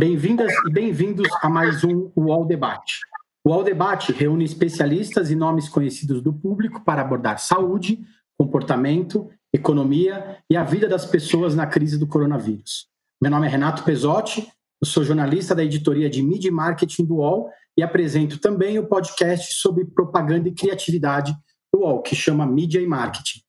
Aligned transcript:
Bem-vindas 0.00 0.50
e 0.66 0.72
bem-vindos 0.72 1.28
a 1.42 1.48
mais 1.50 1.84
um 1.84 2.10
UOL 2.16 2.46
Debate. 2.46 3.00
O 3.44 3.50
UOL 3.50 3.62
Debate 3.62 4.12
reúne 4.12 4.46
especialistas 4.46 5.30
e 5.30 5.36
nomes 5.36 5.68
conhecidos 5.68 6.22
do 6.22 6.32
público 6.32 6.82
para 6.82 7.02
abordar 7.02 7.38
saúde, 7.38 8.00
comportamento, 8.38 9.28
economia 9.52 10.38
e 10.48 10.56
a 10.56 10.64
vida 10.64 10.88
das 10.88 11.04
pessoas 11.04 11.54
na 11.54 11.66
crise 11.66 11.98
do 11.98 12.06
coronavírus. 12.06 12.86
Meu 13.20 13.30
nome 13.30 13.46
é 13.46 13.50
Renato 13.50 13.84
Pesotti, 13.84 14.50
eu 14.80 14.86
sou 14.86 15.04
jornalista 15.04 15.54
da 15.54 15.62
editoria 15.62 16.08
de 16.08 16.22
Media 16.22 16.48
e 16.48 16.50
Marketing 16.50 17.04
do 17.04 17.16
UOL 17.16 17.50
e 17.76 17.82
apresento 17.82 18.38
também 18.38 18.78
o 18.78 18.86
podcast 18.86 19.52
sobre 19.52 19.84
propaganda 19.84 20.48
e 20.48 20.54
criatividade 20.54 21.36
do 21.70 21.80
UOL, 21.80 22.00
que 22.00 22.16
chama 22.16 22.46
Mídia 22.46 22.80
e 22.80 22.86
Marketing, 22.86 23.40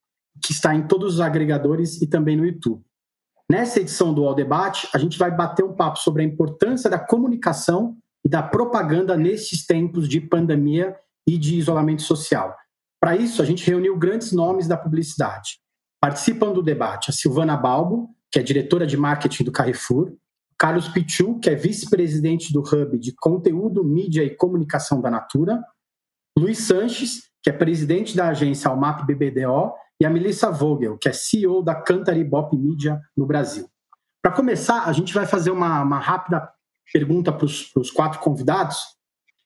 que 0.43 0.51
está 0.51 0.75
em 0.75 0.85
todos 0.85 1.13
os 1.13 1.21
agregadores 1.21 2.01
e 2.01 2.07
também 2.07 2.35
no 2.35 2.45
YouTube. 2.45 2.83
Nessa 3.51 3.81
edição 3.81 4.13
do 4.13 4.25
All 4.25 4.33
Debate, 4.33 4.87
a 4.93 4.97
gente 4.97 5.19
vai 5.19 5.29
bater 5.29 5.61
um 5.65 5.73
papo 5.73 5.99
sobre 5.99 6.21
a 6.21 6.25
importância 6.25 6.89
da 6.89 6.97
comunicação 6.97 7.97
e 8.23 8.29
da 8.29 8.41
propaganda 8.41 9.17
nesses 9.17 9.65
tempos 9.65 10.07
de 10.07 10.21
pandemia 10.21 10.95
e 11.27 11.37
de 11.37 11.57
isolamento 11.57 12.01
social. 12.01 12.55
Para 12.97 13.17
isso, 13.17 13.41
a 13.41 13.45
gente 13.45 13.69
reuniu 13.69 13.97
grandes 13.97 14.31
nomes 14.31 14.69
da 14.69 14.77
publicidade. 14.77 15.59
Participam 15.99 16.53
do 16.53 16.63
debate 16.63 17.09
a 17.09 17.13
Silvana 17.13 17.57
Balbo, 17.57 18.15
que 18.31 18.39
é 18.39 18.41
diretora 18.41 18.87
de 18.87 18.95
marketing 18.95 19.43
do 19.43 19.51
Carrefour, 19.51 20.13
Carlos 20.57 20.87
Pichu, 20.87 21.37
que 21.37 21.49
é 21.49 21.53
vice-presidente 21.55 22.53
do 22.53 22.61
Hub 22.61 22.97
de 22.97 23.13
Conteúdo, 23.17 23.83
Mídia 23.83 24.23
e 24.23 24.33
Comunicação 24.33 25.01
da 25.01 25.11
Natura, 25.11 25.61
Luiz 26.39 26.59
Sanches, 26.59 27.23
que 27.43 27.49
é 27.49 27.53
presidente 27.53 28.15
da 28.15 28.29
agência 28.29 28.69
Almap 28.69 29.05
BBDO 29.05 29.73
e 30.01 30.05
a 30.05 30.09
Melissa 30.09 30.49
Vogel, 30.49 30.97
que 30.97 31.07
é 31.07 31.13
CEO 31.13 31.61
da 31.61 31.75
Cantary 31.75 32.23
Bop 32.23 32.57
Media 32.57 32.99
no 33.15 33.23
Brasil. 33.23 33.69
Para 34.19 34.31
começar, 34.31 34.85
a 34.85 34.91
gente 34.91 35.13
vai 35.13 35.27
fazer 35.27 35.51
uma, 35.51 35.83
uma 35.83 35.99
rápida 35.99 36.49
pergunta 36.91 37.31
para 37.31 37.45
os 37.45 37.91
quatro 37.91 38.19
convidados. 38.19 38.79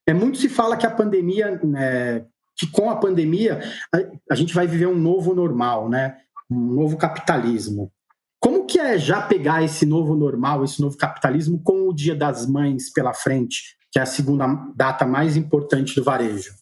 É 0.07 0.13
muito 0.13 0.37
se 0.37 0.47
fala 0.47 0.77
que 0.77 0.85
a 0.85 0.91
pandemia, 0.91 1.59
né, 1.61 2.25
que 2.55 2.71
com 2.71 2.89
a 2.89 2.95
pandemia 2.95 3.59
a, 3.93 3.97
a, 4.31 4.35
gente 4.35 4.55
vai 4.55 4.65
viver 4.65 4.87
um 4.87 4.95
novo 4.97 5.35
normal, 5.35 5.89
né, 5.89 6.19
um 6.49 6.57
novo 6.73 6.95
capitalismo. 6.95 7.91
Como 8.39 8.65
que 8.65 8.79
é 8.79 8.97
já 8.97 9.21
pegar 9.21 9.61
esse 9.61 9.85
novo 9.85 10.15
normal, 10.15 10.63
esse 10.63 10.81
novo 10.81 10.95
capitalismo 10.95 11.61
com 11.61 11.89
o 11.89 11.93
Dia 11.93 12.15
das 12.15 12.47
Mães 12.47 12.89
pela 12.93 13.13
frente, 13.13 13.75
que 13.91 13.99
é 13.99 14.03
a 14.03 14.05
segunda 14.05 14.47
data 14.73 15.05
mais 15.05 15.35
importante 15.35 15.95
do 15.95 16.03
varejo? 16.03 16.53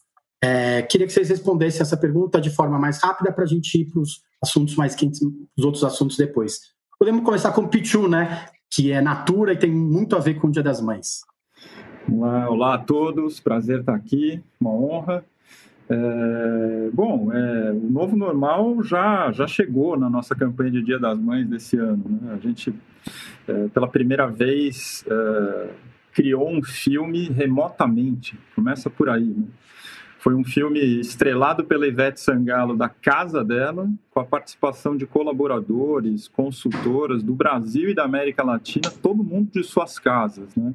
É, 0.43 0.81
queria 0.81 1.07
que 1.07 1.13
vocês 1.13 1.29
respondessem 1.29 1.81
essa 1.81 1.95
pergunta 1.95 2.41
de 2.41 2.49
forma 2.49 2.77
mais 2.77 3.01
rápida 3.01 3.31
para 3.31 3.45
a 3.45 3.47
gente 3.47 3.79
ir 3.79 3.85
para 3.85 4.01
os 4.01 4.21
assuntos 4.43 4.75
mais 4.75 4.93
quentes, 4.93 5.21
os 5.57 5.63
outros 5.63 5.85
assuntos 5.85 6.17
depois. 6.17 6.59
Podemos 6.99 7.23
começar 7.23 7.53
com 7.53 7.61
o 7.61 7.69
Pichu, 7.69 8.09
né? 8.09 8.47
Que 8.69 8.91
é 8.91 8.99
Natura 8.99 9.53
e 9.53 9.57
tem 9.57 9.71
muito 9.71 10.17
a 10.17 10.19
ver 10.19 10.33
com 10.33 10.47
o 10.47 10.51
Dia 10.51 10.61
das 10.61 10.81
Mães. 10.81 11.21
Olá, 12.11 12.49
olá 12.49 12.73
a 12.73 12.77
todos, 12.77 13.39
prazer 13.39 13.79
estar 13.79 13.95
aqui, 13.95 14.43
uma 14.59 14.71
honra. 14.71 15.23
É, 15.89 16.89
bom, 16.91 17.31
é, 17.31 17.71
o 17.71 17.89
novo 17.89 18.17
normal 18.17 18.83
já, 18.83 19.31
já 19.31 19.47
chegou 19.47 19.97
na 19.97 20.09
nossa 20.09 20.35
campanha 20.35 20.71
de 20.71 20.83
Dia 20.83 20.99
das 20.99 21.17
Mães 21.17 21.47
desse 21.47 21.77
ano. 21.77 22.03
Né? 22.21 22.33
A 22.33 22.37
gente, 22.37 22.75
é, 23.47 23.69
pela 23.69 23.87
primeira 23.87 24.27
vez, 24.27 25.05
é, 25.07 25.69
criou 26.11 26.49
um 26.49 26.61
filme 26.61 27.29
remotamente, 27.29 28.37
começa 28.53 28.89
por 28.89 29.07
aí. 29.07 29.23
Né? 29.23 29.45
Foi 30.23 30.33
um 30.33 30.43
filme 30.45 30.79
estrelado 31.01 31.65
pela 31.65 31.85
Ivete 31.85 32.21
Sangalo 32.21 32.77
da 32.77 32.87
casa 32.87 33.43
dela, 33.43 33.91
com 34.09 34.21
a 34.21 34.23
participação 34.23 34.95
de 34.95 35.05
colaboradores, 35.05 36.29
consultoras 36.29 37.21
do 37.21 37.33
Brasil 37.35 37.89
e 37.89 37.93
da 37.93 38.05
América 38.05 38.41
Latina, 38.41 38.89
todo 38.89 39.21
mundo 39.21 39.49
de 39.51 39.61
suas 39.65 39.99
casas, 39.99 40.55
né? 40.55 40.73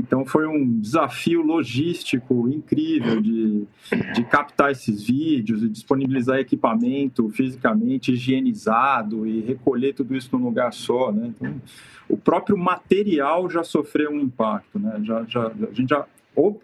Então 0.00 0.26
foi 0.26 0.48
um 0.48 0.80
desafio 0.80 1.42
logístico 1.42 2.48
incrível 2.48 3.20
de, 3.20 3.68
de 4.12 4.24
captar 4.24 4.72
esses 4.72 5.00
vídeos 5.00 5.62
e 5.62 5.68
disponibilizar 5.68 6.40
equipamento 6.40 7.28
fisicamente 7.28 8.14
higienizado 8.14 9.28
e 9.28 9.42
recolher 9.42 9.94
tudo 9.94 10.16
isso 10.16 10.36
num 10.36 10.44
lugar 10.44 10.72
só, 10.72 11.12
né? 11.12 11.28
Então, 11.28 11.54
o 12.08 12.16
próprio 12.16 12.58
material 12.58 13.48
já 13.48 13.62
sofreu 13.62 14.10
um 14.10 14.18
impacto, 14.18 14.76
né? 14.76 15.00
Já, 15.04 15.24
já, 15.28 15.46
a 15.46 15.72
gente 15.72 15.90
já 15.90 16.04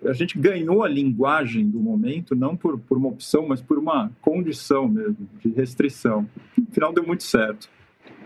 a 0.04 0.12
gente 0.12 0.38
ganhou 0.38 0.82
a 0.82 0.88
linguagem 0.88 1.68
do 1.68 1.78
momento, 1.78 2.34
não 2.34 2.56
por, 2.56 2.78
por 2.78 2.98
uma 2.98 3.08
opção, 3.08 3.46
mas 3.48 3.60
por 3.60 3.78
uma 3.78 4.10
condição 4.20 4.86
mesmo, 4.88 5.28
de 5.40 5.50
restrição. 5.50 6.26
No 6.56 6.66
final 6.70 6.92
deu 6.92 7.06
muito 7.06 7.22
certo. 7.22 7.68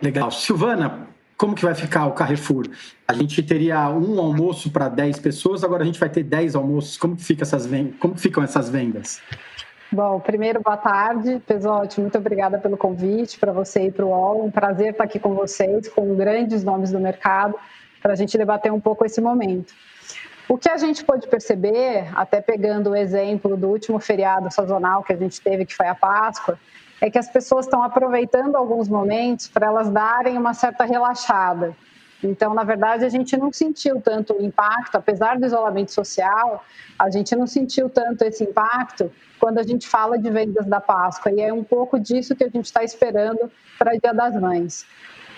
Legal. 0.02 0.30
Silvana, 0.30 1.08
como 1.36 1.54
que 1.54 1.64
vai 1.64 1.74
ficar 1.74 2.06
o 2.06 2.12
Carrefour? 2.12 2.66
A 3.06 3.12
gente 3.12 3.42
teria 3.42 3.88
um 3.90 4.18
almoço 4.18 4.70
para 4.70 4.88
10 4.88 5.20
pessoas, 5.20 5.62
agora 5.62 5.82
a 5.82 5.86
gente 5.86 6.00
vai 6.00 6.08
ter 6.08 6.22
10 6.22 6.56
almoços. 6.56 6.96
Como 6.96 7.14
que, 7.14 7.22
fica 7.22 7.42
essas 7.42 7.68
Como 8.00 8.14
que 8.14 8.20
ficam 8.20 8.42
essas 8.42 8.68
vendas? 8.68 9.20
Bom, 9.92 10.18
primeiro, 10.18 10.60
boa 10.60 10.76
tarde. 10.76 11.40
Pesote, 11.46 12.00
muito 12.00 12.18
obrigada 12.18 12.58
pelo 12.58 12.76
convite 12.76 13.38
para 13.38 13.52
você 13.52 13.86
e 13.86 13.92
para 13.92 14.04
o 14.04 14.08
UOL. 14.08 14.44
Um 14.44 14.50
prazer 14.50 14.90
estar 14.90 15.04
aqui 15.04 15.18
com 15.18 15.34
vocês, 15.34 15.88
com 15.88 16.14
grandes 16.16 16.64
nomes 16.64 16.90
do 16.90 16.98
mercado, 16.98 17.54
para 18.02 18.12
a 18.12 18.16
gente 18.16 18.36
debater 18.36 18.72
um 18.72 18.80
pouco 18.80 19.04
esse 19.04 19.20
momento. 19.20 19.72
O 20.48 20.56
que 20.56 20.68
a 20.68 20.76
gente 20.76 21.04
pôde 21.04 21.26
perceber, 21.26 22.08
até 22.14 22.40
pegando 22.40 22.90
o 22.90 22.96
exemplo 22.96 23.56
do 23.56 23.66
último 23.68 23.98
feriado 23.98 24.52
sazonal 24.52 25.02
que 25.02 25.12
a 25.12 25.16
gente 25.16 25.40
teve, 25.40 25.66
que 25.66 25.74
foi 25.74 25.88
a 25.88 25.94
Páscoa, 25.94 26.56
é 27.00 27.10
que 27.10 27.18
as 27.18 27.28
pessoas 27.28 27.66
estão 27.66 27.82
aproveitando 27.82 28.54
alguns 28.54 28.88
momentos 28.88 29.48
para 29.48 29.66
elas 29.66 29.90
darem 29.90 30.38
uma 30.38 30.54
certa 30.54 30.84
relaxada. 30.84 31.76
Então, 32.22 32.54
na 32.54 32.64
verdade, 32.64 33.04
a 33.04 33.08
gente 33.08 33.36
não 33.36 33.52
sentiu 33.52 34.00
tanto 34.00 34.34
o 34.34 34.42
impacto, 34.42 34.96
apesar 34.96 35.38
do 35.38 35.44
isolamento 35.44 35.92
social, 35.92 36.64
a 36.98 37.10
gente 37.10 37.34
não 37.34 37.46
sentiu 37.46 37.90
tanto 37.90 38.22
esse 38.22 38.44
impacto 38.44 39.10
quando 39.38 39.58
a 39.58 39.62
gente 39.62 39.86
fala 39.86 40.18
de 40.18 40.30
vendas 40.30 40.66
da 40.66 40.80
Páscoa. 40.80 41.30
E 41.32 41.40
é 41.40 41.52
um 41.52 41.64
pouco 41.64 41.98
disso 41.98 42.34
que 42.34 42.44
a 42.44 42.48
gente 42.48 42.64
está 42.66 42.82
esperando 42.82 43.50
para 43.78 43.94
o 43.94 44.00
Dia 44.00 44.14
das 44.14 44.40
Mães. 44.40 44.86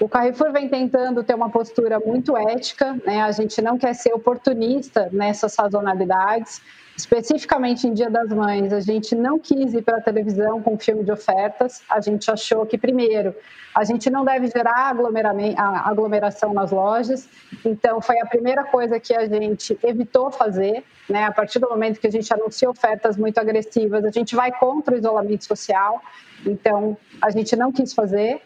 O 0.01 0.09
Carrefour 0.09 0.53
vem 0.53 0.69
tentando 0.69 1.25
ter 1.25 1.35
uma 1.35 1.51
postura 1.51 1.99
muito 1.99 2.37
ética, 2.37 2.97
né? 3.05 3.21
a 3.23 3.33
gente 3.33 3.61
não 3.61 3.77
quer 3.77 3.95
ser 3.95 4.13
oportunista 4.13 5.09
nessas 5.13 5.53
sazonalidades. 5.53 6.63
Especificamente 6.97 7.87
em 7.87 7.93
Dia 7.93 8.11
das 8.11 8.29
Mães, 8.29 8.73
a 8.73 8.81
gente 8.81 9.15
não 9.15 9.39
quis 9.39 9.73
ir 9.73 9.83
para 9.83 9.99
a 9.99 10.01
televisão 10.01 10.61
com 10.61 10.77
filme 10.77 11.05
de 11.05 11.13
ofertas. 11.13 11.83
A 11.89 12.01
gente 12.01 12.29
achou 12.29 12.67
que, 12.67 12.77
primeiro, 12.77 13.35
a 13.75 13.85
gente 13.85 14.11
não 14.11 14.25
deve 14.25 14.49
gerar 14.49 14.93
aglomeração 15.85 16.53
nas 16.53 16.73
lojas. 16.73 17.29
Então, 17.65 18.01
foi 18.01 18.19
a 18.21 18.27
primeira 18.27 18.65
coisa 18.65 18.99
que 18.99 19.15
a 19.15 19.29
gente 19.29 19.79
evitou 19.85 20.31
fazer. 20.33 20.83
Né? 21.09 21.25
A 21.25 21.33
partir 21.33 21.61
do 21.61 21.69
momento 21.69 22.01
que 22.01 22.07
a 22.09 22.11
gente 22.11 22.33
anuncia 22.33 22.69
ofertas 22.69 23.17
muito 23.17 23.39
agressivas, 23.39 24.05
a 24.05 24.11
gente 24.11 24.35
vai 24.35 24.51
contra 24.51 24.95
o 24.95 24.99
isolamento 24.99 25.45
social. 25.45 26.03
Então, 26.45 26.97
a 27.23 27.31
gente 27.31 27.55
não 27.55 27.71
quis 27.71 27.95
fazer. 27.95 28.43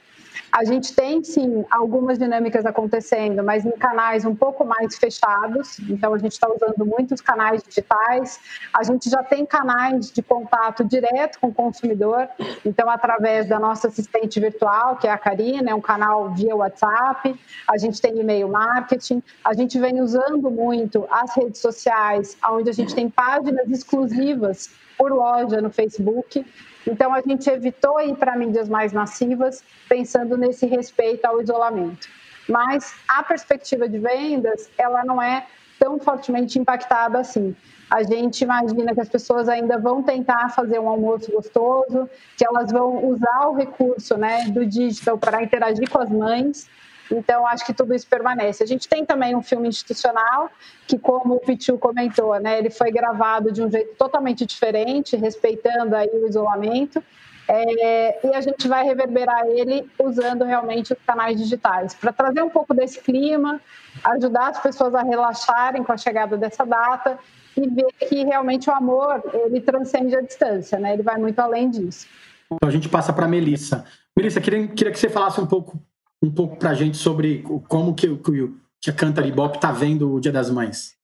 A 0.53 0.65
gente 0.65 0.95
tem, 0.95 1.25
sim, 1.25 1.65
algumas 1.71 2.19
dinâmicas 2.19 2.67
acontecendo, 2.67 3.43
mas 3.43 3.65
em 3.65 3.71
canais 3.71 4.27
um 4.27 4.35
pouco 4.35 4.67
mais 4.67 4.99
fechados. 4.99 5.79
Então, 5.89 6.13
a 6.13 6.19
gente 6.19 6.33
está 6.33 6.47
usando 6.47 6.85
muitos 6.85 7.23
canais 7.23 7.63
digitais. 7.63 8.39
A 8.71 8.83
gente 8.83 9.09
já 9.09 9.23
tem 9.23 9.47
canais 9.47 10.13
de 10.13 10.23
contato 10.23 10.85
direto 10.85 11.41
com 11.41 11.47
o 11.47 11.55
consumidor. 11.55 12.29
Então, 12.67 12.91
através 12.91 13.49
da 13.49 13.59
nossa 13.59 13.89
assistente 13.89 14.39
virtual, 14.39 14.97
que 14.97 15.07
é 15.07 15.11
a 15.11 15.17
Karina, 15.17 15.71
é 15.71 15.75
um 15.75 15.81
canal 15.81 16.31
via 16.35 16.55
WhatsApp. 16.55 17.35
A 17.67 17.79
gente 17.79 17.99
tem 17.99 18.19
e-mail 18.21 18.47
marketing. 18.47 19.23
A 19.43 19.55
gente 19.55 19.79
vem 19.79 20.03
usando 20.03 20.51
muito 20.51 21.07
as 21.11 21.35
redes 21.35 21.63
sociais, 21.63 22.37
onde 22.51 22.69
a 22.69 22.75
gente 22.75 22.95
tem 22.95 23.09
páginas 23.09 23.71
exclusivas 23.71 24.71
por 24.99 25.11
loja 25.11 25.63
no 25.63 25.71
Facebook. 25.71 26.45
Então, 26.87 27.15
a 27.15 27.21
gente 27.21 27.49
evitou 27.49 28.01
ir 28.01 28.17
para 28.17 28.37
mídias 28.37 28.69
mais 28.69 28.93
massivas, 28.93 29.63
pensando 29.89 30.37
nesse 30.37 30.67
respeito 30.67 31.25
ao 31.25 31.41
isolamento. 31.41 32.09
Mas 32.49 32.95
a 33.09 33.23
perspectiva 33.23 33.89
de 33.89 33.99
vendas, 33.99 34.69
ela 34.77 35.05
não 35.05 35.23
é 35.23 35.47
tão 35.79 35.99
fortemente 35.99 36.59
impactada 36.59 37.19
assim. 37.19 37.55
A 37.91 38.03
gente 38.03 38.43
imagina 38.43 38.95
que 38.95 39.01
as 39.01 39.09
pessoas 39.09 39.49
ainda 39.49 39.79
vão 39.79 40.03
tentar 40.03 40.49
fazer 40.51 40.79
um 40.79 40.89
almoço 40.89 41.31
gostoso, 41.31 42.09
que 42.37 42.47
elas 42.47 42.71
vão 42.73 43.05
usar 43.07 43.49
o 43.49 43.55
recurso 43.55 44.17
né, 44.17 44.47
do 44.49 44.65
digital 44.65 45.19
para 45.19 45.43
interagir 45.43 45.91
com 45.91 46.01
as 46.01 46.09
mães, 46.09 46.71
então, 47.11 47.47
acho 47.47 47.65
que 47.65 47.75
tudo 47.75 47.95
isso 47.95 48.07
permanece. 48.07 48.63
A 48.63 48.67
gente 48.67 48.89
tem 48.89 49.05
também 49.05 49.35
um 49.35 49.43
filme 49.43 49.69
institucional, 49.69 50.51
que, 50.87 50.99
como 50.99 51.35
o 51.35 51.41
Pichu 51.41 51.79
comentou, 51.79 52.39
né, 52.41 52.59
ele 52.59 52.71
foi 52.71 52.91
gravado 52.91 53.51
de 53.51 53.63
um 53.63 53.71
jeito 53.71 53.95
totalmente 53.97 54.47
diferente, 54.47 55.17
respeitando 55.17 55.95
aí 55.97 56.09
o 56.09 56.29
isolamento. 56.29 57.03
É, 57.49 58.27
e 58.27 58.35
a 58.35 58.41
gente 58.41 58.69
vai 58.69 58.85
reverberar 58.85 59.45
ele 59.47 59.91
usando 59.99 60.45
realmente 60.45 60.93
os 60.93 60.99
canais 61.05 61.37
digitais, 61.37 61.93
para 61.93 62.13
trazer 62.13 62.41
um 62.43 62.49
pouco 62.49 62.73
desse 62.73 63.01
clima, 63.01 63.61
ajudar 64.05 64.51
as 64.51 64.61
pessoas 64.61 64.95
a 64.95 65.03
relaxarem 65.03 65.83
com 65.83 65.93
a 65.93 65.97
chegada 65.97 66.37
dessa 66.37 66.65
data 66.65 67.19
e 67.57 67.69
ver 67.69 67.93
que 68.09 68.25
realmente 68.25 68.71
o 68.71 68.73
amor 68.73 69.23
ele 69.35 69.61
transcende 69.61 70.17
a 70.17 70.21
distância, 70.21 70.79
né? 70.79 70.95
ele 70.95 71.03
vai 71.03 71.19
muito 71.19 71.39
além 71.41 71.69
disso. 71.69 72.07
Então 72.47 72.69
a 72.69 72.73
gente 72.73 72.89
passa 72.89 73.13
para 73.13 73.25
a 73.25 73.29
Melissa. 73.29 73.85
Melissa, 74.17 74.41
queria, 74.41 74.69
queria 74.69 74.93
que 74.93 74.99
você 74.99 75.09
falasse 75.09 75.41
um 75.41 75.47
pouco 75.47 75.79
um 76.23 76.31
pouco 76.31 76.57
para 76.57 76.71
a 76.71 76.75
gente 76.75 76.97
sobre 76.97 77.45
como 77.69 77.95
que, 77.95 78.17
que, 78.17 78.91
a 78.91 78.93
Cantar 78.93 79.27
Ibope 79.27 79.57
está 79.57 79.73
vendo 79.73 80.15
o 80.15 80.21
Dia 80.21 80.33
das 80.33 80.49
Mães? 80.49 80.97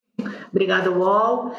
Obrigada, 0.50 0.90
UOL. 0.90 1.52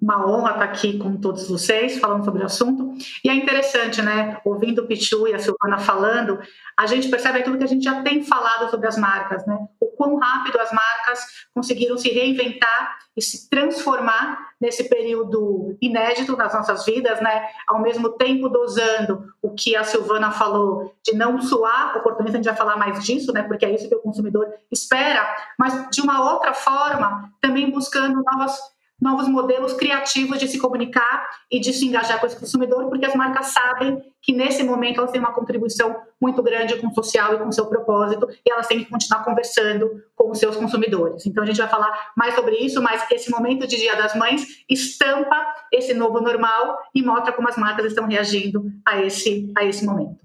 Uma 0.00 0.26
honra 0.26 0.52
estar 0.52 0.64
aqui 0.64 0.98
com 0.98 1.16
todos 1.16 1.48
vocês, 1.48 1.98
falando 1.98 2.24
sobre 2.24 2.42
o 2.42 2.46
assunto. 2.46 2.94
E 3.22 3.28
é 3.28 3.34
interessante, 3.34 4.00
né? 4.00 4.38
Ouvindo 4.44 4.82
o 4.82 4.86
Pichu 4.86 5.28
e 5.28 5.34
a 5.34 5.38
Silvana 5.38 5.78
falando, 5.78 6.38
a 6.78 6.86
gente 6.86 7.08
percebe 7.08 7.40
aquilo 7.40 7.58
que 7.58 7.64
a 7.64 7.68
gente 7.68 7.84
já 7.84 8.02
tem 8.02 8.24
falado 8.24 8.70
sobre 8.70 8.86
as 8.86 8.96
marcas, 8.96 9.46
né? 9.46 9.58
O 9.78 9.86
quão 9.88 10.16
rápido 10.16 10.58
as 10.58 10.72
marcas 10.72 11.20
conseguiram 11.54 11.98
se 11.98 12.08
reinventar 12.08 12.98
e 13.20 13.22
se 13.22 13.50
transformar 13.50 14.50
nesse 14.58 14.88
período 14.88 15.76
inédito 15.80 16.36
nas 16.38 16.54
nossas 16.54 16.86
vidas, 16.86 17.20
né? 17.20 17.46
Ao 17.68 17.78
mesmo 17.78 18.08
tempo 18.08 18.48
dosando 18.48 19.30
o 19.42 19.50
que 19.50 19.76
a 19.76 19.84
Silvana 19.84 20.30
falou 20.30 20.94
de 21.04 21.14
não 21.14 21.40
suar 21.42 21.98
oportunista, 21.98 22.38
a 22.38 22.40
gente 22.40 22.48
vai 22.48 22.56
falar 22.56 22.76
mais 22.78 23.04
disso, 23.04 23.30
né? 23.30 23.42
Porque 23.42 23.66
é 23.66 23.74
isso 23.74 23.88
que 23.88 23.94
o 23.94 24.00
consumidor 24.00 24.48
espera, 24.72 25.36
mas 25.58 25.90
de 25.90 26.00
uma 26.00 26.32
outra 26.32 26.54
forma, 26.54 27.30
também 27.42 27.70
buscando 27.70 28.22
novas 28.22 28.58
novos 29.00 29.28
modelos 29.28 29.72
criativos 29.72 30.38
de 30.38 30.46
se 30.46 30.58
comunicar 30.58 31.28
e 31.50 31.58
de 31.58 31.72
se 31.72 31.86
engajar 31.86 32.20
com 32.20 32.26
esse 32.26 32.38
consumidor, 32.38 32.88
porque 32.88 33.06
as 33.06 33.14
marcas 33.14 33.46
sabem 33.46 34.02
que 34.20 34.32
nesse 34.32 34.62
momento 34.62 34.98
elas 34.98 35.10
têm 35.10 35.20
uma 35.20 35.32
contribuição 35.32 35.96
muito 36.20 36.42
grande 36.42 36.76
com 36.76 36.88
o 36.88 36.94
social 36.94 37.34
e 37.34 37.38
com 37.38 37.48
o 37.48 37.52
seu 37.52 37.66
propósito, 37.66 38.28
e 38.44 38.52
elas 38.52 38.66
têm 38.66 38.78
que 38.80 38.90
continuar 38.90 39.24
conversando 39.24 40.02
com 40.14 40.30
os 40.30 40.38
seus 40.38 40.56
consumidores. 40.56 41.24
Então 41.24 41.42
a 41.42 41.46
gente 41.46 41.56
vai 41.56 41.68
falar 41.68 42.10
mais 42.16 42.34
sobre 42.34 42.56
isso, 42.56 42.82
mas 42.82 43.04
esse 43.10 43.30
momento 43.30 43.66
de 43.66 43.76
Dia 43.76 43.96
das 43.96 44.14
Mães 44.14 44.64
estampa 44.68 45.54
esse 45.72 45.94
novo 45.94 46.20
normal 46.20 46.78
e 46.94 47.02
mostra 47.02 47.32
como 47.32 47.48
as 47.48 47.56
marcas 47.56 47.86
estão 47.86 48.06
reagindo 48.06 48.70
a 48.84 49.00
esse, 49.00 49.50
a 49.56 49.64
esse 49.64 49.84
momento. 49.86 50.18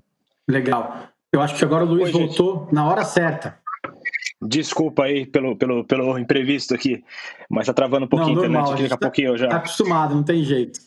Legal. 0.47 1.07
Eu 1.31 1.41
acho 1.41 1.55
que 1.55 1.65
agora 1.65 1.83
o 1.83 1.87
Luiz 1.87 2.05
Oi, 2.05 2.11
voltou 2.11 2.61
gente. 2.61 2.73
na 2.73 2.87
hora 2.87 3.03
certa. 3.03 3.57
Desculpa 4.41 5.05
aí 5.05 5.25
pelo, 5.25 5.55
pelo, 5.55 5.83
pelo 5.85 6.17
imprevisto 6.19 6.73
aqui, 6.73 7.03
mas 7.49 7.67
tá 7.67 7.73
travando 7.73 8.05
um 8.05 8.09
pouquinho 8.09 8.41
a 8.41 8.45
internet. 8.45 8.69
Daqui 8.71 8.85
a 8.85 8.89
tá, 8.89 8.97
pouquinho 8.97 9.29
eu 9.29 9.37
já. 9.37 9.47
Tá 9.47 9.57
acostumado, 9.57 10.13
não 10.13 10.23
tem 10.23 10.43
jeito. 10.43 10.79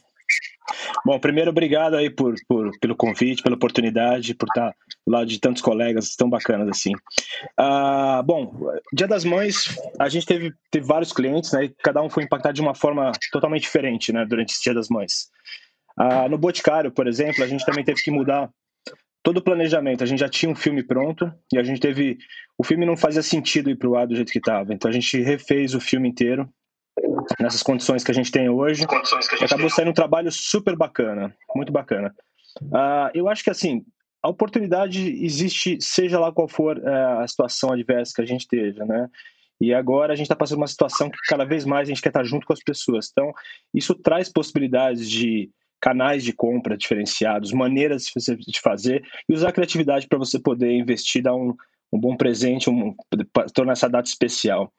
Bom, 1.05 1.19
primeiro, 1.19 1.51
obrigado 1.51 1.95
aí 1.95 2.11
por, 2.11 2.35
por, 2.47 2.71
pelo 2.79 2.95
convite, 2.95 3.43
pela 3.43 3.57
oportunidade, 3.57 4.35
por 4.35 4.47
estar 4.47 4.75
do 5.07 5.13
lado 5.13 5.27
de 5.27 5.41
tantos 5.41 5.63
colegas 5.63 6.15
tão 6.15 6.29
bacanas 6.29 6.69
assim. 6.69 6.93
Ah, 7.57 8.23
bom, 8.25 8.55
Dia 8.93 9.09
das 9.09 9.25
Mães, 9.25 9.79
a 9.99 10.09
gente 10.09 10.27
teve, 10.27 10.53
teve 10.71 10.87
vários 10.87 11.13
clientes, 11.13 11.53
né? 11.53 11.65
E 11.65 11.69
cada 11.83 12.03
um 12.03 12.11
foi 12.11 12.25
impactado 12.25 12.55
de 12.55 12.61
uma 12.61 12.75
forma 12.75 13.13
totalmente 13.33 13.63
diferente, 13.63 14.13
né? 14.13 14.27
Durante 14.27 14.53
esse 14.53 14.63
Dia 14.63 14.75
das 14.75 14.89
Mães. 14.89 15.29
Ah, 15.97 16.29
no 16.29 16.37
Boticário, 16.37 16.93
por 16.93 17.07
exemplo, 17.07 17.43
a 17.43 17.47
gente 17.47 17.65
também 17.65 17.85
teve 17.85 18.03
que 18.03 18.11
mudar 18.11 18.51
todo 19.29 19.39
o 19.39 19.43
planejamento. 19.43 20.03
A 20.03 20.07
gente 20.07 20.21
já 20.21 20.29
tinha 20.29 20.51
um 20.51 20.55
filme 20.55 20.83
pronto 20.83 21.31
e 21.53 21.59
a 21.59 21.63
gente 21.63 21.79
teve. 21.79 22.17
O 22.57 22.65
filme 22.65 22.87
não 22.87 22.97
fazia 22.97 23.23
sentido 23.23 23.69
ir 23.69 23.77
para 23.77 23.87
o 23.87 23.95
ar 23.95 24.07
do 24.07 24.17
jeito 24.17 24.33
que 24.33 24.39
estava. 24.39 24.73
Então 24.73 24.89
a 24.89 24.93
gente 24.93 25.21
refez 25.21 25.75
o 25.75 25.81
filme 25.81 26.09
inteiro 26.09 26.49
nessas 27.39 27.63
condições 27.63 28.03
que 28.03 28.11
a 28.11 28.15
gente 28.15 28.33
tem 28.33 28.49
hoje. 28.49 28.87
Gente 28.87 29.45
acabou 29.45 29.67
tem. 29.67 29.69
saindo 29.69 29.91
um 29.91 29.95
trabalho 29.95 30.33
super 30.33 30.75
bacana, 30.75 31.37
muito 31.55 31.71
bacana. 31.71 32.15
Uh, 32.63 33.11
eu 33.13 33.29
acho 33.29 33.45
que 33.45 33.51
assim 33.51 33.85
a 34.23 34.31
oportunidade 34.31 35.07
existe, 35.23 35.77
seja 35.79 36.19
lá 36.19 36.33
qual 36.33 36.49
for 36.49 36.79
uh, 36.79 37.21
a 37.21 37.29
situação 37.29 37.71
adversa 37.71 38.15
que 38.17 38.23
a 38.23 38.27
gente 38.27 38.41
esteja, 38.41 38.83
né? 38.87 39.11
E 39.61 39.75
agora 39.75 40.15
a 40.15 40.17
gente 40.17 40.25
está 40.25 40.37
passando 40.37 40.59
uma 40.59 40.67
situação 40.67 41.11
que 41.11 41.19
cada 41.29 41.45
vez 41.45 41.67
mais 41.67 41.87
a 41.87 41.93
gente 41.93 42.01
quer 42.01 42.09
estar 42.09 42.25
junto 42.25 42.47
com 42.47 42.55
as 42.55 42.63
pessoas. 42.63 43.11
Então, 43.13 43.31
isso 43.75 43.95
traz 43.95 44.33
possibilidades 44.33 45.11
de 45.11 45.51
canais 45.81 46.25
de 46.25 46.33
compra 46.33 46.77
diferenciados, 46.77 47.53
maneiras 47.53 48.05
de 48.05 48.61
fazer 48.61 49.03
e 49.29 49.35
usar 49.35 49.51
a 49.51 49.53
criatividade 49.53 50.07
para 50.09 50.19
você 50.19 50.39
poder 50.39 50.73
investir, 50.73 51.23
dar 51.23 51.35
um, 51.35 51.55
um 51.93 51.99
bom 51.99 52.17
presente, 52.17 52.69
um, 52.69 52.95
tornar 53.55 53.73
essa 53.73 53.89
data 53.89 54.09
especial. 54.09 54.73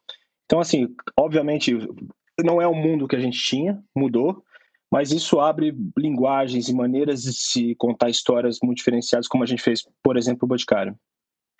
Então, 0.44 0.60
assim, 0.60 0.88
obviamente, 1.16 1.76
não 2.44 2.60
é 2.60 2.66
o 2.66 2.74
mundo 2.74 3.06
que 3.06 3.16
a 3.16 3.20
gente 3.20 3.38
tinha, 3.38 3.82
mudou, 3.94 4.42
mas 4.90 5.12
isso 5.12 5.38
abre 5.38 5.74
linguagens 5.96 6.68
e 6.68 6.74
maneiras 6.74 7.22
de 7.22 7.32
se 7.32 7.74
contar 7.76 8.10
histórias 8.10 8.58
muito 8.62 8.78
diferenciadas, 8.78 9.28
como 9.28 9.44
a 9.44 9.46
gente 9.46 9.62
fez, 9.62 9.84
por 10.02 10.16
exemplo, 10.16 10.44
o 10.44 10.48
Boticário. 10.48 10.96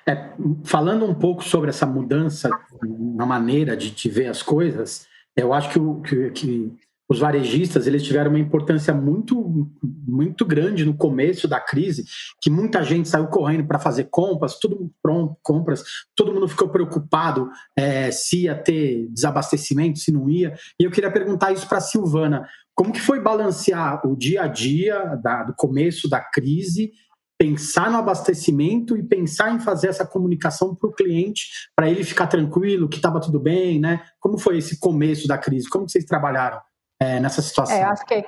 É, 0.06 0.32
falando 0.64 1.04
um 1.04 1.14
pouco 1.14 1.44
sobre 1.44 1.70
essa 1.70 1.86
mudança 1.86 2.50
na 2.82 3.26
maneira 3.26 3.76
de 3.76 3.90
te 3.90 4.08
ver 4.08 4.26
as 4.26 4.42
coisas, 4.42 5.06
eu 5.36 5.52
acho 5.52 5.70
que, 5.70 5.78
o, 5.78 6.00
que, 6.00 6.30
que 6.30 6.72
os 7.10 7.18
varejistas 7.18 7.88
eles 7.88 8.04
tiveram 8.04 8.30
uma 8.30 8.38
importância 8.38 8.94
muito 8.94 9.68
muito 9.82 10.44
grande 10.44 10.84
no 10.84 10.96
começo 10.96 11.48
da 11.48 11.58
crise, 11.58 12.04
que 12.40 12.48
muita 12.48 12.84
gente 12.84 13.08
saiu 13.08 13.26
correndo 13.26 13.66
para 13.66 13.80
fazer 13.80 14.04
compras, 14.04 14.58
tudo 14.58 14.92
pronto, 15.02 15.36
compras, 15.42 15.82
todo 16.14 16.32
mundo 16.32 16.46
ficou 16.46 16.68
preocupado 16.68 17.50
é, 17.76 18.12
se 18.12 18.44
ia 18.44 18.54
ter 18.54 19.08
desabastecimento, 19.10 19.98
se 19.98 20.12
não 20.12 20.30
ia. 20.30 20.54
E 20.78 20.84
eu 20.84 20.90
queria 20.90 21.10
perguntar 21.10 21.52
isso 21.52 21.68
para 21.68 21.80
Silvana, 21.80 22.46
como 22.74 22.92
que 22.92 23.00
foi 23.00 23.20
balancear 23.20 24.06
o 24.06 24.16
dia 24.16 24.42
a 24.42 24.46
dia 24.46 25.16
da, 25.22 25.42
do 25.42 25.54
começo 25.54 26.08
da 26.08 26.20
crise 26.20 26.92
pensar 27.36 27.90
no 27.90 27.96
abastecimento 27.96 28.98
e 28.98 29.02
pensar 29.02 29.54
em 29.54 29.58
fazer 29.58 29.88
essa 29.88 30.06
comunicação 30.06 30.74
para 30.74 30.90
o 30.90 30.92
cliente, 30.92 31.48
para 31.74 31.90
ele 31.90 32.04
ficar 32.04 32.26
tranquilo, 32.26 32.86
que 32.86 32.96
estava 32.96 33.18
tudo 33.18 33.40
bem, 33.40 33.80
né? 33.80 34.02
Como 34.20 34.36
foi 34.36 34.58
esse 34.58 34.78
começo 34.78 35.26
da 35.26 35.38
crise? 35.38 35.66
Como 35.66 35.88
vocês 35.88 36.04
trabalharam? 36.04 36.60
É, 37.00 37.18
nessa 37.18 37.40
situação? 37.40 37.76
É, 37.76 37.82
acho 37.82 38.04
que 38.04 38.24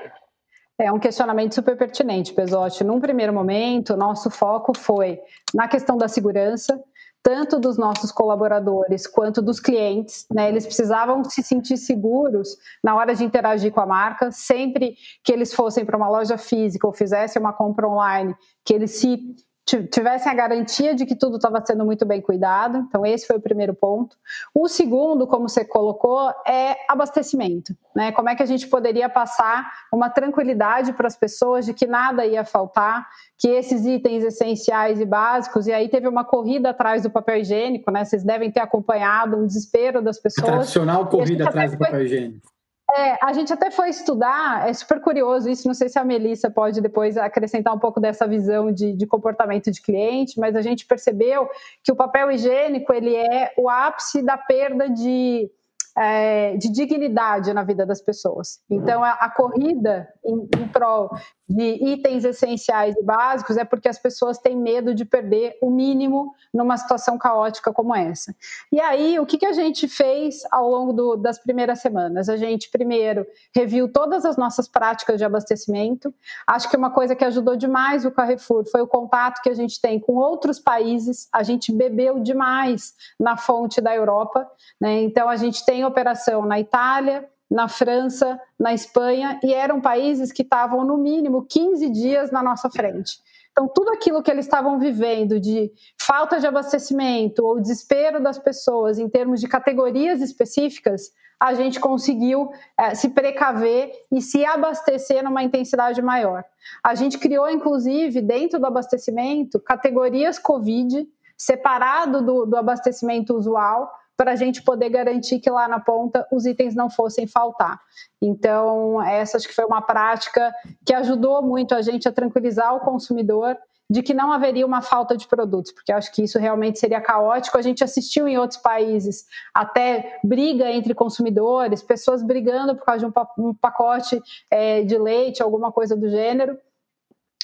é 0.79 0.91
um 0.91 0.99
questionamento 0.99 1.55
super 1.55 1.77
pertinente, 1.77 2.33
Pesotti. 2.33 2.83
Num 2.83 3.01
primeiro 3.01 3.33
momento, 3.33 3.97
nosso 3.97 4.31
foco 4.31 4.77
foi 4.77 5.21
na 5.55 5.69
questão 5.69 5.97
da 5.97 6.09
segurança, 6.09 6.83
tanto 7.23 7.61
dos 7.61 7.77
nossos 7.77 8.11
colaboradores 8.11 9.07
quanto 9.07 9.41
dos 9.41 9.61
clientes. 9.61 10.27
Né? 10.33 10.49
Eles 10.49 10.65
precisavam 10.65 11.23
se 11.23 11.43
sentir 11.43 11.77
seguros 11.77 12.57
na 12.83 12.97
hora 12.97 13.15
de 13.15 13.23
interagir 13.23 13.71
com 13.71 13.81
a 13.81 13.87
marca, 13.87 14.33
sempre 14.33 14.97
que 15.23 15.33
eles 15.33 15.53
fossem 15.55 15.85
para 15.85 15.97
uma 15.97 16.09
loja 16.09 16.37
física 16.39 16.87
ou 16.87 16.93
fizessem 16.93 17.41
uma 17.41 17.53
compra 17.53 17.87
online, 17.87 18.35
que 18.65 18.75
eles 18.75 18.93
se 18.93 19.37
tivessem 19.65 20.31
a 20.31 20.35
garantia 20.35 20.95
de 20.95 21.07
que 21.07 21.15
tudo 21.15 21.37
estava 21.37 21.65
sendo 21.65 21.85
muito 21.85 22.05
bem 22.05 22.21
cuidado. 22.21 22.79
Então, 22.79 23.07
esse 23.07 23.27
foi 23.27 23.37
o 23.37 23.41
primeiro 23.41 23.75
ponto. 23.75 24.17
O 24.55 24.69
segundo, 24.69 25.27
como 25.27 25.49
você 25.49 25.65
colocou, 25.65 26.33
é 26.47 26.77
abastecimento. 26.89 27.75
Né? 27.95 28.11
Como 28.13 28.29
é 28.29 28.35
que 28.35 28.43
a 28.43 28.47
gente 28.47 28.67
poderia 28.67 29.09
passar 29.09 29.71
uma 29.93 30.11
tranquilidade 30.11 30.93
para 30.93 31.07
as 31.07 31.17
pessoas 31.17 31.65
de 31.65 31.73
que 31.73 31.87
nada 31.87 32.27
ia 32.27 32.45
faltar, 32.45 33.07
que 33.39 33.49
esses 33.49 33.87
itens 33.87 34.25
essenciais 34.25 35.01
e 35.01 35.05
básicos, 35.05 35.67
e 35.67 35.73
aí 35.73 35.89
teve 35.89 36.09
uma 36.09 36.25
corrida 36.25 36.71
atrás 36.71 37.03
do 37.03 37.11
papel 37.11 37.39
higiênico, 37.39 37.91
né? 37.91 38.05
Vocês 38.05 38.25
devem 38.25 38.51
ter 38.51 38.61
acompanhado 38.61 39.37
um 39.37 39.47
desespero 39.47 40.03
das 40.03 40.19
pessoas. 40.19 40.49
A 40.49 40.53
tradicional 40.53 41.07
corrida 41.07 41.49
atrás 41.49 41.73
do 41.73 41.79
papel 41.79 42.03
higiênico. 42.03 42.52
É, 42.95 43.19
a 43.23 43.33
gente 43.33 43.53
até 43.53 43.71
foi 43.71 43.89
estudar, 43.89 44.69
é 44.69 44.73
super 44.73 45.01
curioso 45.01 45.49
isso, 45.49 45.67
não 45.67 45.75
sei 45.75 45.89
se 45.89 45.99
a 45.99 46.05
Melissa 46.05 46.51
pode 46.51 46.81
depois 46.81 47.17
acrescentar 47.17 47.75
um 47.75 47.79
pouco 47.79 47.99
dessa 47.99 48.27
visão 48.27 48.71
de, 48.71 48.93
de, 48.93 49.07
comportamento 49.07 49.71
de 49.71 49.81
cliente, 49.81 50.39
mas 50.39 50.55
a 50.55 50.61
gente 50.61 50.85
percebeu 50.85 51.49
que 51.83 51.91
o 51.91 51.97
papel 51.97 52.31
higiênico 52.31 52.93
ele 52.93 53.17
é 53.17 53.55
o 53.57 53.71
ápice 53.71 54.23
da 54.23 54.37
perda 54.37 54.91
de 54.91 55.51
é, 55.97 56.57
de 56.57 56.71
dignidade 56.71 57.53
na 57.53 57.63
vida 57.63 57.85
das 57.85 58.01
pessoas. 58.01 58.61
Então, 58.71 59.05
a, 59.05 59.11
a 59.13 59.31
corrida 59.31 60.09
em, 60.25 60.49
em, 60.59 60.69
prol 60.69 61.11
de 61.53 61.85
itens 61.85 62.25
essenciais 62.25 62.97
e 62.97 63.03
básicos 63.03 63.59
é 63.59 63.65
porque 63.65 63.89
as 63.89 63.99
pessoas 63.99 64.39
têm 64.39 64.57
medo 64.57 64.95
de 64.95 65.05
perder 65.05 65.59
o 65.61 65.71
mínimo 65.71 66.35
numa 66.53 66.79
situação 66.79 67.19
caótica 67.19 67.73
como 67.73 67.95
essa. 67.95 68.35
E 68.73 68.81
aí, 68.81 69.19
o 69.19 69.27
que, 69.27 69.37
que 69.37 69.45
a 69.45 69.53
gente 69.53 69.87
fez 69.87 70.43
ao 70.51 70.69
longo 70.69 70.93
do, 70.93 71.17
das 71.17 71.39
primeiras 71.39 71.81
semanas? 71.81 72.29
A 72.31 72.37
gente, 72.39 72.71
primeiro, 72.71 73.27
reviu 73.55 73.87
todas 73.87 74.25
as 74.25 74.37
nossas 74.37 74.67
práticas 74.67 75.19
de 75.19 75.25
abastecimento. 75.25 76.15
Acho 76.47 76.71
que 76.71 76.77
uma 76.77 76.91
coisa 76.91 77.15
que 77.15 77.25
ajudou 77.25 77.55
demais 77.55 78.07
o 78.07 78.11
Carrefour 78.11 78.65
foi 78.65 78.81
o 78.81 78.87
contato 78.87 79.43
que 79.43 79.51
a 79.51 79.55
gente 79.55 79.81
tem 79.81 80.01
com 80.01 80.15
outros 80.15 80.59
países. 80.59 81.29
A 81.31 81.43
gente 81.43 81.71
bebeu 81.71 82.19
demais 82.21 82.95
na 83.21 83.37
fonte 83.37 83.81
da 83.81 83.95
Europa. 83.95 84.51
Né? 84.81 85.03
Então, 85.03 85.29
a 85.29 85.37
gente 85.37 85.65
tem 85.67 85.85
operação 85.85 86.47
na 86.47 86.59
Itália, 86.59 87.29
na 87.53 87.69
França, 87.69 88.41
na 88.59 88.73
Espanha, 88.73 89.39
e 89.43 89.53
eram 89.53 89.81
países 89.81 90.33
que 90.33 90.43
estavam, 90.43 90.85
no 90.85 90.97
mínimo, 90.97 91.45
15 91.45 91.91
dias 91.91 92.31
na 92.31 92.43
nossa 92.43 92.71
frente. 92.71 93.19
Então, 93.51 93.69
tudo 93.69 93.91
aquilo 93.91 94.23
que 94.23 94.31
eles 94.31 94.47
estavam 94.47 94.79
vivendo 94.79 95.39
de 95.39 95.71
falta 96.01 96.41
de 96.41 96.47
abastecimento 96.47 97.45
ou 97.45 97.61
desespero 97.61 98.23
das 98.23 98.39
pessoas 98.39 98.99
em 98.99 99.09
termos 99.09 99.41
de 99.41 99.47
categorias 99.47 100.23
específicas, 100.23 101.13
a 101.39 101.53
gente 101.53 101.79
conseguiu 101.79 102.51
é, 102.79 102.95
se 102.95 103.11
precaver 103.11 103.93
e 104.11 104.23
se 104.23 104.45
abastecer 104.45 105.23
numa 105.23 105.43
intensidade 105.43 106.01
maior. 106.01 106.45
A 106.83 106.95
gente 106.95 107.19
criou, 107.19 107.51
inclusive, 107.51 108.23
dentro 108.23 108.59
do 108.59 108.67
abastecimento, 108.67 109.61
categorias 109.61 110.39
Covid, 110.39 111.07
separado 111.37 112.23
do, 112.25 112.47
do 112.47 112.57
abastecimento 112.57 113.35
usual, 113.37 113.91
para 114.17 114.33
a 114.33 114.37
gente 114.37 114.63
poder 114.63 114.89
garantir 114.89 115.41
que 115.41 115.51
lá 115.51 115.67
na 115.67 115.81
ponta 115.81 116.27
os 116.31 116.47
itens 116.47 116.75
não 116.75 116.91
fossem 116.91 117.27
faltar. 117.27 117.81
Então, 118.21 119.03
essa 119.03 119.37
acho 119.37 119.49
que 119.49 119.55
foi 119.55 119.65
uma 119.65 119.83
prática 119.83 120.53
que 120.85 120.95
ajudou 120.95 121.43
muito 121.43 121.75
a 121.75 121.83
gente 121.83 122.09
a 122.09 122.13
tranquilizar 122.13 122.75
o 122.75 122.81
consumidor 122.81 123.57
de 123.93 124.03
que 124.03 124.15
não 124.15 124.33
haveria 124.33 124.65
uma 124.65 124.81
falta 124.81 125.17
de 125.17 125.29
produtos, 125.29 125.71
porque 125.71 125.93
acho 125.93 126.11
que 126.13 126.23
isso 126.23 126.39
realmente 126.39 126.79
seria 126.79 127.01
caótico. 127.01 127.59
A 127.59 127.63
gente 127.63 127.85
assistiu 127.85 128.27
em 128.27 128.39
outros 128.39 128.59
países 128.59 129.27
até 129.53 130.19
briga 130.25 130.71
entre 130.71 130.95
consumidores, 130.95 131.83
pessoas 131.83 132.23
brigando 132.23 132.75
por 132.75 132.87
causa 132.87 133.01
de 133.01 133.13
um 133.39 133.55
pacote 133.55 134.23
é, 134.51 134.83
de 134.83 134.97
leite, 134.97 135.43
alguma 135.43 135.71
coisa 135.71 135.95
do 135.95 136.09
gênero. 136.09 136.57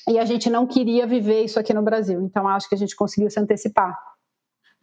E 0.09 0.19
a 0.19 0.25
gente 0.25 0.49
não 0.49 0.67
queria 0.67 1.07
viver 1.07 1.43
isso 1.43 1.61
aqui 1.61 1.75
no 1.75 1.83
Brasil. 1.83 2.23
Então, 2.23 2.49
acho 2.49 2.67
que 2.67 2.75
a 2.75 2.79
gente 2.79 2.97
conseguiu 2.97 3.31
se 3.31 3.39
antecipar. 3.39 3.99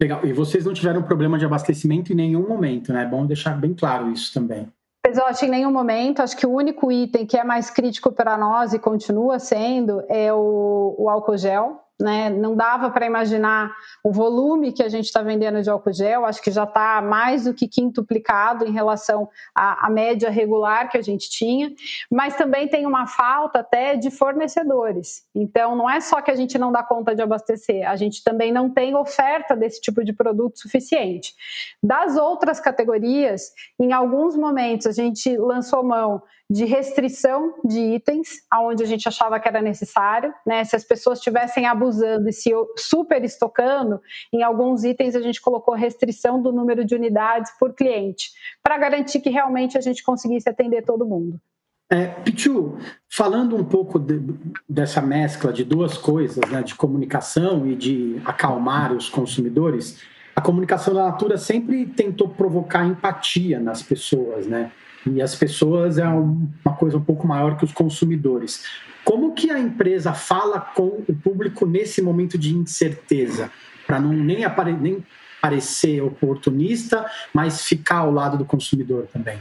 Legal. 0.00 0.24
E 0.24 0.32
vocês 0.32 0.64
não 0.64 0.74
tiveram 0.74 1.02
problema 1.02 1.38
de 1.38 1.44
abastecimento 1.44 2.12
em 2.12 2.16
nenhum 2.16 2.46
momento, 2.46 2.92
né? 2.92 3.02
É 3.02 3.06
bom 3.06 3.24
deixar 3.24 3.58
bem 3.58 3.74
claro 3.74 4.10
isso 4.10 4.32
também. 4.32 4.68
Pesote, 5.02 5.46
em 5.46 5.50
nenhum 5.50 5.72
momento. 5.72 6.20
Acho 6.20 6.36
que 6.36 6.46
o 6.46 6.52
único 6.52 6.92
item 6.92 7.24
que 7.24 7.38
é 7.38 7.44
mais 7.44 7.70
crítico 7.70 8.12
para 8.12 8.36
nós 8.36 8.72
e 8.72 8.78
continua 8.78 9.38
sendo 9.38 10.02
é 10.08 10.32
o, 10.32 10.94
o 10.98 11.08
álcool 11.08 11.38
gel 11.38 11.85
né? 11.98 12.28
Não 12.28 12.54
dava 12.54 12.90
para 12.90 13.06
imaginar 13.06 13.74
o 14.04 14.12
volume 14.12 14.72
que 14.72 14.82
a 14.82 14.88
gente 14.88 15.06
está 15.06 15.22
vendendo 15.22 15.62
de 15.62 15.70
álcool 15.70 15.92
gel, 15.92 16.26
acho 16.26 16.42
que 16.42 16.50
já 16.50 16.64
está 16.64 17.00
mais 17.00 17.44
do 17.44 17.54
que 17.54 17.66
quintuplicado 17.66 18.66
em 18.66 18.70
relação 18.70 19.28
à, 19.54 19.86
à, 19.86 19.90
média 19.90 20.28
regular 20.28 20.90
que 20.90 20.98
a 20.98 21.02
gente 21.02 21.30
tinha, 21.30 21.72
mas 22.10 22.36
também 22.36 22.68
tem 22.68 22.86
uma 22.86 23.06
falta 23.06 23.60
até 23.60 23.96
de 23.96 24.10
fornecedores. 24.10 25.24
Então, 25.34 25.74
não 25.74 25.88
é 25.88 26.00
só 26.00 26.20
que 26.20 26.30
a 26.30 26.34
gente 26.34 26.58
não 26.58 26.70
dá 26.70 26.82
conta 26.82 27.14
de 27.14 27.22
abastecer, 27.22 27.88
a 27.88 27.96
gente 27.96 28.22
também 28.22 28.52
não 28.52 28.68
tem 28.68 28.94
oferta 28.94 29.56
desse 29.56 29.80
tipo 29.80 30.04
de 30.04 30.12
produto 30.12 30.58
suficiente. 30.58 31.34
Das 31.82 32.16
outras 32.16 32.60
categorias, 32.60 33.52
em 33.80 33.92
alguns 33.92 34.36
momentos 34.36 34.86
a 34.86 34.92
gente 34.92 35.36
lançou 35.36 35.82
mão 35.82 36.22
de 36.48 36.64
restrição 36.64 37.54
de 37.64 37.80
itens, 37.80 38.28
aonde 38.50 38.82
a 38.82 38.86
gente 38.86 39.08
achava 39.08 39.38
que 39.40 39.48
era 39.48 39.60
necessário, 39.60 40.32
né? 40.46 40.64
Se 40.64 40.76
as 40.76 40.84
pessoas 40.84 41.18
estivessem 41.18 41.66
abusando 41.66 42.28
e 42.28 42.32
se 42.32 42.50
super 42.76 43.24
estocando, 43.24 44.00
em 44.32 44.42
alguns 44.42 44.84
itens 44.84 45.16
a 45.16 45.20
gente 45.20 45.40
colocou 45.40 45.74
restrição 45.74 46.40
do 46.40 46.52
número 46.52 46.84
de 46.84 46.94
unidades 46.94 47.50
por 47.58 47.74
cliente, 47.74 48.30
para 48.62 48.78
garantir 48.78 49.20
que 49.20 49.30
realmente 49.30 49.76
a 49.76 49.80
gente 49.80 50.04
conseguisse 50.04 50.48
atender 50.48 50.82
todo 50.82 51.04
mundo. 51.04 51.40
É, 51.88 52.06
Pichu, 52.06 52.76
falando 53.08 53.54
um 53.56 53.64
pouco 53.64 53.98
de, 53.98 54.20
dessa 54.68 55.00
mescla 55.00 55.52
de 55.52 55.64
duas 55.64 55.96
coisas, 55.96 56.48
né, 56.50 56.60
de 56.62 56.74
comunicação 56.74 57.64
e 57.66 57.76
de 57.76 58.20
acalmar 58.24 58.92
os 58.92 59.08
consumidores, 59.08 60.02
a 60.34 60.40
comunicação 60.40 60.92
da 60.92 61.04
Natura 61.04 61.38
sempre 61.38 61.86
tentou 61.86 62.28
provocar 62.28 62.84
empatia 62.84 63.60
nas 63.60 63.82
pessoas, 63.82 64.46
né? 64.46 64.70
E 65.06 65.22
as 65.22 65.34
pessoas 65.34 65.98
é 65.98 66.06
uma 66.06 66.74
coisa 66.76 66.96
um 66.96 67.02
pouco 67.02 67.26
maior 67.26 67.56
que 67.56 67.64
os 67.64 67.72
consumidores. 67.72 68.64
Como 69.04 69.34
que 69.34 69.50
a 69.50 69.58
empresa 69.58 70.12
fala 70.12 70.60
com 70.60 71.04
o 71.08 71.14
público 71.14 71.64
nesse 71.64 72.02
momento 72.02 72.36
de 72.36 72.54
incerteza? 72.54 73.50
Para 73.86 74.00
não 74.00 74.12
nem, 74.12 74.44
apare, 74.44 74.72
nem 74.72 75.04
parecer 75.40 76.02
oportunista, 76.02 77.06
mas 77.32 77.64
ficar 77.64 77.98
ao 77.98 78.10
lado 78.10 78.36
do 78.36 78.44
consumidor 78.44 79.06
também. 79.12 79.38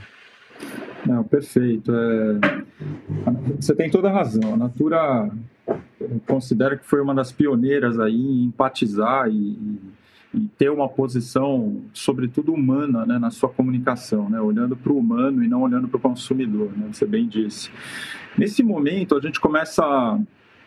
Não, 1.05 1.23
perfeito. 1.23 1.91
É... 1.91 2.63
Você 3.59 3.73
tem 3.73 3.89
toda 3.89 4.09
a 4.09 4.13
razão. 4.13 4.53
A 4.53 4.57
Natura 4.57 5.31
considera 6.27 6.77
que 6.77 6.85
foi 6.85 7.01
uma 7.01 7.15
das 7.15 7.31
pioneiras 7.31 7.99
aí 7.99 8.15
em 8.15 8.43
empatizar 8.43 9.27
e 9.29 9.79
e 10.35 10.47
ter 10.57 10.69
uma 10.69 10.89
posição, 10.89 11.81
sobretudo 11.93 12.53
humana, 12.53 13.05
né, 13.05 13.17
na 13.17 13.31
sua 13.31 13.49
comunicação, 13.49 14.29
né, 14.29 14.39
olhando 14.39 14.75
para 14.75 14.91
o 14.91 14.97
humano 14.97 15.43
e 15.43 15.47
não 15.47 15.61
olhando 15.61 15.87
para 15.87 15.97
o 15.97 15.99
consumidor, 15.99 16.71
né, 16.75 16.89
você 16.91 17.05
bem 17.05 17.27
disse. 17.27 17.71
Nesse 18.37 18.61
momento, 18.61 19.15
a 19.15 19.21
gente 19.21 19.39
começa 19.39 19.83
a 19.83 20.19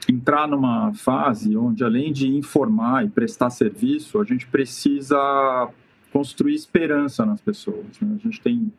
entrar 0.09 0.49
numa 0.49 0.93
fase 0.95 1.55
onde, 1.57 1.85
além 1.85 2.13
de 2.13 2.29
informar 2.29 3.05
e 3.05 3.11
prestar 3.11 3.51
serviço, 3.51 4.21
a 4.21 4.25
gente 4.25 4.47
precisa 4.47 5.69
construir 6.11 6.55
esperança 6.55 7.27
nas 7.27 7.41
pessoas. 7.43 8.01
Né? 8.01 8.17
A 8.19 8.23
gente 8.23 8.41
tem, 8.41 8.73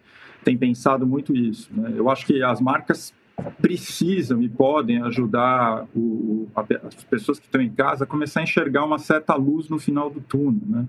tem 0.43 0.57
pensado 0.57 1.05
muito 1.05 1.35
isso. 1.35 1.69
Né? 1.71 1.93
Eu 1.95 2.09
acho 2.09 2.25
que 2.25 2.41
as 2.41 2.59
marcas 2.59 3.13
precisam 3.61 4.41
e 4.41 4.49
podem 4.49 5.01
ajudar 5.03 5.85
o, 5.95 6.47
as 6.55 7.03
pessoas 7.03 7.39
que 7.39 7.45
estão 7.45 7.61
em 7.61 7.69
casa 7.69 8.03
a 8.03 8.07
começar 8.07 8.39
a 8.39 8.43
enxergar 8.43 8.85
uma 8.85 8.99
certa 8.99 9.35
luz 9.35 9.69
no 9.69 9.79
final 9.79 10.09
do 10.09 10.21
túnel, 10.21 10.61
né? 10.65 10.85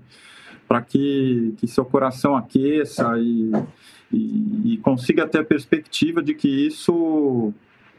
Para 0.67 0.81
que, 0.81 1.53
que 1.57 1.67
seu 1.67 1.83
coração 1.83 2.35
aqueça 2.35 3.17
e, 3.17 3.51
e, 4.11 4.73
e 4.73 4.77
consiga 4.77 5.27
ter 5.27 5.39
a 5.39 5.43
perspectiva 5.43 6.23
de 6.23 6.33
que 6.33 6.47
isso, 6.47 7.53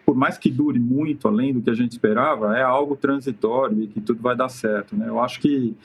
por 0.07 0.15
mais 0.15 0.39
que 0.39 0.51
dure 0.51 0.79
muito 0.79 1.29
além 1.29 1.53
do 1.53 1.61
que 1.61 1.69
a 1.69 1.75
gente 1.75 1.93
esperava, 1.93 2.57
é 2.57 2.63
algo 2.63 2.97
transitório 2.97 3.83
e 3.83 3.87
que 3.87 4.01
tudo 4.01 4.23
vai 4.23 4.35
dar 4.35 4.49
certo, 4.49 4.97
né? 4.97 5.09
Eu 5.09 5.21
acho 5.21 5.41
que 5.41 5.77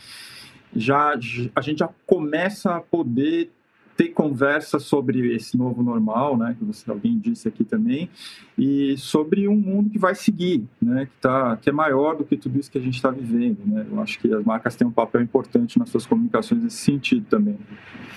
já 0.76 1.14
a 1.56 1.62
gente 1.62 1.80
já 1.80 1.90
começa 2.06 2.76
a 2.76 2.82
poder 2.82 3.52
ter 3.98 4.10
conversa 4.10 4.80
sobre 4.80 5.36
esse 5.36 5.58
novo 5.58 5.82
normal, 5.82 6.38
né, 6.38 6.56
que 6.58 6.64
você, 6.64 6.90
alguém 6.90 7.18
disse 7.18 7.48
aqui 7.48 7.64
também, 7.64 8.10
e 8.56 8.96
sobre 8.98 9.48
um 9.48 9.56
mundo 9.56 9.90
que 9.90 9.98
vai 9.98 10.14
seguir, 10.14 10.64
né, 10.80 11.08
que, 11.08 11.20
tá, 11.20 11.58
que 11.58 11.68
é 11.68 11.74
maior 11.74 12.16
do 12.16 12.24
que 12.24 12.38
tudo 12.38 12.60
isso 12.60 12.70
que 12.70 12.78
a 12.78 12.82
gente 12.82 12.94
está 12.94 13.10
vivendo. 13.10 13.58
Né? 13.66 13.88
Eu 13.92 14.00
acho 14.00 14.20
que 14.20 14.32
as 14.32 14.46
marcas 14.46 14.76
têm 14.76 14.88
um 14.88 14.92
papel 14.92 15.22
importante 15.22 15.80
nas 15.80 15.90
suas 15.90 16.06
comunicações 16.06 16.64
nesse 16.64 16.78
sentido 16.78 17.26
também. 17.28 17.58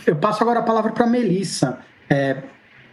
Eu 0.07 0.17
passo 0.17 0.43
agora 0.43 0.61
a 0.61 0.63
palavra 0.63 0.93
para 0.93 1.07
a 1.07 1.09
Melissa. 1.09 1.79
É, 2.11 2.43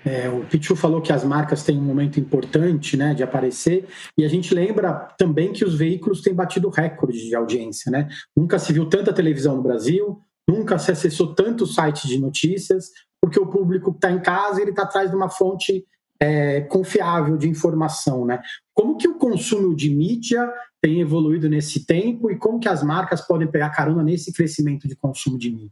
é, 0.06 0.30
o 0.30 0.46
Pichu 0.46 0.74
falou 0.74 1.02
que 1.02 1.12
as 1.12 1.26
marcas 1.26 1.64
têm 1.64 1.78
um 1.78 1.84
momento 1.84 2.18
importante 2.18 2.96
né, 2.96 3.14
de 3.14 3.22
aparecer, 3.22 3.86
e 4.18 4.24
a 4.24 4.30
gente 4.30 4.56
lembra 4.56 4.94
também 5.18 5.52
que 5.52 5.66
os 5.66 5.76
veículos 5.76 6.22
têm 6.22 6.34
batido 6.34 6.70
recorde 6.70 7.28
de 7.28 7.36
audiência. 7.36 7.92
Né? 7.92 8.08
Nunca 8.34 8.58
se 8.58 8.72
viu 8.72 8.86
tanta 8.86 9.12
televisão 9.12 9.58
no 9.58 9.62
Brasil, 9.62 10.22
Nunca 10.48 10.80
se 10.80 10.92
acessou 10.92 11.36
tanto 11.36 11.66
site 11.66 12.08
de 12.08 12.20
notícias, 12.20 12.92
porque 13.22 13.40
o 13.40 13.48
público 13.48 13.92
está 13.92 14.12
em 14.12 14.20
casa 14.20 14.62
ele 14.62 14.72
está 14.72 14.84
atrás 14.84 15.10
de 15.10 15.16
uma 15.16 15.30
fonte 15.30 15.86
é, 16.20 16.62
confiável 16.62 17.38
de 17.38 17.48
informação, 17.48 18.26
né? 18.26 18.42
Como 18.74 18.98
que 18.98 19.08
o 19.08 19.18
consumo 19.18 19.76
de 19.76 19.90
mídia 19.90 20.52
tem 20.82 21.02
evoluído 21.02 21.50
nesse 21.50 21.86
tempo 21.86 22.32
e 22.32 22.38
como 22.38 22.60
que 22.60 22.70
as 22.70 22.84
marcas 22.84 23.22
podem 23.22 23.48
pegar 23.48 23.72
carona 23.72 24.04
nesse 24.04 24.32
crescimento 24.34 24.88
de 24.88 24.96
consumo 24.96 25.38
de 25.38 25.52
mídia? 25.52 25.72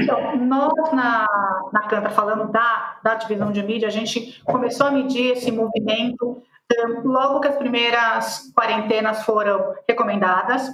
Então, 0.00 0.36
nós 0.36 0.92
na, 0.92 1.26
na 1.72 1.88
Canta, 1.88 2.10
falando 2.10 2.50
da, 2.50 2.98
da 3.02 3.14
divisão 3.14 3.52
de 3.52 3.62
mídia, 3.62 3.88
a 3.88 3.90
gente 3.90 4.42
começou 4.44 4.86
a 4.86 4.90
medir 4.90 5.32
esse 5.32 5.50
movimento 5.52 6.42
logo 7.04 7.40
que 7.40 7.48
as 7.48 7.56
primeiras 7.56 8.52
quarentenas 8.54 9.22
foram 9.22 9.74
recomendadas. 9.88 10.68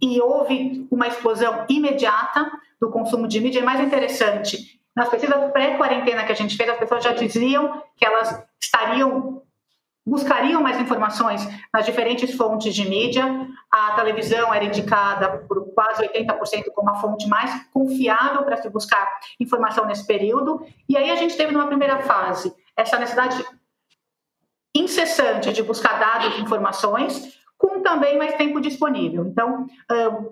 E 0.00 0.20
houve 0.20 0.86
uma 0.90 1.06
explosão 1.06 1.64
imediata 1.68 2.50
do 2.80 2.90
consumo 2.90 3.26
de 3.26 3.40
mídia. 3.40 3.60
E 3.60 3.64
mais 3.64 3.80
interessante, 3.80 4.80
nas 4.94 5.08
pesquisas 5.08 5.52
pré-quarentena 5.52 6.24
que 6.24 6.32
a 6.32 6.36
gente 6.36 6.56
fez, 6.56 6.68
as 6.68 6.78
pessoas 6.78 7.02
já 7.02 7.12
diziam 7.12 7.82
que 7.96 8.04
elas 8.04 8.42
estariam 8.60 9.42
buscariam 10.06 10.62
mais 10.62 10.80
informações 10.80 11.44
nas 11.74 11.84
diferentes 11.84 12.32
fontes 12.36 12.72
de 12.72 12.88
mídia. 12.88 13.24
A 13.70 13.92
televisão 13.96 14.54
era 14.54 14.64
indicada 14.64 15.38
por 15.48 15.72
quase 15.74 16.06
80% 16.08 16.66
como 16.72 16.90
a 16.90 16.94
fonte 16.94 17.26
mais 17.26 17.50
confiável 17.72 18.44
para 18.44 18.56
se 18.56 18.70
buscar 18.70 19.18
informação 19.40 19.84
nesse 19.84 20.06
período. 20.06 20.64
E 20.88 20.96
aí 20.96 21.10
a 21.10 21.16
gente 21.16 21.36
teve 21.36 21.52
numa 21.52 21.66
primeira 21.66 21.98
fase 21.98 22.54
essa 22.76 22.98
necessidade 22.98 23.44
incessante 24.74 25.52
de 25.52 25.62
buscar 25.62 25.98
dados 25.98 26.38
e 26.38 26.42
informações 26.42 27.36
também 27.86 28.18
mais 28.18 28.34
tempo 28.34 28.60
disponível. 28.60 29.24
Então, 29.24 29.68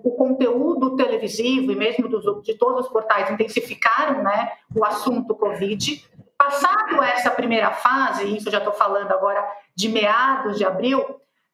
o 0.03 0.11
conteúdo 0.11 0.97
televisivo 0.97 1.71
e 1.71 1.75
mesmo 1.75 2.09
dos, 2.09 2.43
de 2.43 2.53
todos 2.55 2.85
os 2.85 2.91
portais 2.91 3.31
intensificaram 3.31 4.21
né, 4.21 4.51
o 4.75 4.83
assunto 4.83 5.33
Covid. 5.33 6.05
Passado 6.37 7.01
essa 7.01 7.31
primeira 7.31 7.71
fase, 7.71 8.35
isso 8.35 8.51
já 8.51 8.57
estou 8.57 8.73
falando 8.73 9.09
agora 9.09 9.41
de 9.73 9.87
meados 9.87 10.57
de 10.57 10.65
abril, 10.65 11.01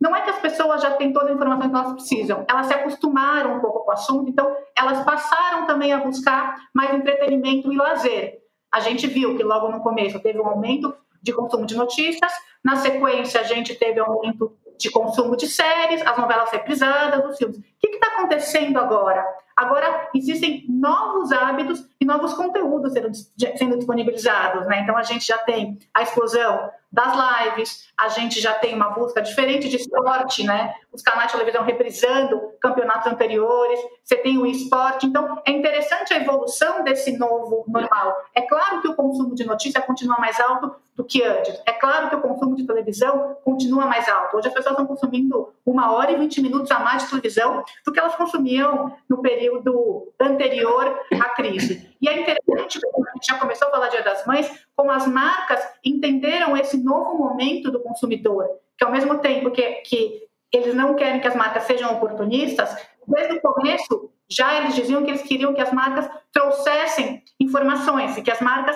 não 0.02 0.16
é 0.16 0.22
que 0.22 0.32
as 0.32 0.40
pessoas 0.40 0.82
já 0.82 0.90
têm 0.90 1.14
todas 1.14 1.30
as 1.30 1.36
informações 1.36 1.70
que 1.70 1.76
elas 1.76 1.94
precisam, 1.94 2.46
elas 2.50 2.66
se 2.66 2.74
acostumaram 2.74 3.58
um 3.58 3.60
pouco 3.60 3.82
com 3.82 3.92
o 3.92 3.94
assunto, 3.94 4.28
então 4.28 4.58
elas 4.76 5.06
passaram 5.06 5.68
também 5.68 5.94
a 5.94 6.00
buscar 6.00 6.56
mais 6.74 6.96
entretenimento 6.96 7.72
e 7.72 7.78
lazer. 7.78 8.40
A 8.74 8.80
gente 8.80 9.06
viu 9.06 9.38
que 9.38 9.44
logo 9.44 9.70
no 9.70 9.82
começo 9.82 10.20
teve 10.20 10.40
um 10.40 10.48
aumento 10.48 10.96
de 11.22 11.32
consumo 11.32 11.68
de 11.68 11.76
notícias, 11.76 12.34
na 12.64 12.78
sequência 12.78 13.40
a 13.40 13.44
gente 13.44 13.76
teve 13.76 14.00
aumento 14.00 14.58
de 14.78 14.90
consumo 14.90 15.36
de 15.36 15.48
séries, 15.48 16.02
as 16.06 16.18
novelas 16.18 16.52
reprisadas, 16.52 17.24
os 17.26 17.38
filmes. 17.38 17.58
O 17.58 17.62
que 17.80 17.88
está 17.90 18.08
acontecendo 18.08 18.80
agora? 18.80 19.26
Agora 19.56 20.10
existem 20.16 20.66
novos 20.68 21.32
hábitos 21.32 21.88
e 22.02 22.06
novos 22.06 22.34
conteúdos 22.34 22.92
sendo, 22.92 23.12
sendo 23.56 23.78
disponibilizados. 23.78 24.66
Né? 24.66 24.82
Então 24.82 24.98
a 24.98 25.04
gente 25.04 25.26
já 25.26 25.38
tem 25.38 25.78
a 25.94 26.02
explosão 26.02 26.72
das 26.92 27.14
lives, 27.16 27.88
a 27.98 28.10
gente 28.10 28.42
já 28.42 28.54
tem 28.54 28.76
uma 28.76 28.90
busca 28.90 29.22
diferente 29.22 29.70
de 29.70 29.78
esporte, 29.78 30.44
né? 30.44 30.74
Os 30.92 31.02
canais 31.02 31.28
de 31.28 31.38
televisão 31.38 31.64
reprisando 31.64 32.52
campeonatos 32.60 33.08
anteriores, 33.08 33.80
você 34.04 34.18
tem 34.18 34.38
o 34.38 34.46
esporte. 34.46 35.06
Então, 35.06 35.42
é 35.46 35.52
interessante 35.52 36.14
a 36.14 36.18
evolução 36.18 36.84
desse 36.84 37.18
novo 37.18 37.64
normal. 37.66 38.14
É 38.36 38.42
claro 38.42 38.82
que 38.82 38.90
o 38.90 38.94
consumo 38.94 39.34
de 39.34 39.46
notícia 39.46 39.82
continua 39.82 40.18
mais 40.20 40.38
alto 40.38 40.76
do 40.94 41.06
que 41.06 41.24
antes. 41.24 41.62
É 41.66 41.72
claro 41.72 42.10
que 42.10 42.16
o 42.18 42.22
consumo 42.22 42.58
de 42.58 42.68
televisão 42.68 43.38
continua 43.46 43.86
mais 43.86 44.10
alto. 44.10 44.36
Hoje 44.36 44.50
as 44.50 44.54
pessoas 44.54 44.74
estão 44.74 44.86
consumindo 44.86 45.54
uma 45.66 45.94
hora 45.94 46.12
e 46.12 46.18
vinte 46.18 46.42
minutos 46.42 46.70
a 46.72 46.80
mais 46.80 47.04
de 47.04 47.10
televisão 47.10 47.64
do 47.86 47.94
que 47.94 48.00
elas 48.00 48.16
consumiam 48.16 48.94
no 49.08 49.22
período 49.22 50.12
anterior 50.20 51.00
à 51.14 51.30
crise. 51.30 51.90
E 52.02 52.10
é 52.10 52.20
interessante, 52.20 52.80
a 52.84 53.14
gente 53.14 53.28
já 53.28 53.38
começou 53.38 53.68
a 53.68 53.72
falar 53.72 53.90
Dia 53.90 54.02
das 54.02 54.26
Mães, 54.26 54.66
como 54.76 54.92
as 54.92 55.06
marcas 55.06 55.62
entenderam 55.86 56.58
esse 56.58 56.78
novo 56.84 57.16
momento 57.16 57.72
do 57.72 57.80
consumidor, 57.80 58.50
que 58.78 58.84
ao 58.84 58.92
mesmo 58.92 59.20
tempo 59.20 59.52
que, 59.52 59.64
que 59.82 60.28
eles 60.52 60.74
não 60.74 60.96
querem 60.96 61.22
que 61.22 61.28
as 61.28 61.36
marcas 61.36 61.64
sejam 61.64 61.94
oportunistas, 61.94 62.76
desde 63.08 63.38
o 63.38 63.42
começo 63.42 64.12
já 64.28 64.58
eles 64.58 64.74
diziam 64.74 65.04
que 65.04 65.12
eles 65.12 65.22
queriam 65.22 65.54
que 65.54 65.62
as 65.62 65.72
marcas 65.72 66.10
trouxessem 66.32 67.22
informações 67.40 68.18
e 68.18 68.22
que 68.22 68.32
as 68.32 68.40
marcas 68.40 68.76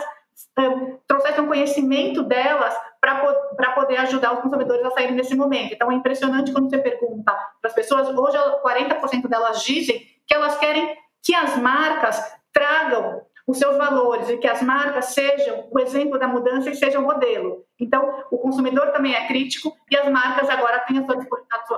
uh, 0.60 1.00
trouxessem 1.08 1.48
conhecimento 1.48 2.22
delas 2.24 2.76
para 3.00 3.72
poder 3.72 3.98
ajudar 3.98 4.34
os 4.34 4.42
consumidores 4.42 4.86
a 4.86 4.92
saírem 4.92 5.16
desse 5.16 5.36
momento. 5.36 5.74
Então 5.74 5.92
é 5.92 5.96
impressionante 5.96 6.52
quando 6.52 6.70
você 6.70 6.78
pergunta 6.78 7.32
para 7.62 7.70
as 7.70 7.74
pessoas, 7.74 8.08
hoje 8.10 8.38
40% 8.38 9.28
delas 9.28 9.64
dizem 9.64 10.00
que 10.28 10.34
elas 10.34 10.58
querem 10.58 10.96
que 11.24 11.34
as 11.34 11.58
marcas 11.58 12.20
tragam 12.56 13.22
os 13.46 13.60
seus 13.60 13.78
valores 13.78 14.30
e 14.30 14.38
que 14.38 14.48
as 14.48 14.62
marcas 14.62 15.06
sejam 15.06 15.68
o 15.70 15.80
exemplo 15.80 16.18
da 16.18 16.28
mudança 16.28 16.70
e 16.70 16.76
sejam 16.76 17.04
modelo. 17.04 17.64
Então, 17.80 18.24
o 18.32 18.38
consumidor 18.38 18.92
também 18.92 19.14
é 19.14 19.28
crítico 19.28 19.76
e 19.92 19.96
as 19.96 20.10
marcas 20.10 20.50
agora 20.50 20.80
têm 20.80 21.06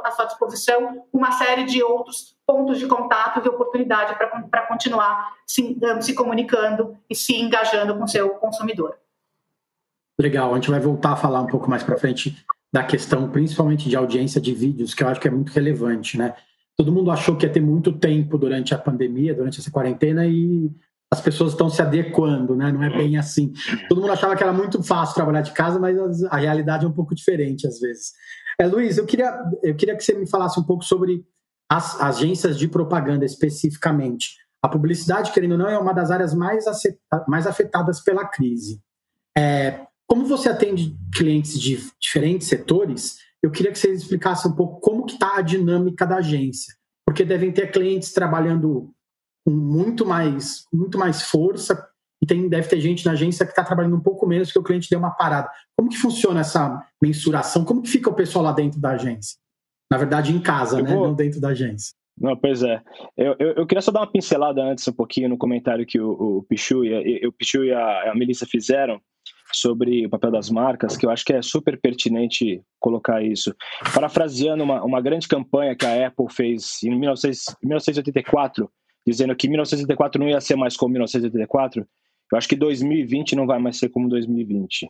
à 0.04 0.12
sua 0.12 0.26
disposição 0.26 1.04
uma 1.12 1.32
série 1.32 1.66
de 1.66 1.84
outros 1.84 2.38
pontos 2.46 2.80
de 2.80 2.86
contato 2.86 3.44
e 3.44 3.50
oportunidade 3.50 4.16
para 4.16 4.62
continuar 4.68 5.34
se, 5.46 5.78
se 6.00 6.14
comunicando 6.14 6.96
e 7.10 7.16
se 7.16 7.36
engajando 7.36 7.98
com 7.98 8.04
o 8.04 8.08
seu 8.08 8.30
consumidor. 8.36 8.96
Legal, 10.18 10.52
a 10.52 10.56
gente 10.56 10.70
vai 10.70 10.80
voltar 10.80 11.14
a 11.14 11.18
falar 11.18 11.42
um 11.42 11.48
pouco 11.48 11.70
mais 11.70 11.84
para 11.84 11.98
frente 11.98 12.38
da 12.72 12.84
questão, 12.84 13.30
principalmente 13.30 13.90
de 13.90 13.96
audiência 13.96 14.40
de 14.40 14.54
vídeos, 14.54 14.94
que 14.94 15.04
eu 15.04 15.08
acho 15.10 15.20
que 15.20 15.28
é 15.28 15.32
muito 15.32 15.52
relevante, 15.52 16.18
né? 16.18 16.34
Todo 16.78 16.92
mundo 16.92 17.10
achou 17.10 17.36
que 17.36 17.46
ia 17.46 17.52
ter 17.52 17.62
muito 17.62 17.92
tempo 17.92 18.38
durante 18.38 18.74
a 18.74 18.78
pandemia, 18.78 19.34
durante 19.34 19.60
essa 19.60 19.72
quarentena, 19.72 20.28
e 20.28 20.72
as 21.12 21.20
pessoas 21.22 21.54
estão 21.54 21.70
se 21.70 21.82
adequando, 21.82 22.56
né? 22.56 22.72
Não 22.72 22.84
é 22.84 22.90
bem 22.90 23.18
assim. 23.18 23.54
Todo 23.90 24.02
mundo 24.02 24.12
achava 24.12 24.36
que 24.36 24.44
era 24.44 24.54
muito 24.54 24.84
fácil 24.84 25.16
trabalhar 25.16 25.42
de 25.42 25.54
casa, 25.54 25.80
mas 25.80 26.24
a 26.26 26.38
realidade 26.38 26.86
é 26.86 26.88
um 26.88 26.94
pouco 26.94 27.16
diferente 27.16 27.66
às 27.66 27.80
vezes. 27.80 28.12
É, 28.60 28.68
Luiz, 28.68 28.98
eu 28.98 29.06
queria, 29.06 29.36
eu 29.64 29.76
queria 29.76 29.96
que 29.96 30.04
você 30.04 30.14
me 30.14 30.30
falasse 30.30 30.60
um 30.60 30.64
pouco 30.64 30.84
sobre 30.84 31.26
as 31.70 32.00
agências 32.00 32.58
de 32.58 32.68
propaganda 32.68 33.26
especificamente. 33.26 34.36
A 34.62 34.68
publicidade, 34.68 35.32
querendo 35.32 35.54
ou 35.54 35.58
não, 35.58 35.70
é 35.70 35.78
uma 35.78 35.94
das 35.94 36.12
áreas 36.12 36.34
mais, 36.34 36.66
mais 37.28 37.48
afetadas 37.48 38.02
pela 38.02 38.26
crise. 38.26 38.82
É, 39.38 39.82
como 40.08 40.26
você 40.26 40.50
atende 40.50 40.98
clientes 41.14 41.60
de 41.60 41.80
diferentes 42.00 42.48
setores, 42.48 43.18
eu 43.44 43.52
queria 43.52 43.72
que 43.72 43.80
você 43.80 43.92
explicasse 43.92 44.48
um 44.48 44.56
pouco 44.56 44.80
como 44.80 45.06
que 45.06 45.14
está 45.14 45.38
a 45.38 45.42
dinâmica 45.42 46.06
da 46.06 46.18
agência. 46.18 46.74
Porque 47.06 47.24
devem 47.24 47.52
ter 47.52 47.72
clientes 47.72 48.12
trabalhando 48.12 48.92
com 49.46 49.52
muito 49.52 50.06
mais, 50.06 50.66
muito 50.74 50.98
mais 50.98 51.24
força 51.24 51.88
e 52.22 52.26
tem, 52.26 52.50
deve 52.50 52.68
ter 52.68 52.82
gente 52.82 53.06
na 53.06 53.12
agência 53.12 53.46
que 53.46 53.52
está 53.52 53.64
trabalhando 53.64 53.96
um 53.96 54.02
pouco 54.02 54.28
menos 54.28 54.52
que 54.52 54.60
o 54.60 54.64
cliente 54.64 54.90
deu 54.90 55.00
uma 55.00 55.12
parada. 55.12 55.50
Como 55.78 55.90
que 55.90 55.98
funciona 55.98 56.42
essa 56.42 56.84
mensuração? 57.02 57.64
Como 57.64 57.82
que 57.82 57.90
fica 57.90 58.10
o 58.10 58.16
pessoal 58.16 58.44
lá 58.44 58.52
dentro 58.52 58.80
da 58.80 58.92
agência? 58.92 59.38
Na 59.90 59.98
verdade, 59.98 60.34
em 60.34 60.42
casa, 60.42 60.82
né? 60.82 60.94
Não 60.94 61.14
dentro 61.14 61.40
da 61.40 61.50
agência. 61.50 61.94
Não, 62.20 62.36
pois 62.36 62.64
é. 62.64 62.82
Eu, 63.16 63.36
eu, 63.40 63.54
eu, 63.58 63.68
queria 63.68 63.82
só 63.82 63.92
dar 63.92 64.00
uma 64.00 64.12
pincelada 64.12 64.62
antes 64.62 64.88
um 64.88 64.94
pouquinho 64.94 65.30
no 65.30 65.38
comentário 65.38 65.86
que 65.86 66.00
o, 66.00 66.10
o 66.40 66.44
Pichu, 66.44 66.84
e, 66.84 67.26
o 67.26 67.32
Pichu 67.32 67.64
e 67.64 67.72
a, 67.72 68.12
a 68.12 68.16
Melissa 68.16 68.46
fizeram 68.46 69.00
sobre 69.54 70.06
o 70.06 70.10
papel 70.10 70.32
das 70.32 70.50
marcas, 70.50 70.98
que 70.98 71.06
eu 71.06 71.10
acho 71.10 71.26
que 71.26 71.34
é 71.34 71.42
super 71.42 71.80
pertinente 71.80 72.62
colocar 72.80 73.24
isso. 73.24 73.56
Parafraseando 73.94 74.64
uma, 74.64 74.84
uma 74.84 75.02
grande 75.02 75.28
campanha 75.28 75.76
que 75.76 75.86
a 75.86 76.08
Apple 76.08 76.28
fez 76.32 76.82
em 76.84 76.98
1984, 76.98 78.70
dizendo 79.06 79.36
que 79.36 79.48
1984 79.48 80.20
não 80.20 80.30
ia 80.30 80.42
ser 80.42 80.56
mais 80.56 80.76
como 80.76 80.94
1984, 80.94 81.88
eu 82.32 82.38
acho 82.38 82.48
que 82.48 82.56
2020 82.56 83.36
não 83.36 83.48
vai 83.48 83.60
mais 83.60 83.78
ser 83.78 83.90
como 83.90 84.10
2020. 84.10 84.90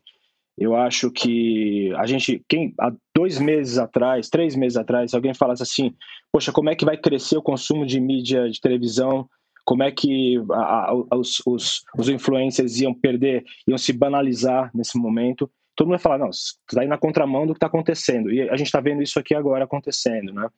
Eu 0.57 0.75
acho 0.75 1.11
que 1.11 1.93
a 1.97 2.07
gente, 2.07 2.43
quem 2.49 2.73
há 2.79 2.91
dois 3.15 3.39
meses 3.39 3.77
atrás, 3.77 4.27
três 4.27 4.55
meses 4.55 4.75
atrás, 4.75 5.13
alguém 5.13 5.33
falasse 5.33 5.61
assim, 5.61 5.93
poxa, 6.31 6.51
como 6.51 6.69
é 6.69 6.75
que 6.75 6.83
vai 6.83 6.97
crescer 6.97 7.37
o 7.37 7.43
consumo 7.43 7.85
de 7.85 7.99
mídia 7.99 8.49
de 8.49 8.59
televisão? 8.59 9.29
Como 9.67 9.83
é 9.83 9.91
que 9.91 10.41
a, 10.49 10.91
a, 10.91 11.17
os, 11.17 11.41
os, 11.45 11.83
os 11.97 12.07
influencers 12.07 12.79
iam 12.79 12.93
perder, 12.93 13.43
iam 13.67 13.77
se 13.77 13.91
banalizar 13.91 14.71
nesse 14.73 14.97
momento? 14.97 15.51
todo 15.77 15.85
mundo 15.85 15.97
vai 15.97 16.01
falar, 16.01 16.17
não, 16.17 16.31
está 16.31 16.81
aí 16.81 16.87
na 16.87 16.97
contramão 16.97 17.45
do 17.45 17.53
que 17.53 17.57
está 17.57 17.67
acontecendo. 17.67 18.33
E 18.33 18.49
a 18.49 18.57
gente 18.57 18.65
está 18.65 18.81
vendo 18.81 19.03
isso 19.03 19.19
aqui 19.19 19.35
agora 19.35 19.63
acontecendo, 19.63 20.33
né? 20.33 20.49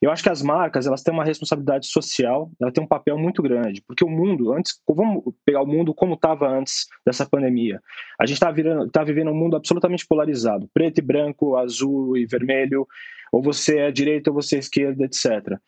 Eu 0.00 0.10
acho 0.10 0.22
que 0.22 0.28
as 0.28 0.42
marcas, 0.42 0.86
elas 0.86 1.02
têm 1.02 1.14
uma 1.14 1.24
responsabilidade 1.24 1.86
social, 1.86 2.50
ela 2.60 2.70
tem 2.70 2.84
um 2.84 2.86
papel 2.86 3.16
muito 3.16 3.42
grande, 3.42 3.82
porque 3.88 4.04
o 4.04 4.10
mundo, 4.10 4.52
antes, 4.52 4.78
vamos 4.86 5.24
pegar 5.42 5.62
o 5.62 5.66
mundo 5.66 5.94
como 5.94 6.14
estava 6.14 6.46
antes 6.46 6.86
dessa 7.04 7.24
pandemia. 7.24 7.80
A 8.20 8.26
gente 8.26 8.34
está 8.36 8.52
tá 8.92 9.02
vivendo 9.02 9.30
um 9.30 9.34
mundo 9.34 9.56
absolutamente 9.56 10.06
polarizado, 10.06 10.68
preto 10.74 10.98
e 10.98 11.02
branco, 11.02 11.56
azul 11.56 12.14
e 12.14 12.26
vermelho, 12.26 12.86
ou 13.32 13.42
você 13.42 13.78
é 13.78 13.90
direita 13.90 14.30
ou 14.30 14.34
você 14.34 14.56
é 14.56 14.58
esquerda, 14.58 15.04
etc. 15.04 15.58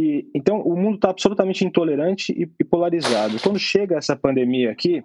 E, 0.00 0.30
então, 0.34 0.62
o 0.62 0.74
mundo 0.74 0.94
está 0.94 1.10
absolutamente 1.10 1.62
intolerante 1.62 2.32
e, 2.32 2.50
e 2.58 2.64
polarizado. 2.64 3.38
Quando 3.42 3.58
chega 3.58 3.98
essa 3.98 4.16
pandemia 4.16 4.70
aqui, 4.70 5.04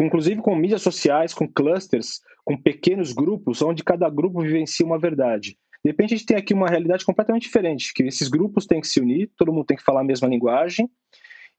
inclusive 0.00 0.40
com 0.40 0.54
mídias 0.54 0.82
sociais, 0.82 1.34
com 1.34 1.48
clusters, 1.48 2.20
com 2.44 2.56
pequenos 2.56 3.12
grupos, 3.12 3.60
onde 3.60 3.82
cada 3.82 4.08
grupo 4.08 4.40
vivencia 4.40 4.86
uma 4.86 5.00
verdade. 5.00 5.58
De 5.84 5.90
repente, 5.90 6.14
a 6.14 6.16
gente 6.16 6.26
tem 6.26 6.36
aqui 6.36 6.54
uma 6.54 6.68
realidade 6.68 7.04
completamente 7.04 7.42
diferente, 7.42 7.92
que 7.92 8.04
esses 8.04 8.28
grupos 8.28 8.66
têm 8.66 8.80
que 8.80 8.86
se 8.86 9.00
unir, 9.00 9.32
todo 9.36 9.52
mundo 9.52 9.66
tem 9.66 9.76
que 9.76 9.82
falar 9.82 10.02
a 10.02 10.04
mesma 10.04 10.28
linguagem, 10.28 10.88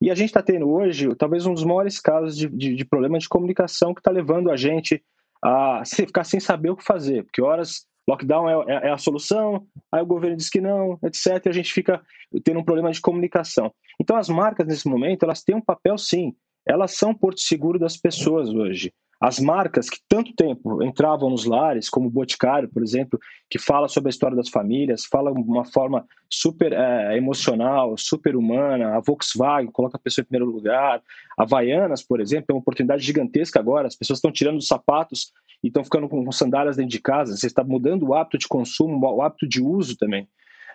e 0.02 0.10
a 0.10 0.15
gente 0.15 0.30
está 0.30 0.41
tendo 0.41 0.69
hoje, 0.69 1.13
talvez, 1.15 1.45
um 1.45 1.54
dos 1.54 1.65
maiores 1.65 1.99
casos 1.99 2.38
de, 2.38 2.47
de, 2.47 2.73
de 2.73 2.86
problema 2.86 3.19
de 3.19 3.28
comunicação 3.28 3.93
que 3.93 3.99
está 3.99 4.12
levando 4.12 4.49
a 4.49 4.56
gente 4.56 5.04
a 5.43 5.84
ficar 5.86 6.23
sem 6.23 6.39
saber 6.39 6.69
o 6.69 6.78
que 6.78 6.86
fazer, 6.86 7.23
porque 7.23 7.41
horas 7.41 7.86
lockdown 8.10 8.50
é, 8.50 8.54
é, 8.54 8.88
é, 8.88 8.91
a 8.91 8.98
solução, 8.98 9.67
aí 9.91 10.02
o 10.02 10.06
governo 10.06 10.36
diz 10.36 10.50
que 10.50 10.60
não, 10.60 10.98
etc. 11.04 11.45
E 11.45 11.50
a 11.50 11.54
gente 11.54 11.72
fica 11.72 12.02
tendo 12.43 12.60
um 12.60 12.63
problema 12.63 12.91
de 12.91 13.00
comunicação. 13.00 13.72
Então, 14.00 14.17
as 14.17 14.30
marcas, 14.30 14.65
nesse 14.65 14.88
momento, 14.88 15.24
elas 15.24 15.43
têm 15.43 15.56
um 15.56 15.62
papel, 15.62 15.98
sim, 15.98 16.34
elas 16.65 16.91
são 16.91 17.13
porto 17.13 17.39
seguro 17.39 17.78
das 17.78 17.95
pessoas 17.98 18.50
hoje. 18.50 18.91
As 19.19 19.38
marcas 19.38 19.89
que 19.89 19.99
tanto 20.08 20.34
tempo 20.34 20.82
entravam 20.82 21.29
nos 21.29 21.43
lares, 21.43 21.89
como 21.89 22.08
o 22.08 22.12
Boticário, 22.12 22.69
por 22.69 22.82
exemplo, 22.82 23.19
que 23.49 23.60
fala 23.60 23.89
sobre 23.89 24.08
a 24.08 24.12
história 24.12 24.38
das 24.38 24.47
famílias, 24.47 25.03
fala 25.05 25.34
de 25.34 25.41
uma 25.41 25.65
forma 25.65 26.05
super 26.29 26.71
é, 26.71 27.17
emocional, 27.17 27.97
super 27.97 28.38
humana. 28.38 28.95
A 28.95 29.01
Volkswagen 29.01 29.71
coloca 29.71 29.97
a 29.97 29.99
pessoa 29.99 30.23
em 30.23 30.25
primeiro 30.25 30.49
lugar. 30.49 31.01
A 31.38 31.43
Havaianas, 31.43 32.01
por 32.01 32.21
exemplo, 32.21 32.45
é 32.49 32.53
uma 32.53 32.62
oportunidade 32.62 33.03
gigantesca 33.03 33.60
agora. 33.60 33.88
As 33.88 33.95
pessoas 33.95 34.19
estão 34.19 34.32
tirando 34.32 34.58
os 34.58 34.67
sapatos 34.67 35.34
e 35.62 35.67
estão 35.67 35.84
ficando 35.84 36.08
com 36.08 36.32
sandálias 36.32 36.77
dentro 36.77 36.91
de 36.91 37.01
casa. 37.01 37.36
Você 37.36 37.47
está 37.47 37.63
mudando 37.63 38.03
o 38.03 38.13
hábito 38.13 38.38
de 38.38 38.47
consumo, 38.47 39.05
o 39.05 39.21
hábito 39.21 39.45
de 39.45 39.62
uso 39.62 39.97
também. 39.97 40.29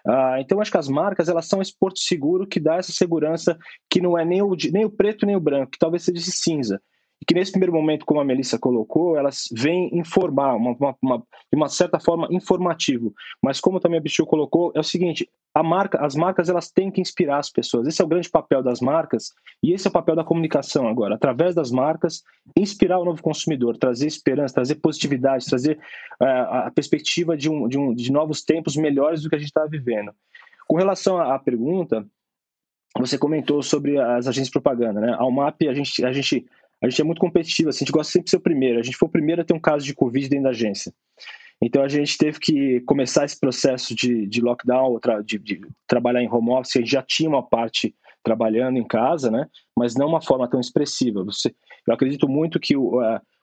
Uh, 0.07 0.37
então, 0.39 0.61
acho 0.61 0.71
que 0.71 0.77
as 0.77 0.89
marcas 0.89 1.31
elas 1.31 1.47
são 1.47 1.63
esse 1.63 1.75
porto 1.75 1.99
seguro 1.99 2.47
que 2.47 2.61
dá 2.61 2.77
essa 2.77 2.93
segurança 2.93 3.57
que 3.89 4.03
não 4.03 4.19
é 4.19 4.25
nem 4.25 4.43
o, 4.43 4.55
nem 4.71 4.85
o 4.85 4.91
preto 4.91 5.25
nem 5.25 5.35
o 5.35 5.41
branco, 5.41 5.73
que 5.73 5.79
talvez 5.79 6.03
seja 6.03 6.19
esse 6.19 6.33
cinza. 6.33 6.79
Que 7.27 7.35
nesse 7.35 7.53
primeiro 7.53 7.73
momento, 7.73 8.05
como 8.05 8.21
a 8.21 8.25
Melissa 8.25 8.59
colocou, 8.59 9.17
elas 9.17 9.49
vêm 9.53 9.91
informar, 9.97 10.55
uma, 10.57 10.73
uma, 10.73 10.97
uma, 11.01 11.19
de 11.19 11.57
uma 11.57 11.69
certa 11.69 11.99
forma 11.99 12.29
informativo. 12.31 13.15
Mas 13.43 13.61
como 13.61 13.81
também 13.81 13.99
a 13.99 14.03
Bichu 14.03 14.27
colocou, 14.27 14.73
é 14.75 14.81
o 14.81 14.85
seguinte, 14.85 15.29
a 15.55 15.63
marca, 15.63 16.05
as 16.05 16.17
marcas 16.17 16.49
elas 16.49 16.71
têm 16.71 16.91
que 16.91 17.01
inspirar 17.01 17.39
as 17.39 17.49
pessoas. 17.49 17.87
Esse 17.87 18.03
é 18.03 18.05
o 18.05 18.09
grande 18.09 18.29
papel 18.29 18.63
das 18.63 18.81
marcas 18.81 19.33
e 19.63 19.73
esse 19.73 19.87
é 19.87 19.91
o 19.91 19.93
papel 19.93 20.17
da 20.17 20.25
comunicação 20.25 20.89
agora. 20.89 21.15
Através 21.15 21.55
das 21.55 21.71
marcas, 21.71 22.25
inspirar 22.57 22.99
o 22.99 23.05
novo 23.05 23.23
consumidor, 23.23 23.77
trazer 23.77 24.09
esperança, 24.09 24.55
trazer 24.55 24.75
positividade, 24.77 25.47
trazer 25.47 25.79
uh, 26.21 26.67
a 26.67 26.73
perspectiva 26.75 27.37
de, 27.37 27.49
um, 27.49 27.69
de, 27.69 27.79
um, 27.79 27.95
de 27.95 28.11
novos 28.11 28.43
tempos 28.43 28.77
melhores 28.77 29.23
do 29.23 29.31
que 29.31 29.37
a 29.37 29.39
gente 29.39 29.49
está 29.49 29.65
vivendo. 29.65 30.13
Com 30.67 30.77
relação 30.77 31.21
à 31.21 31.39
pergunta, 31.39 32.05
você 32.99 33.19
comentou 33.19 33.63
sobre 33.63 33.99
as 33.99 34.27
agências 34.27 34.49
de 34.49 34.53
propaganda, 34.53 35.01
né? 35.01 35.15
A 35.19 35.25
UMAP, 35.25 35.69
a 35.69 35.75
gente, 35.75 36.05
a 36.05 36.13
gente, 36.13 36.47
a 36.85 36.89
gente 36.89 37.01
é 37.01 37.05
muito 37.05 37.19
competitivo, 37.19 37.71
assim, 37.71 37.79
a 37.79 37.85
gente 37.85 37.93
gosta 37.93 38.13
sempre 38.13 38.25
de 38.25 38.31
ser 38.31 38.37
o 38.37 38.41
primeiro. 38.41 38.79
A 38.79 38.83
gente 38.83 38.97
foi 38.97 39.09
o 39.09 39.13
primeiro 39.13 39.41
a 39.41 39.45
ter 39.45 39.55
um 39.55 39.61
caso 39.61 39.87
de 39.87 39.95
Covid 39.95 40.29
dentro 40.29 40.45
da 40.45 40.51
agência. 40.51 40.93
Então 41.63 41.83
a 41.83 41.89
gente 41.89 42.19
teve 42.19 42.39
que 42.39 42.81
começar 42.83 43.25
esse 43.25 43.41
processo 43.41 43.95
de, 43.95 44.27
de 44.27 44.43
lockdown, 44.43 45.01
de, 45.25 45.39
de, 45.39 45.61
trabalhar 45.87 46.23
em 46.23 46.31
home 46.31 46.51
office. 46.51 46.77
A 46.77 46.81
gente 46.81 46.91
já 46.91 47.03
tinha 47.03 47.29
uma 47.29 47.43
parte 47.43 47.95
trabalhando 48.23 48.77
em 48.77 48.87
casa, 48.87 49.31
né? 49.31 49.49
Mas 49.75 49.95
não 49.95 50.09
uma 50.09 50.21
forma 50.21 50.47
tão 50.49 50.61
expressiva. 50.61 51.25
Você, 51.25 51.55
eu 51.89 51.95
acredito 51.95 52.29
muito 52.29 52.61
que 52.61 52.77
o, 52.77 53.01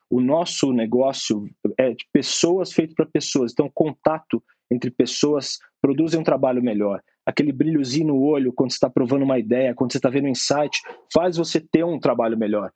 o 0.08 0.20
nosso 0.20 0.72
negócio 0.72 1.48
é 1.76 1.90
de 1.90 2.06
pessoas 2.12 2.72
feito 2.72 2.94
para 2.94 3.06
pessoas. 3.06 3.50
Então 3.50 3.68
contato 3.74 4.40
entre 4.70 4.88
pessoas 4.88 5.58
produzem 5.80 6.20
um 6.20 6.24
trabalho 6.24 6.62
melhor. 6.62 7.02
Aquele 7.26 7.50
brilhozinho 7.50 8.08
no 8.08 8.22
olho 8.22 8.52
quando 8.52 8.70
você 8.70 8.76
está 8.76 8.88
provando 8.88 9.22
uma 9.22 9.38
ideia, 9.38 9.74
quando 9.74 9.90
você 9.90 9.98
está 9.98 10.08
vendo 10.08 10.26
um 10.26 10.30
insight, 10.30 10.80
faz 11.12 11.36
você 11.36 11.60
ter 11.60 11.84
um 11.84 11.98
trabalho 11.98 12.38
melhor. 12.38 12.70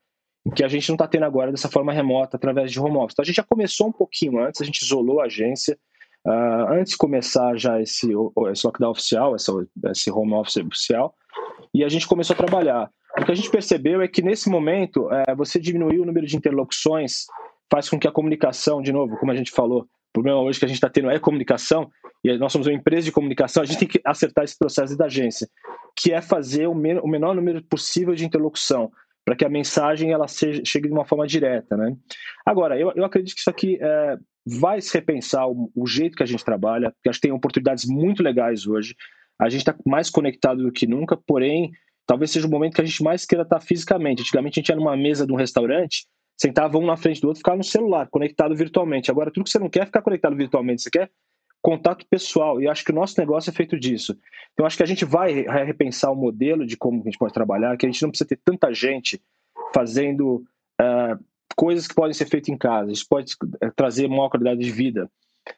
Que 0.55 0.65
a 0.65 0.69
gente 0.69 0.89
não 0.89 0.95
está 0.95 1.07
tendo 1.07 1.25
agora 1.25 1.51
dessa 1.51 1.69
forma 1.69 1.93
remota, 1.93 2.37
através 2.37 2.71
de 2.71 2.81
home 2.81 2.97
office. 2.97 3.15
Então, 3.15 3.23
a 3.23 3.27
gente 3.27 3.37
já 3.37 3.43
começou 3.43 3.89
um 3.89 3.93
pouquinho 3.93 4.39
antes, 4.39 4.61
a 4.61 4.65
gente 4.65 4.83
isolou 4.83 5.21
a 5.21 5.25
agência, 5.25 5.79
uh, 6.27 6.73
antes 6.73 6.93
de 6.93 6.99
começar 6.99 7.57
já 7.57 7.81
esse, 7.81 8.09
esse 8.53 8.67
lockdown 8.67 8.91
oficial, 8.91 9.35
essa, 9.35 9.53
esse 9.91 10.11
home 10.11 10.35
office 10.35 10.57
oficial, 10.57 11.15
e 11.75 11.85
a 11.85 11.89
gente 11.89 12.07
começou 12.07 12.35
a 12.35 12.37
trabalhar. 12.37 12.91
O 13.19 13.25
que 13.25 13.33
a 13.33 13.35
gente 13.35 13.51
percebeu 13.51 14.03
é 14.03 14.09
que, 14.09 14.23
nesse 14.23 14.49
momento, 14.49 15.11
é, 15.11 15.35
você 15.35 15.59
diminuiu 15.59 16.03
o 16.03 16.07
número 16.07 16.27
de 16.27 16.37
interlocuções, 16.37 17.27
faz 17.71 17.89
com 17.89 17.99
que 17.99 18.07
a 18.07 18.13
comunicação, 18.13 18.83
de 18.83 18.93
novo, 18.93 19.17
como 19.17 19.33
a 19.33 19.37
gente 19.37 19.51
falou, 19.51 19.83
o 19.83 20.13
problema 20.13 20.41
hoje 20.41 20.59
que 20.59 20.65
a 20.65 20.69
gente 20.69 20.77
está 20.77 20.89
tendo 20.89 21.11
é 21.11 21.19
comunicação, 21.19 21.91
e 22.23 22.37
nós 22.39 22.53
somos 22.53 22.67
uma 22.67 22.75
empresa 22.75 23.05
de 23.05 23.13
comunicação, 23.13 23.63
a 23.63 23.67
gente 23.67 23.79
tem 23.79 23.89
que 23.89 24.01
acertar 24.05 24.45
esse 24.45 24.59
processo 24.59 24.97
da 24.97 25.07
agência, 25.07 25.49
que 25.97 26.13
é 26.13 26.21
fazer 26.21 26.67
o, 26.67 26.75
men 26.75 26.99
o 26.99 27.07
menor 27.07 27.35
número 27.35 27.63
possível 27.63 28.15
de 28.15 28.25
interlocução, 28.25 28.91
para 29.27 29.35
que 29.35 29.45
a 29.45 29.49
mensagem 29.49 30.13
ela 30.13 30.29
seja, 30.29 30.63
chegue 30.65 30.87
de 30.87 30.95
uma 30.95 31.05
forma 31.05 31.27
direta. 31.27 31.77
Né? 31.77 31.97
Agora, 32.47 32.79
eu, 32.79 32.93
eu 32.95 33.05
acredito 33.05 33.35
que 33.35 33.41
isso 33.41 33.51
aqui 33.51 33.77
é, 33.83 34.17
vai 34.47 34.81
se 34.81 34.95
repensar 34.95 35.49
o, 35.49 35.69
o, 35.75 35.85
jeito 35.85 36.17
que 36.17 36.23
a 36.23 36.27
gente 36.27 36.45
trabalha, 36.45 36.93
porque 36.93 37.09
acho 37.09 37.21
que 37.21 37.27
tem 37.27 37.37
oportunidades 37.37 37.85
muito 37.87 38.23
legais 38.23 38.69
hoje. 38.69 38.95
A 39.37 39.49
gente 39.49 39.63
está 39.63 39.75
mais 39.85 40.09
conectado 40.09 40.63
do 40.63 40.71
que 40.71 40.87
nunca, 40.87 41.17
porém, 41.17 41.73
talvez 42.07 42.31
seja 42.31 42.47
o 42.47 42.51
momento 42.51 42.77
que 42.77 42.81
a 42.81 42.85
gente 42.85 43.03
mais 43.03 43.27
queira 43.27 43.43
estar 43.43 43.59
fisicamente. 43.59 44.23
Antigamente 44.23 44.61
a 44.61 44.63
gente 44.63 44.69
ia 44.69 44.77
numa 44.77 44.97
mesa 44.97 45.27
de 45.27 45.33
um 45.33 45.37
restaurante, 45.37 46.07
sentava 46.41 46.79
um 46.79 46.87
na 46.87 46.97
frente 46.97 47.21
do 47.21 47.27
outro, 47.27 47.41
ficava 47.41 47.57
no 47.57 47.65
celular, 47.65 48.09
conectado 48.09 48.55
virtualmente. 48.55 49.11
Agora, 49.11 49.33
tudo 49.33 49.43
que 49.43 49.51
você 49.51 49.59
não 49.59 49.69
quer 49.69 49.83
é 49.83 49.87
ficar 49.87 50.03
conectado 50.03 50.37
virtualmente, 50.37 50.83
você 50.83 50.91
quer 50.91 51.11
contato 51.67 52.07
pessoal. 52.09 52.61
E 52.61 52.69
acho 52.69 52.85
que 52.85 52.93
o 52.93 52.95
nosso 52.95 53.19
negócio 53.19 53.51
é 53.51 53.53
feito 53.53 53.77
disso. 53.77 54.17
Então, 54.53 54.65
acho 54.65 54.77
que 54.77 54.85
a 54.85 54.87
gente 54.87 55.05
vai 55.05 55.43
repensar 55.65 56.13
o 56.13 56.15
modelo 56.15 56.65
de 56.65 56.77
como 56.77 57.01
a 57.01 57.05
gente 57.05 57.19
pode 57.19 57.35
trabalhar, 57.35 57.77
que 57.77 57.85
a 57.85 57.91
gente 57.91 58.03
não 58.03 58.11
precisa 58.11 58.29
ter 58.29 58.39
tanta 58.45 58.73
gente 58.73 59.21
fazendo 59.75 60.45
uh, 60.81 61.25
coisas 61.57 61.89
que 61.89 61.95
podem 61.95 62.15
ser 62.15 62.27
feitas 62.27 62.51
em 62.51 62.57
casa. 62.57 62.93
Isso 62.93 63.05
pode 63.09 63.35
eh, 63.61 63.71
trazer 63.75 64.07
maior 64.07 64.29
qualidade 64.29 64.61
de 64.61 64.71
vida 64.71 65.11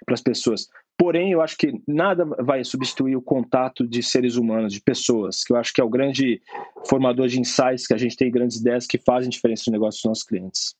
para 0.06 0.14
as 0.14 0.22
pessoas. 0.22 0.66
Porém, 0.96 1.32
eu 1.32 1.42
acho 1.42 1.58
que 1.58 1.78
nada 1.86 2.24
vai 2.24 2.64
substituir 2.64 3.14
o 3.14 3.22
contato 3.22 3.86
de 3.86 4.02
seres 4.02 4.36
humanos, 4.36 4.72
de 4.72 4.80
pessoas, 4.80 5.44
que 5.44 5.52
eu 5.52 5.56
acho 5.58 5.74
que 5.74 5.80
é 5.80 5.84
o 5.84 5.90
grande 5.90 6.40
formador 6.88 7.28
de 7.28 7.38
insights, 7.38 7.86
que 7.86 7.94
a 7.94 7.98
gente 7.98 8.16
tem 8.16 8.30
grandes 8.30 8.56
ideias 8.56 8.86
que 8.86 8.96
fazem 8.96 9.28
diferença 9.28 9.64
no 9.66 9.72
negócio 9.72 9.98
dos 9.98 10.04
nossos 10.06 10.24
clientes. 10.24 10.74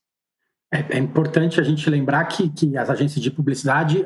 É, 0.73 0.97
é 0.97 0.97
importante 0.97 1.59
a 1.59 1.63
gente 1.63 1.87
lembrar 1.87 2.25
que, 2.25 2.49
que 2.49 2.75
as 2.75 2.89
agências 2.89 3.21
de 3.21 3.31
publicidade, 3.31 4.03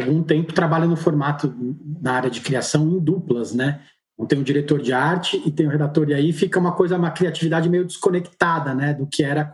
algum 0.00 0.22
tempo 0.22 0.52
trabalha 0.52 0.86
no 0.86 0.96
formato 0.96 1.54
na 2.00 2.12
área 2.12 2.30
de 2.30 2.40
criação 2.40 2.88
em 2.88 2.98
duplas, 2.98 3.54
né? 3.54 3.82
Então, 4.14 4.26
tem 4.26 4.38
um 4.38 4.42
diretor 4.42 4.80
de 4.80 4.92
arte 4.92 5.40
e 5.44 5.50
tem 5.50 5.66
um 5.66 5.70
redator, 5.70 6.08
e 6.08 6.14
aí 6.14 6.32
fica 6.32 6.58
uma 6.58 6.74
coisa, 6.74 6.96
uma 6.96 7.10
criatividade 7.10 7.68
meio 7.68 7.84
desconectada, 7.84 8.74
né? 8.74 8.94
Do 8.94 9.06
que 9.06 9.22
era 9.22 9.52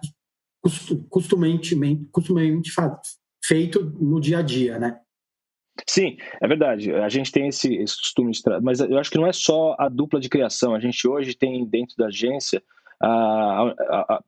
costumemente, 1.08 1.76
feito 3.44 3.96
no 4.00 4.20
dia 4.20 4.38
a 4.38 4.42
dia, 4.42 4.78
né? 4.78 5.00
Sim, 5.88 6.16
é 6.40 6.46
verdade. 6.46 6.92
A 6.92 7.08
gente 7.08 7.32
tem 7.32 7.48
esse, 7.48 7.74
esse 7.74 7.96
costume 7.96 8.30
de 8.30 8.40
mas 8.62 8.80
eu 8.80 8.98
acho 8.98 9.10
que 9.10 9.18
não 9.18 9.26
é 9.26 9.32
só 9.32 9.74
a 9.78 9.88
dupla 9.88 10.20
de 10.20 10.28
criação. 10.28 10.74
A 10.74 10.80
gente 10.80 11.08
hoje 11.08 11.34
tem 11.34 11.64
dentro 11.66 11.96
da 11.96 12.06
agência 12.06 12.62
a, 13.00 13.08
a, 13.08 14.14
a 14.14 14.22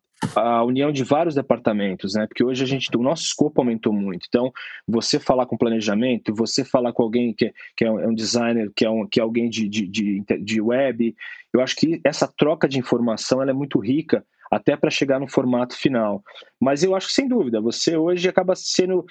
união 0.65 0.91
de 0.91 1.05
vários 1.05 1.35
departamentos, 1.35 2.15
né? 2.15 2.27
Porque 2.27 2.45
hoje 2.45 2.63
a 2.63 2.67
gente, 2.67 2.89
o 2.97 3.03
nosso 3.03 3.25
escopo 3.25 3.61
aumentou 3.61 3.93
muito. 3.93 4.27
Então, 4.29 4.53
você 4.87 5.19
falar 5.19 5.47
com 5.47 5.57
planejamento, 5.57 6.35
você 6.35 6.65
falar 6.65 6.93
com 6.93 7.03
alguém 7.03 7.33
que, 7.33 7.53
que 7.77 7.85
é 7.85 7.91
um 7.91 8.13
é 8.13 8.15
designer, 8.15 8.71
que 8.75 8.85
é, 8.85 8.91
um, 8.91 9.07
que 9.07 9.21
é 9.21 9.23
alguém 9.23 9.49
de, 9.49 9.69
de, 9.69 9.87
de, 9.87 10.25
de 10.41 10.61
web, 10.61 11.15
eu 11.53 11.61
acho 11.61 11.77
que 11.77 12.01
essa 12.05 12.27
troca 12.27 12.69
de 12.69 12.79
informação 12.79 13.43
ela 13.43 13.51
é 13.51 13.55
muito 13.55 13.79
rica 13.79 14.25
até 14.51 14.77
para 14.77 14.91
chegar 14.91 15.19
no 15.19 15.29
formato 15.29 15.77
final. 15.77 16.23
Mas 16.61 16.83
eu 16.83 16.95
acho 16.95 17.09
que, 17.09 17.15
sem 17.15 17.29
dúvida, 17.29 17.61
você 17.61 17.97
hoje 17.97 18.29
acaba 18.29 18.55
sendo. 18.55 19.05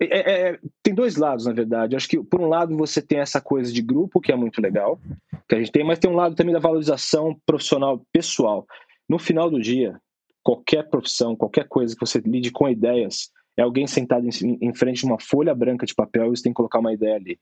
É, 0.00 0.18
é, 0.18 0.50
é, 0.50 0.58
tem 0.82 0.94
dois 0.94 1.16
lados, 1.16 1.46
na 1.46 1.52
verdade. 1.52 1.94
Eu 1.94 1.96
acho 1.96 2.08
que, 2.08 2.22
por 2.22 2.40
um 2.40 2.46
lado, 2.46 2.76
você 2.76 3.00
tem 3.02 3.18
essa 3.18 3.40
coisa 3.40 3.72
de 3.72 3.82
grupo, 3.82 4.20
que 4.20 4.32
é 4.32 4.36
muito 4.36 4.60
legal, 4.60 5.00
que 5.48 5.54
a 5.54 5.58
gente 5.58 5.72
tem, 5.72 5.84
mas 5.84 5.98
tem 5.98 6.10
um 6.10 6.16
lado 6.16 6.34
também 6.34 6.52
da 6.52 6.60
valorização 6.60 7.36
profissional 7.46 8.04
pessoal. 8.12 8.66
No 9.08 9.18
final 9.18 9.50
do 9.50 9.60
dia, 9.60 10.00
qualquer 10.48 10.88
profissão, 10.88 11.36
qualquer 11.36 11.68
coisa 11.68 11.94
que 11.94 12.00
você 12.00 12.20
lide 12.20 12.50
com 12.50 12.66
ideias, 12.66 13.30
é 13.54 13.60
alguém 13.60 13.86
sentado 13.86 14.26
em, 14.26 14.58
em 14.62 14.72
frente 14.72 15.00
de 15.00 15.04
uma 15.04 15.20
folha 15.20 15.54
branca 15.54 15.84
de 15.84 15.94
papel 15.94 16.24
e 16.24 16.36
você 16.36 16.42
tem 16.42 16.52
que 16.52 16.56
colocar 16.56 16.78
uma 16.78 16.90
ideia 16.90 17.16
ali. 17.16 17.38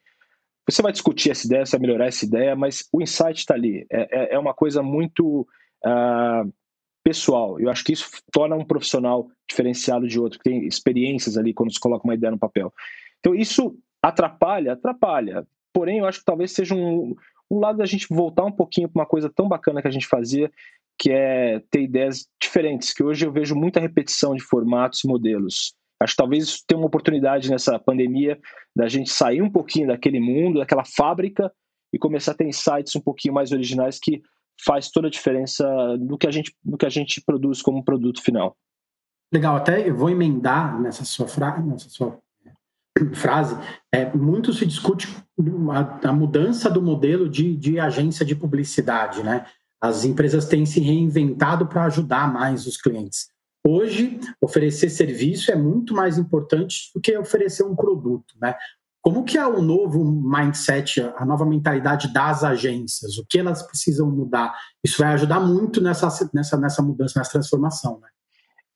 Você 0.69 0.83
vai 0.83 0.91
discutir 0.91 1.31
essa 1.31 1.47
ideia, 1.47 1.65
você 1.65 1.79
vai 1.79 1.87
melhorar 1.87 2.07
essa 2.07 2.25
ideia, 2.25 2.57
mas 2.57 2.89
o 2.93 3.01
insight 3.01 3.39
está 3.39 3.55
ali. 3.55 3.87
É, 3.89 4.01
é, 4.11 4.35
é, 4.35 4.39
uma 4.41 4.53
coisa 4.53 4.83
muito 4.83 5.47
uh, 5.85 6.53
pessoal. 7.05 7.61
Eu 7.61 7.71
acho 7.71 7.85
que 7.85 7.93
isso 7.93 8.11
torna 8.33 8.57
um 8.57 8.65
profissional 8.65 9.29
diferenciado 9.49 10.09
de 10.09 10.19
outro, 10.19 10.41
que 10.41 10.51
tem 10.51 10.67
experiências 10.67 11.39
ali 11.39 11.55
quando 11.55 11.73
se 11.73 11.79
coloca 11.79 12.03
uma 12.03 12.15
ideia 12.15 12.33
no 12.33 12.39
papel. 12.41 12.75
Então, 13.21 13.37
isso 13.37 13.79
atrapalha? 14.03 14.73
Atrapalha. 14.73 15.47
Porém, 15.73 15.99
eu 15.99 16.07
acho 16.07 16.19
que 16.19 16.25
talvez 16.25 16.51
seja 16.51 16.75
um, 16.75 17.15
um 17.51 17.59
lado 17.59 17.79
da 17.79 17.87
gente 17.87 18.07
voltar 18.09 18.45
um 18.45 18.53
pouquinho 18.53 18.89
para 18.89 19.01
uma 19.01 19.07
coisa 19.07 19.31
tão 19.31 19.49
bacana 19.49 19.81
que 19.81 19.89
a 19.89 19.91
gente 19.91 20.07
fazia, 20.07 20.51
que 20.99 21.11
é 21.11 21.61
ter 21.71 21.83
ideias 21.83 22.27
diferentes, 22.41 22.93
que 22.93 23.03
hoje 23.03 23.27
eu 23.27 23.33
vejo 23.33 23.55
muita 23.55 23.81
repetição 23.81 24.35
de 24.35 24.43
formatos 24.43 25.05
e 25.05 25.09
modelos. 25.09 25.75
Acho 26.01 26.13
que 26.13 26.17
talvez 26.17 26.63
tenha 26.67 26.79
uma 26.79 26.87
oportunidade 26.87 27.51
nessa 27.51 27.79
pandemia 27.79 28.39
da 28.75 28.89
gente 28.89 29.11
sair 29.11 29.41
um 29.41 29.51
pouquinho 29.51 29.89
daquele 29.89 30.21
mundo, 30.21 30.59
daquela 30.59 30.85
fábrica 30.85 31.51
e 31.93 31.99
começar 31.99 32.33
a 32.33 32.35
ter 32.35 32.47
insights 32.47 32.95
um 32.97 33.01
pouquinho 33.01 33.33
mais 33.33 33.53
originais 33.53 33.99
que 33.99 34.23
faz 34.65 34.91
toda 34.91 35.09
a 35.09 35.11
diferença 35.11 35.67
no 35.99 36.19
que 36.19 36.27
a 36.27 36.31
gente, 36.31 36.55
no 36.65 36.77
que 36.77 36.87
a 36.87 36.91
gente 36.91 37.23
produz 37.25 37.63
como 37.63 37.85
produto 37.85 38.23
final. 38.23 38.57
Legal, 39.33 39.57
até 39.57 39.89
eu 39.89 39.97
vou 39.97 40.11
emendar 40.11 40.81
nessa 40.81 41.05
sua, 41.05 41.27
fra 41.27 41.59
nessa 41.61 41.89
sua 41.89 42.19
frase. 43.15 43.57
É, 43.93 44.13
muito 44.15 44.53
se 44.53 44.67
discute 44.67 45.09
a, 45.73 46.09
a 46.09 46.13
mudança 46.13 46.71
do 46.71 46.83
modelo 46.83 47.29
de, 47.29 47.57
de 47.57 47.79
agência 47.79 48.25
de 48.25 48.35
publicidade, 48.35 49.23
né? 49.23 49.47
As 49.81 50.05
empresas 50.05 50.47
têm 50.47 50.65
se 50.65 50.81
reinventado 50.81 51.67
para 51.67 51.85
ajudar 51.85 52.33
mais 52.33 52.67
os 52.67 52.77
clientes. 52.77 53.29
Hoje, 53.67 54.21
oferecer 54.41 54.89
serviço 54.91 55.51
é 55.51 55.57
muito 55.57 55.93
mais 55.93 56.19
importante 56.19 56.91
do 56.95 57.01
que 57.01 57.17
oferecer 57.19 57.65
um 57.65 57.75
produto, 57.75 58.35
né? 58.41 58.55
Como 59.03 59.23
que 59.23 59.39
é 59.39 59.47
o 59.47 59.63
novo 59.63 60.05
mindset, 60.05 61.01
a 61.17 61.25
nova 61.25 61.47
mentalidade 61.47 62.13
das 62.13 62.43
agências? 62.43 63.19
O 63.19 63.27
que 63.29 63.39
elas 63.39 63.63
precisam 63.63 64.11
mudar? 64.11 64.53
Isso 64.83 64.99
vai 64.99 65.13
ajudar 65.13 65.39
muito 65.39 65.81
nessa, 65.81 66.09
nessa, 66.35 66.57
nessa 66.57 66.83
mudança, 66.83 67.19
nessa 67.19 67.31
transformação, 67.33 68.01
né? 68.01 68.09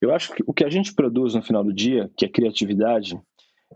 Eu 0.01 0.13
acho 0.13 0.33
que 0.33 0.43
o 0.47 0.53
que 0.53 0.63
a 0.63 0.69
gente 0.69 0.95
produz 0.95 1.35
no 1.35 1.43
final 1.43 1.63
do 1.63 1.73
dia, 1.73 2.09
que 2.17 2.25
é 2.25 2.29
criatividade, 2.29 3.21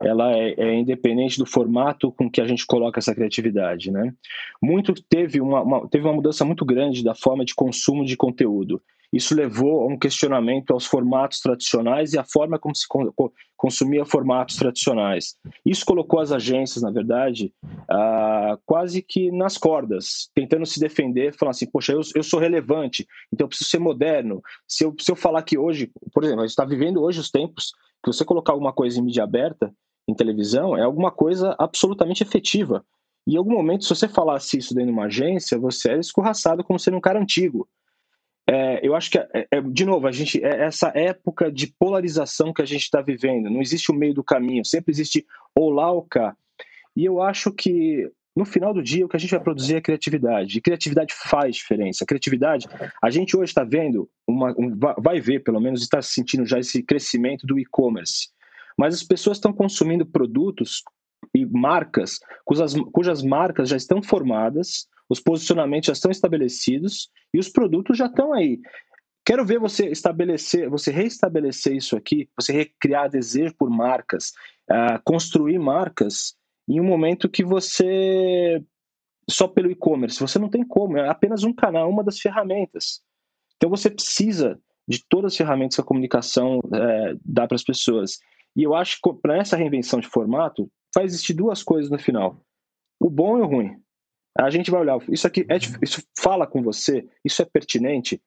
ela 0.02 0.32
é, 0.34 0.54
é, 0.58 0.76
independente 0.76 1.38
do 1.38 1.46
formato 1.46 2.12
com 2.12 2.30
que 2.30 2.42
a 2.42 2.48
gente 2.48 2.66
coloca 2.66 3.00
essa 3.00 3.16
criatividade, 3.16 3.92
né? 3.92 4.14
Muito 4.62 4.94
teve 4.94 5.40
uma, 5.40 5.62
uma, 5.62 5.88
teve 5.88 6.06
uma 6.06 6.14
mudança 6.14 6.44
muito 6.44 6.66
grande 6.66 7.04
da 7.04 7.16
forma 7.16 7.46
de 7.46 7.56
consumo 7.56 8.06
de 8.06 8.18
conteúdo. 8.18 8.82
Isso 9.16 9.34
levou 9.34 9.84
a 9.84 9.88
um 9.88 9.98
questionamento 9.98 10.72
aos 10.72 10.86
formatos 10.86 11.40
tradicionais 11.40 12.12
e 12.12 12.20
a 12.20 12.24
forma 12.24 12.60
como 12.60 12.76
se 12.76 12.86
consumia 13.56 14.04
formatos 14.04 14.58
tradicionais. 14.58 15.38
Isso 15.66 15.86
colocou 15.86 16.20
as 16.20 16.34
agências, 16.34 16.84
na 16.84 16.92
verdade, 16.92 17.54
quase 18.66 19.02
que 19.02 19.32
nas 19.32 19.58
cordas, 19.58 20.30
tentando 20.34 20.66
se 20.66 20.82
defender, 20.82 21.34
falando 21.34 21.52
assim: 21.52 21.70
poxa, 21.70 21.94
eu, 21.94 22.02
eu 22.14 22.24
sou 22.24 22.40
relevante, 22.40 23.08
então 23.32 23.46
eu 23.46 23.50
preciso 23.50 23.70
ser 23.70 23.80
moderno. 23.80 24.42
Se 24.68 24.84
eu, 24.84 24.94
se 25.00 25.10
eu 25.10 25.16
falar 25.16 25.44
que 25.44 25.58
hoje, 25.58 25.90
por 26.14 26.24
exemplo, 26.24 26.42
a 26.42 26.46
gente 26.46 26.52
está 26.52 26.66
vivendo 26.66 27.02
hoje 27.02 27.20
os 27.20 27.32
tempos 27.32 27.72
que 28.06 28.14
você 28.14 28.24
colocar 28.24 28.54
alguma 28.54 28.72
coisa 28.72 29.00
em 29.00 29.04
mídia 29.04 29.24
aberta, 29.24 29.74
em 30.08 30.14
televisão 30.14 30.78
é 30.78 30.84
alguma 30.84 31.12
coisa 31.12 31.56
absolutamente 31.58 32.22
efetiva. 32.22 32.86
E 33.26 33.34
em 33.34 33.38
algum 33.38 33.52
momento, 33.52 33.84
se 33.84 33.90
você 33.90 34.08
falasse 34.08 34.60
isso 34.60 34.76
dentro 34.76 34.92
de 34.92 34.94
uma 34.94 35.08
agência, 35.08 35.58
você 35.58 35.94
é 35.94 36.00
escorraçado 36.00 36.64
como 36.64 36.78
sendo 36.78 36.98
um 36.98 37.02
cara 37.02 37.20
antigo. 37.20 37.68
É, 38.48 38.88
eu 38.88 38.94
acho 38.94 39.10
que, 39.10 39.18
é, 39.18 39.48
é, 39.50 39.60
de 39.60 39.86
novo, 39.86 40.06
a 40.06 40.12
gente 40.12 40.44
é 40.44 40.66
essa 40.66 40.92
época 40.94 41.52
de 41.52 41.74
polarização 41.80 42.54
que 42.54 42.62
a 42.62 42.66
gente 42.66 42.84
está 42.84 43.02
vivendo. 43.02 43.50
Não 43.50 43.60
existe 43.60 43.90
o 43.92 43.96
meio 43.96 44.14
do 44.14 44.24
caminho, 44.24 44.64
sempre 44.64 44.92
existe 44.92 45.26
ou 45.56 45.72
lá 45.72 45.92
ou 45.92 46.04
cá. 46.04 46.38
E 46.96 47.04
eu 47.04 47.20
acho 47.20 47.52
que 47.52 48.08
no 48.36 48.46
final 48.46 48.74
do 48.74 48.84
dia 48.84 49.06
o 49.06 49.10
que 49.10 49.16
a 49.16 49.20
gente 49.20 49.32
vai 49.32 49.40
produzir 49.40 49.76
é 49.76 49.82
criatividade. 49.82 50.58
E 50.58 50.62
criatividade 50.62 51.14
faz 51.14 51.56
diferença. 51.56 52.04
A 52.04 52.08
criatividade, 52.08 52.68
a 53.02 53.10
gente 53.10 53.38
hoje 53.38 53.52
está 53.52 53.64
vendo, 53.64 54.10
uma, 54.28 54.52
um, 54.58 54.78
vai 55.00 55.20
ver 55.22 55.42
pelo 55.42 55.60
menos, 55.60 55.82
está 55.82 56.02
sentindo 56.02 56.46
já 56.46 56.60
esse 56.60 56.84
crescimento 56.84 57.48
do 57.48 57.58
e-commerce 57.58 58.36
mas 58.78 58.94
as 58.94 59.04
pessoas 59.04 59.38
estão 59.38 59.54
consumindo 59.54 60.06
produtos 60.06 60.84
e 61.34 61.46
marcas 61.46 62.20
cujas, 62.44 62.74
cujas 62.92 63.24
marcas 63.24 63.70
já 63.70 63.78
estão 63.78 64.02
formadas, 64.02 64.88
os 65.10 65.20
posicionamentos 65.20 65.88
já 65.88 65.94
estão 65.94 66.12
estabelecidos 66.12 67.10
e 67.34 67.40
os 67.40 67.50
produtos 67.50 67.98
já 67.98 68.08
estão 68.08 68.34
aí. 68.34 68.60
Quero 69.26 69.46
ver 69.46 69.60
você 69.60 69.88
estabelecer, 69.88 70.70
você 70.70 70.92
reestabelecer 70.92 71.76
isso 71.76 71.96
aqui, 71.96 72.30
você 72.40 72.54
recriar 72.54 73.10
desejo 73.10 73.56
por 73.58 73.70
marcas, 73.70 74.34
uh, 74.70 75.02
construir 75.04 75.58
marcas 75.58 76.36
em 76.68 76.80
um 76.80 76.84
momento 76.84 77.30
que 77.30 77.44
você 77.44 78.64
só 79.30 79.48
pelo 79.48 79.72
e-commerce, 79.72 80.20
você 80.20 80.38
não 80.38 80.50
tem 80.50 80.64
como, 80.66 80.98
é 80.98 81.10
apenas 81.10 81.44
um 81.44 81.54
canal, 81.54 81.90
uma 81.90 82.04
das 82.04 82.20
ferramentas. 82.20 83.02
Então 83.58 83.70
você 83.70 83.90
precisa 83.90 84.60
de 84.88 85.04
todas 85.10 85.34
as 85.34 85.38
ferramentas 85.38 85.76
que 85.76 85.82
a 85.82 85.86
comunicação 85.86 86.60
é, 86.74 87.16
dá 87.26 87.48
para 87.48 87.56
as 87.56 87.64
pessoas. 87.64 88.20
E 88.56 88.64
eu 88.64 88.76
acho 88.76 89.00
que 89.02 89.14
para 89.14 89.38
essa 89.38 89.58
reinvenção 89.58 90.00
de 90.00 90.08
formato, 90.08 90.70
vai 90.94 91.06
existir 91.06 91.34
duas 91.34 91.64
coisas 91.64 91.90
no 91.90 91.98
final: 91.98 92.42
o 93.00 93.10
bom 93.10 93.38
e 93.38 93.42
o 93.42 93.48
ruim. 93.48 93.76
A 94.38 94.50
gente 94.50 94.70
vai 94.70 94.82
olhar, 94.82 94.98
isso 95.10 95.26
aqui 95.26 95.46
é, 95.50 95.58
isso 95.82 96.04
fala 96.20 96.46
com 96.46 96.62
você, 96.62 97.08
isso 97.24 97.42
é 97.42 97.46
pertinente, 97.46 98.22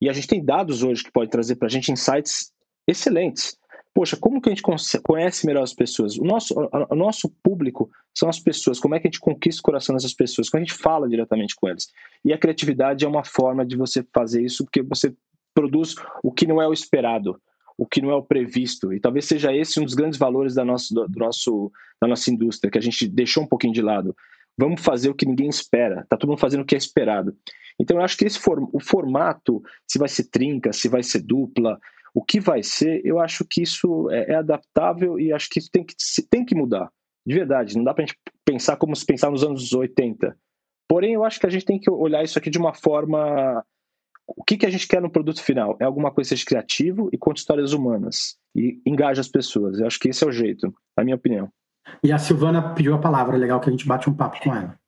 e 0.00 0.08
a 0.08 0.12
gente 0.12 0.28
tem 0.28 0.44
dados 0.44 0.84
hoje 0.84 1.02
que 1.02 1.10
pode 1.10 1.30
trazer 1.30 1.56
para 1.56 1.66
a 1.66 1.70
gente 1.70 1.90
insights 1.90 2.52
excelentes. 2.86 3.58
Poxa, 3.94 4.16
como 4.16 4.40
que 4.40 4.48
a 4.48 4.54
gente 4.54 4.62
conhece 5.02 5.46
melhor 5.46 5.62
as 5.62 5.74
pessoas? 5.74 6.16
O 6.18 6.24
nosso, 6.24 6.54
o 6.90 6.94
nosso 6.94 7.28
público 7.42 7.90
são 8.14 8.28
as 8.28 8.38
pessoas. 8.38 8.78
Como 8.78 8.94
é 8.94 9.00
que 9.00 9.08
a 9.08 9.10
gente 9.10 9.20
conquista 9.20 9.60
o 9.60 9.64
coração 9.64 9.94
dessas 9.94 10.14
pessoas? 10.14 10.48
Como 10.48 10.62
a 10.62 10.64
gente 10.64 10.76
fala 10.76 11.08
diretamente 11.08 11.56
com 11.56 11.68
eles? 11.68 11.88
E 12.24 12.32
a 12.32 12.38
criatividade 12.38 13.04
é 13.04 13.08
uma 13.08 13.24
forma 13.24 13.66
de 13.66 13.76
você 13.76 14.04
fazer 14.14 14.42
isso, 14.42 14.64
porque 14.64 14.82
você 14.82 15.14
produz 15.54 15.96
o 16.22 16.32
que 16.32 16.46
não 16.46 16.62
é 16.62 16.68
o 16.68 16.72
esperado, 16.72 17.40
o 17.76 17.86
que 17.86 18.00
não 18.00 18.10
é 18.10 18.14
o 18.14 18.22
previsto. 18.22 18.92
E 18.92 19.00
talvez 19.00 19.24
seja 19.24 19.54
esse 19.54 19.80
um 19.80 19.84
dos 19.84 19.94
grandes 19.94 20.18
valores 20.18 20.54
da 20.54 20.64
nossa, 20.64 20.94
do, 20.94 21.08
nosso, 21.16 21.72
da 22.00 22.06
nossa 22.06 22.30
indústria, 22.30 22.70
que 22.70 22.78
a 22.78 22.82
gente 22.82 23.08
deixou 23.08 23.42
um 23.42 23.48
pouquinho 23.48 23.72
de 23.72 23.82
lado. 23.82 24.14
Vamos 24.56 24.80
fazer 24.80 25.08
o 25.08 25.14
que 25.14 25.26
ninguém 25.26 25.48
espera. 25.48 26.00
Está 26.00 26.16
todo 26.16 26.30
mundo 26.30 26.40
fazendo 26.40 26.62
o 26.62 26.64
que 26.64 26.74
é 26.74 26.78
esperado. 26.78 27.36
Então, 27.80 27.96
eu 27.96 28.02
acho 28.02 28.16
que 28.16 28.24
esse 28.24 28.38
for, 28.38 28.58
o 28.72 28.80
formato, 28.80 29.62
se 29.86 29.98
vai 29.98 30.08
ser 30.08 30.24
trinca, 30.24 30.72
se 30.72 30.88
vai 30.88 31.02
ser 31.02 31.20
dupla, 31.20 31.78
o 32.14 32.22
que 32.22 32.40
vai 32.40 32.62
ser, 32.62 33.00
eu 33.04 33.18
acho 33.18 33.44
que 33.48 33.62
isso 33.62 34.10
é, 34.10 34.32
é 34.32 34.34
adaptável 34.36 35.18
e 35.18 35.32
acho 35.32 35.48
que 35.50 35.58
isso 35.58 35.70
tem 35.70 35.84
que, 35.84 35.94
tem 36.30 36.44
que 36.44 36.54
mudar. 36.54 36.90
De 37.26 37.34
verdade, 37.34 37.76
não 37.76 37.84
dá 37.84 37.92
para 37.92 38.04
a 38.04 38.06
gente 38.06 38.18
pensar 38.44 38.76
como 38.76 38.96
se 38.96 39.04
pensar 39.04 39.30
nos 39.30 39.44
anos 39.44 39.72
80. 39.72 40.36
Porém, 40.88 41.12
eu 41.12 41.24
acho 41.24 41.38
que 41.38 41.46
a 41.46 41.50
gente 41.50 41.66
tem 41.66 41.78
que 41.78 41.90
olhar 41.90 42.24
isso 42.24 42.38
aqui 42.38 42.48
de 42.48 42.58
uma 42.58 42.72
forma. 42.72 43.62
O 44.26 44.42
que, 44.44 44.56
que 44.56 44.66
a 44.66 44.70
gente 44.70 44.88
quer 44.88 45.02
no 45.02 45.10
produto 45.10 45.42
final? 45.42 45.76
É 45.80 45.84
alguma 45.84 46.10
coisa 46.10 46.28
que 46.28 46.36
seja 46.36 46.46
criativo 46.46 47.10
e 47.12 47.18
conte 47.18 47.38
histórias 47.38 47.72
humanas 47.72 48.38
e 48.56 48.80
engaja 48.86 49.20
as 49.20 49.28
pessoas. 49.28 49.78
Eu 49.78 49.86
acho 49.86 49.98
que 49.98 50.08
esse 50.08 50.24
é 50.24 50.26
o 50.26 50.32
jeito, 50.32 50.72
na 50.96 51.04
minha 51.04 51.16
opinião. 51.16 51.50
E 52.02 52.12
a 52.12 52.18
Silvana 52.18 52.74
pediu 52.74 52.94
a 52.94 52.98
palavra, 52.98 53.36
legal 53.36 53.60
que 53.60 53.68
a 53.68 53.72
gente 53.72 53.86
bate 53.86 54.08
um 54.08 54.14
papo 54.14 54.40
com 54.40 54.54
ela. 54.54 54.78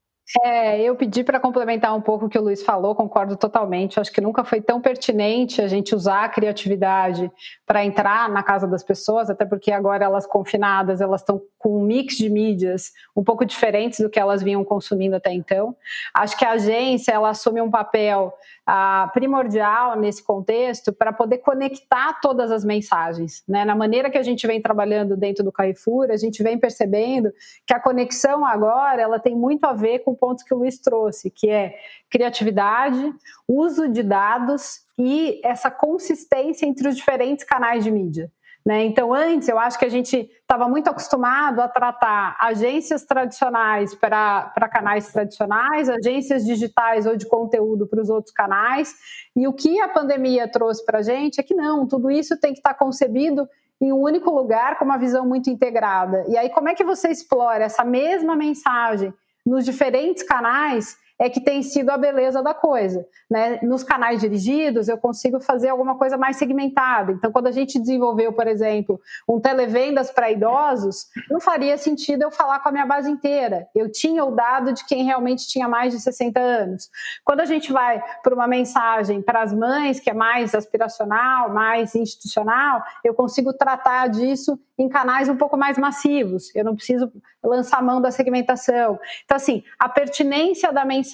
É, 0.45 0.81
eu 0.81 0.95
pedi 0.95 1.25
para 1.25 1.41
complementar 1.41 1.95
um 1.97 2.01
pouco 2.01 2.27
o 2.27 2.29
que 2.29 2.39
o 2.39 2.43
Luiz 2.43 2.63
falou, 2.63 2.95
concordo 2.95 3.37
totalmente. 3.37 3.99
Acho 3.99 4.13
que 4.13 4.21
nunca 4.21 4.45
foi 4.45 4.61
tão 4.61 4.81
pertinente 4.81 5.61
a 5.61 5.67
gente 5.67 5.93
usar 5.93 6.25
a 6.25 6.29
criatividade 6.29 7.31
para 7.67 7.85
entrar 7.85 8.29
na 8.29 8.43
casa 8.43 8.67
das 8.67 8.85
pessoas, 8.85 9.29
até 9.29 9.45
porque 9.45 9.73
agora 9.73 10.05
elas 10.05 10.27
confinadas, 10.27 11.01
elas 11.01 11.23
estão 11.23 11.43
com 11.59 11.79
um 11.79 11.85
mix 11.85 12.17
de 12.17 12.31
mídias 12.31 12.93
um 13.15 13.25
pouco 13.25 13.45
diferentes 13.45 13.99
do 13.99 14.09
que 14.09 14.21
elas 14.21 14.43
vinham 14.43 14.65
consumindo 14.65 15.17
até 15.17 15.33
então. 15.33 15.75
Acho 16.15 16.39
que 16.39 16.45
a 16.45 16.53
agência 16.53 17.13
ela 17.13 17.31
assume 17.31 17.61
um 17.61 17.71
papel 17.71 18.33
ah, 18.65 19.11
primordial 19.13 19.99
nesse 19.99 20.23
contexto 20.23 20.93
para 20.93 21.13
poder 21.13 21.39
conectar 21.39 22.21
todas 22.21 22.53
as 22.53 22.65
mensagens. 22.65 23.43
Né? 23.49 23.65
Na 23.65 23.75
maneira 23.75 24.09
que 24.09 24.19
a 24.19 24.23
gente 24.23 24.47
vem 24.47 24.63
trabalhando 24.63 25.17
dentro 25.17 25.43
do 25.43 25.51
Carrefour, 25.51 26.09
a 26.11 26.17
gente 26.17 26.41
vem 26.41 26.57
percebendo 26.57 27.33
que 27.67 27.75
a 27.75 27.81
conexão 27.81 28.47
agora 28.47 29.03
ela 29.03 29.19
tem 29.19 29.35
muito 29.35 29.65
a 29.65 29.73
ver 29.73 30.01
com 30.01 30.15
pontos 30.21 30.45
que 30.45 30.53
o 30.55 30.59
Luiz 30.59 30.79
trouxe, 30.79 31.31
que 31.31 31.49
é 31.49 31.75
criatividade, 32.11 33.15
uso 33.49 33.89
de 33.89 34.03
dados 34.03 34.85
e 34.99 35.41
essa 35.43 35.71
consistência 35.71 36.67
entre 36.67 36.87
os 36.87 36.97
diferentes 36.97 37.45
canais 37.45 37.83
de 37.83 37.91
mídia. 37.91 38.31
Né? 38.65 38.85
Então, 38.85 39.15
antes, 39.15 39.49
eu 39.49 39.59
acho 39.59 39.79
que 39.79 39.87
a 39.87 39.89
gente 39.89 40.31
estava 40.43 40.69
muito 40.69 40.89
acostumado 40.89 41.61
a 41.61 41.69
tratar 41.69 42.37
agências 42.39 43.05
tradicionais 43.05 43.95
para 43.95 44.53
canais 44.71 45.11
tradicionais, 45.11 45.89
agências 45.89 46.45
digitais 46.45 47.07
ou 47.07 47.17
de 47.17 47.27
conteúdo 47.27 47.87
para 47.87 48.03
os 48.03 48.11
outros 48.11 48.35
canais. 48.35 48.95
E 49.35 49.49
o 49.49 49.53
que 49.53 49.81
a 49.81 49.89
pandemia 49.89 50.47
trouxe 50.47 50.85
para 50.85 50.99
a 50.99 51.03
gente 51.03 51.41
é 51.41 51.43
que 51.43 51.55
não, 51.55 51.89
tudo 51.89 52.11
isso 52.11 52.39
tem 52.39 52.53
que 52.53 52.59
estar 52.59 52.75
tá 52.75 52.79
concebido 52.79 53.49
em 53.81 53.93
um 53.93 53.99
único 54.03 54.31
lugar 54.31 54.79
com 54.79 54.85
uma 54.85 54.99
visão 54.99 55.27
muito 55.27 55.49
integrada. 55.49 56.27
E 56.29 56.37
aí, 56.37 56.51
como 56.51 56.69
é 56.69 56.75
que 56.75 56.85
você 56.85 57.09
explora 57.09 57.65
essa 57.65 57.83
mesma 57.83 58.37
mensagem 58.37 59.15
nos 59.45 59.65
diferentes 59.65 60.23
canais 60.23 60.97
é 61.21 61.29
que 61.29 61.39
tem 61.39 61.63
sido 61.63 61.91
a 61.91 61.99
beleza 61.99 62.43
da 62.43 62.55
coisa. 62.55 63.07
Né? 63.31 63.59
Nos 63.63 63.85
canais 63.85 64.23
dirigidos, 64.23 64.89
eu 64.89 64.97
consigo 64.97 65.39
fazer 65.39 65.69
alguma 65.69 65.99
coisa 65.99 66.17
mais 66.17 66.37
segmentada. 66.37 67.13
Então, 67.13 67.31
quando 67.31 67.47
a 67.47 67.53
gente 67.53 67.79
desenvolveu, 67.79 68.33
por 68.33 68.47
exemplo, 68.47 68.99
um 69.29 69.39
televendas 69.39 70.11
para 70.11 70.31
idosos, 70.31 71.09
não 71.31 71.39
faria 71.39 71.77
sentido 71.77 72.23
eu 72.23 72.31
falar 72.31 72.61
com 72.61 72.71
a 72.71 72.73
minha 72.73 72.87
base 72.87 73.11
inteira. 73.11 73.69
Eu 73.75 73.93
tinha 73.93 74.25
o 74.25 74.35
dado 74.35 74.73
de 74.73 74.83
quem 74.87 75.05
realmente 75.05 75.47
tinha 75.47 75.69
mais 75.69 75.93
de 75.93 76.01
60 76.01 76.41
anos. 76.41 76.89
Quando 77.23 77.41
a 77.41 77.45
gente 77.45 77.71
vai 77.71 78.03
para 78.23 78.35
uma 78.35 78.49
mensagem 78.49 79.21
para 79.21 79.43
as 79.43 79.53
mães, 79.53 80.01
que 80.01 80.09
é 80.09 80.15
mais 80.15 80.55
aspiracional, 80.55 81.53
mais 81.53 81.95
institucional, 81.95 82.83
eu 83.05 83.13
consigo 83.13 83.53
tratar 83.53 84.09
disso 84.09 84.59
em 84.79 84.89
canais 84.89 85.29
um 85.29 85.37
pouco 85.37 85.59
mais 85.59 85.77
massivos. 85.77 86.55
Eu 86.55 86.65
não 86.65 86.75
preciso 86.75 87.13
lançar 87.45 87.83
mão 87.83 88.01
da 88.01 88.11
segmentação. 88.11 88.99
Então, 89.25 89.37
assim, 89.37 89.63
a 89.79 89.89
pertinência 89.89 90.73
da 90.73 90.85
mensagem 90.85 91.10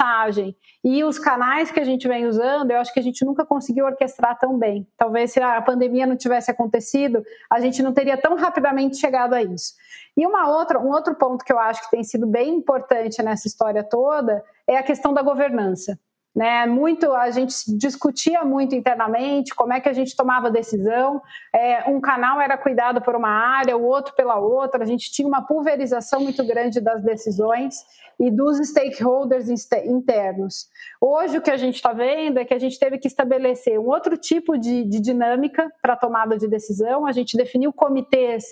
e 0.85 1.03
os 1.03 1.19
canais 1.19 1.71
que 1.71 1.81
a 1.81 1.85
gente 1.85 2.07
vem 2.07 2.27
usando, 2.27 2.71
eu 2.71 2.79
acho 2.79 2.93
que 2.93 3.01
a 3.01 3.03
gente 3.03 3.25
nunca 3.25 3.45
conseguiu 3.45 3.87
orquestrar 3.87 4.39
tão 4.39 4.59
bem. 4.59 4.87
Talvez 4.97 5.33
se 5.33 5.41
a 5.41 5.61
pandemia 5.61 6.07
não 6.07 6.17
tivesse 6.17 6.51
acontecido, 6.51 7.25
a 7.51 7.61
gente 7.61 7.83
não 7.83 7.93
teria 7.93 8.17
tão 8.17 8.37
rapidamente 8.37 8.97
chegado 8.97 9.35
a 9.35 9.43
isso. 9.43 9.75
E 10.17 10.27
uma 10.27 10.49
outra, 10.49 10.79
um 10.79 10.91
outro 10.91 11.15
ponto 11.15 11.45
que 11.45 11.53
eu 11.53 11.59
acho 11.59 11.83
que 11.83 11.91
tem 11.91 12.05
sido 12.05 12.27
bem 12.27 12.55
importante 12.55 13.23
nessa 13.23 13.47
história 13.47 13.83
toda 13.85 14.43
é 14.67 14.77
a 14.77 14.83
questão 14.83 15.13
da 15.13 15.23
governança. 15.23 15.99
Né, 16.35 16.67
muito 16.67 17.15
a 17.15 17.31
gente 17.31 17.55
discutia 17.79 18.45
muito 18.45 18.75
internamente 18.75 19.55
como 19.55 19.73
é 19.73 19.81
que 19.81 19.89
a 19.89 19.93
gente 19.95 20.15
tomava 20.15 20.51
decisão. 20.51 21.23
É, 21.51 21.89
um 21.89 21.99
canal 21.99 22.39
era 22.39 22.59
cuidado 22.59 23.01
por 23.01 23.17
uma 23.17 23.31
área, 23.31 23.75
o 23.75 23.83
outro 23.83 24.15
pela 24.15 24.37
outra. 24.37 24.83
A 24.83 24.87
gente 24.87 25.11
tinha 25.11 25.27
uma 25.27 25.47
pulverização 25.47 26.21
muito 26.21 26.47
grande 26.47 26.79
das 26.79 27.03
decisões 27.03 27.87
e 28.19 28.31
dos 28.31 28.59
stakeholders 28.69 29.49
internos. 29.85 30.69
Hoje, 31.01 31.37
o 31.37 31.43
que 31.43 31.51
a 31.51 31.57
gente 31.57 31.75
está 31.75 31.93
vendo 31.93 32.39
é 32.39 32.45
que 32.45 32.55
a 32.55 32.59
gente 32.59 32.79
teve 32.79 32.99
que 32.99 33.07
estabelecer 33.07 33.79
um 33.79 33.87
outro 33.87 34.17
tipo 34.17 34.57
de, 34.57 34.85
de 34.85 35.01
dinâmica 35.01 35.71
para 35.83 35.97
tomada 35.97 36.39
de 36.39 36.49
decisão. 36.49 37.07
A 37.07 37.13
gente 37.13 37.37
definiu 37.37 37.73
comitês 37.73 38.45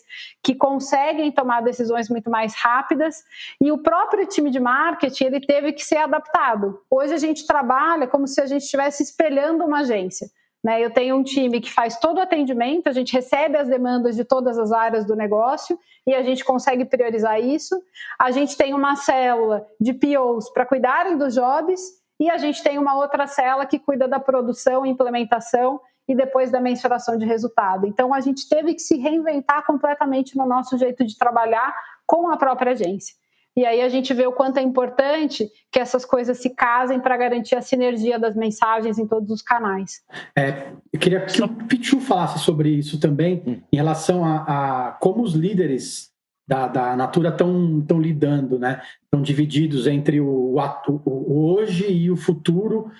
que 0.42 0.54
conseguem 0.54 1.32
tomar 1.32 1.62
decisões 1.62 2.10
muito 2.10 2.30
mais 2.30 2.54
rápidas 2.54 3.22
e 3.60 3.72
o 3.72 3.78
próprio 3.78 4.26
time 4.26 4.50
de 4.50 4.60
marketing 4.60 5.24
ele 5.24 5.40
teve 5.40 5.72
que 5.72 5.84
ser 5.84 5.96
adaptado. 5.96 6.80
Hoje 6.90 7.14
a 7.14 7.18
gente 7.18 7.46
trabalha 7.46 8.06
como 8.06 8.26
se 8.26 8.40
a 8.40 8.46
gente 8.46 8.62
estivesse 8.62 9.02
espelhando 9.02 9.64
uma 9.64 9.80
agência. 9.80 10.28
Né? 10.64 10.82
Eu 10.82 10.90
tenho 10.90 11.14
um 11.14 11.22
time 11.22 11.60
que 11.60 11.70
faz 11.70 11.98
todo 11.98 12.16
o 12.16 12.22
atendimento, 12.22 12.88
a 12.88 12.92
gente 12.92 13.12
recebe 13.12 13.58
as 13.58 13.68
demandas 13.68 14.16
de 14.16 14.24
todas 14.24 14.58
as 14.58 14.72
áreas 14.72 15.04
do 15.04 15.14
negócio 15.14 15.78
e 16.06 16.14
a 16.14 16.22
gente 16.22 16.42
consegue 16.42 16.86
priorizar 16.86 17.38
isso. 17.38 17.78
A 18.18 18.30
gente 18.30 18.56
tem 18.56 18.72
uma 18.72 18.96
célula 18.96 19.66
de 19.78 19.92
POs 19.92 20.50
para 20.50 20.64
cuidarem 20.64 21.18
dos 21.18 21.34
jobs 21.34 21.80
e 22.18 22.30
a 22.30 22.38
gente 22.38 22.62
tem 22.62 22.78
uma 22.78 22.96
outra 22.96 23.26
célula 23.26 23.66
que 23.66 23.78
cuida 23.78 24.08
da 24.08 24.18
produção, 24.18 24.86
implementação 24.86 25.78
e 26.08 26.14
depois 26.14 26.50
da 26.50 26.60
mensuração 26.60 27.18
de 27.18 27.26
resultado. 27.26 27.86
Então 27.86 28.14
a 28.14 28.20
gente 28.20 28.48
teve 28.48 28.72
que 28.72 28.80
se 28.80 28.96
reinventar 28.96 29.66
completamente 29.66 30.34
no 30.36 30.46
nosso 30.46 30.78
jeito 30.78 31.04
de 31.04 31.18
trabalhar 31.18 31.74
com 32.06 32.30
a 32.30 32.38
própria 32.38 32.72
agência. 32.72 33.14
E 33.56 33.64
aí 33.64 33.80
a 33.80 33.88
gente 33.88 34.12
vê 34.12 34.26
o 34.26 34.32
quanto 34.32 34.58
é 34.58 34.62
importante 34.62 35.48
que 35.70 35.78
essas 35.78 36.04
coisas 36.04 36.38
se 36.38 36.50
casem 36.50 37.00
para 37.00 37.16
garantir 37.16 37.54
a 37.54 37.62
sinergia 37.62 38.18
das 38.18 38.34
mensagens 38.34 38.98
em 38.98 39.06
todos 39.06 39.30
os 39.30 39.42
canais. 39.42 40.02
É, 40.36 40.72
eu 40.92 40.98
queria 40.98 41.20
que 41.24 41.40
o 41.40 41.48
Pichu 41.48 42.00
falasse 42.00 42.40
sobre 42.40 42.70
isso 42.70 42.98
também, 42.98 43.42
hum. 43.46 43.60
em 43.72 43.76
relação 43.76 44.24
a, 44.24 44.88
a 44.88 44.92
como 44.92 45.22
os 45.22 45.34
líderes 45.34 46.12
da, 46.46 46.66
da 46.66 46.96
Natura 46.96 47.30
estão 47.30 48.00
lidando, 48.00 48.58
né? 48.58 48.82
Estão 49.04 49.22
divididos 49.22 49.86
entre 49.86 50.20
o, 50.20 50.56
o, 50.56 51.02
o, 51.04 51.54
hoje 51.54 51.90
e 51.90 52.10
o 52.10 52.16
futuro, 52.16 52.90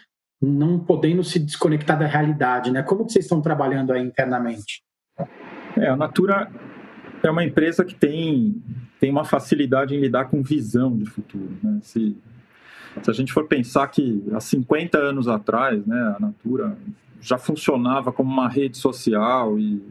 não 0.41 0.79
podendo 0.79 1.23
se 1.23 1.39
desconectar 1.39 1.99
da 1.99 2.07
realidade, 2.07 2.71
né? 2.71 2.83
Como 2.83 3.05
que 3.05 3.13
vocês 3.13 3.25
estão 3.25 3.43
trabalhando 3.43 3.93
aí 3.93 4.03
internamente? 4.03 4.83
É, 5.77 5.89
a 5.89 5.97
Natura 5.97 6.51
é 7.23 7.31
uma 7.31 7.45
empresa 7.45 7.85
que 7.85 7.95
tem, 7.95 8.63
tem 9.05 9.11
uma 9.11 9.27
facilidade 9.27 9.95
em 9.95 10.01
lidar 10.01 10.31
com 10.31 10.43
visão 10.43 10.97
de 10.97 11.05
futuro. 11.05 11.55
Né? 11.63 11.79
Se, 11.83 12.17
se 13.03 13.11
a 13.11 13.13
gente 13.13 13.35
for 13.35 13.47
pensar 13.47 13.87
que 13.89 14.25
há 14.33 14.41
50 14.41 14.97
anos 14.97 15.29
atrás, 15.29 15.85
né, 15.85 16.15
a 16.17 16.19
Natura 16.19 16.75
já 17.21 17.37
funcionava 17.37 18.11
como 18.11 18.33
uma 18.33 18.49
rede 18.49 18.79
social 18.79 19.59
e, 19.59 19.83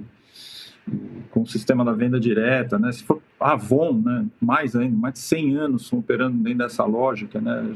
com 1.30 1.44
o 1.44 1.46
sistema 1.46 1.86
da 1.86 1.92
venda 1.92 2.20
direta, 2.20 2.80
né? 2.80 2.92
Se 2.92 3.04
for 3.04 3.22
Avon, 3.40 4.02
né, 4.04 4.26
mais 4.42 4.76
ainda, 4.76 4.98
mais 4.98 5.14
de 5.14 5.20
100 5.20 5.58
anos 5.58 5.94
operando 5.94 6.38
dentro 6.38 6.58
dessa 6.58 6.84
lógica, 6.84 7.40
né? 7.40 7.72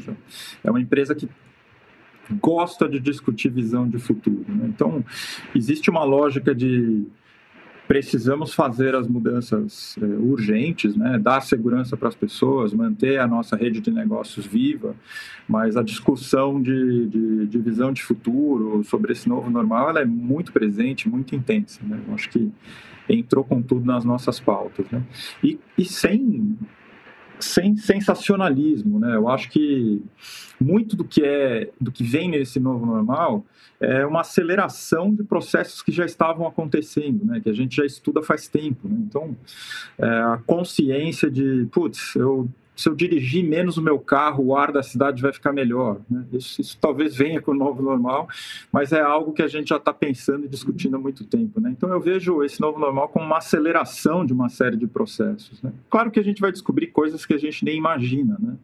É 0.63 0.71
uma 0.71 0.81
empresa 0.81 1.13
que 1.13 1.29
gosta 2.41 2.89
de 2.89 2.99
discutir 2.99 3.49
visão 3.49 3.87
de 3.87 3.99
futuro. 3.99 4.43
Né? 4.47 4.65
Então, 4.69 5.05
existe 5.55 5.89
uma 5.89 6.03
lógica 6.03 6.53
de 6.53 7.05
precisamos 7.87 8.53
fazer 8.53 8.93
as 8.95 9.07
mudanças 9.07 9.95
é, 10.01 10.05
urgentes, 10.05 10.95
né? 10.95 11.17
dar 11.17 11.41
segurança 11.41 11.95
para 11.95 12.09
as 12.09 12.15
pessoas, 12.15 12.73
manter 12.73 13.19
a 13.19 13.27
nossa 13.27 13.55
rede 13.55 13.79
de 13.79 13.89
negócios 13.89 14.45
viva, 14.45 14.93
mas 15.47 15.77
a 15.77 15.81
discussão 15.81 16.61
de, 16.61 17.07
de, 17.07 17.47
de 17.47 17.57
visão 17.59 17.93
de 17.93 18.03
futuro 18.03 18.83
sobre 18.83 19.13
esse 19.13 19.29
novo 19.29 19.49
normal 19.49 19.89
ela 19.89 20.01
é 20.01 20.05
muito 20.05 20.51
presente, 20.51 21.07
muito 21.07 21.33
intensa. 21.33 21.79
Né? 21.83 21.99
Eu 22.07 22.13
acho 22.13 22.29
que 22.29 22.51
entrou 23.09 23.43
com 23.43 23.61
tudo 23.61 23.85
nas 23.85 24.03
nossas 24.03 24.39
pautas. 24.39 24.85
Né? 24.91 25.01
E, 25.41 25.57
e 25.77 25.85
sem 25.85 26.57
sem 27.39 27.75
sensacionalismo, 27.75 28.99
né? 28.99 29.15
Eu 29.15 29.27
acho 29.27 29.49
que 29.49 30.01
muito 30.59 30.95
do 30.95 31.03
que 31.03 31.23
é 31.23 31.69
do 31.79 31.91
que 31.91 32.03
vem 32.03 32.29
nesse 32.29 32.59
novo 32.59 32.85
normal 32.85 33.45
é 33.79 34.05
uma 34.05 34.21
aceleração 34.21 35.13
de 35.13 35.23
processos 35.23 35.83
que 35.83 35.91
já 35.91 36.05
estavam 36.05 36.47
acontecendo, 36.47 37.23
né? 37.25 37.39
Que 37.39 37.49
a 37.49 37.53
gente 37.53 37.75
já 37.75 37.85
estuda 37.85 38.23
faz 38.23 38.47
tempo. 38.47 38.87
Né? 38.87 38.97
Então, 39.07 39.35
é, 39.97 40.07
a 40.07 40.41
consciência 40.45 41.29
de, 41.29 41.67
putz, 41.71 42.15
eu 42.15 42.49
se 42.77 42.87
eu 42.87 42.95
dirigir 42.95 43.43
menos 43.43 43.75
o 43.77 43.81
meu 43.81 43.97
carro, 43.97 44.45
o 44.45 44.55
ar 44.55 44.71
da 44.71 44.83
cidade 44.83 45.21
vai 45.21 45.33
ficar 45.33 45.51
melhor. 45.51 45.99
Né? 46.07 46.23
Isso, 46.31 46.61
isso, 46.61 46.77
talvez 46.79 47.15
venha 47.15 47.41
com 47.41 47.51
o 47.51 47.55
novo 47.55 47.81
normal, 47.81 48.29
mas 48.71 48.93
é 48.93 49.01
algo 49.01 49.33
que 49.33 49.41
a 49.41 49.47
gente 49.47 49.69
já 49.69 49.77
está 49.77 49.91
pensando 49.91 50.45
e 50.45 50.47
discutindo 50.47 50.95
há 50.95 50.99
muito 50.99 51.23
tempo. 51.23 51.59
Né? 51.59 51.71
Então 51.75 51.91
eu 51.91 51.99
vejo 51.99 52.43
esse 52.43 52.61
novo 52.61 52.79
normal 52.79 53.09
como 53.09 53.25
uma 53.25 53.39
aceleração 53.39 54.23
de 54.23 54.31
uma 54.31 54.47
série 54.47 54.77
de 54.77 54.85
processos. 54.85 55.59
Né? 55.61 55.73
Claro 55.89 56.11
que 56.11 56.19
a 56.19 56.23
gente 56.23 56.39
vai 56.39 56.51
descobrir 56.51 56.87
coisas 56.87 57.25
que 57.25 57.33
a 57.33 57.39
gente 57.39 57.65
nem 57.65 57.75
imagina, 57.75 58.37
né? 58.39 58.55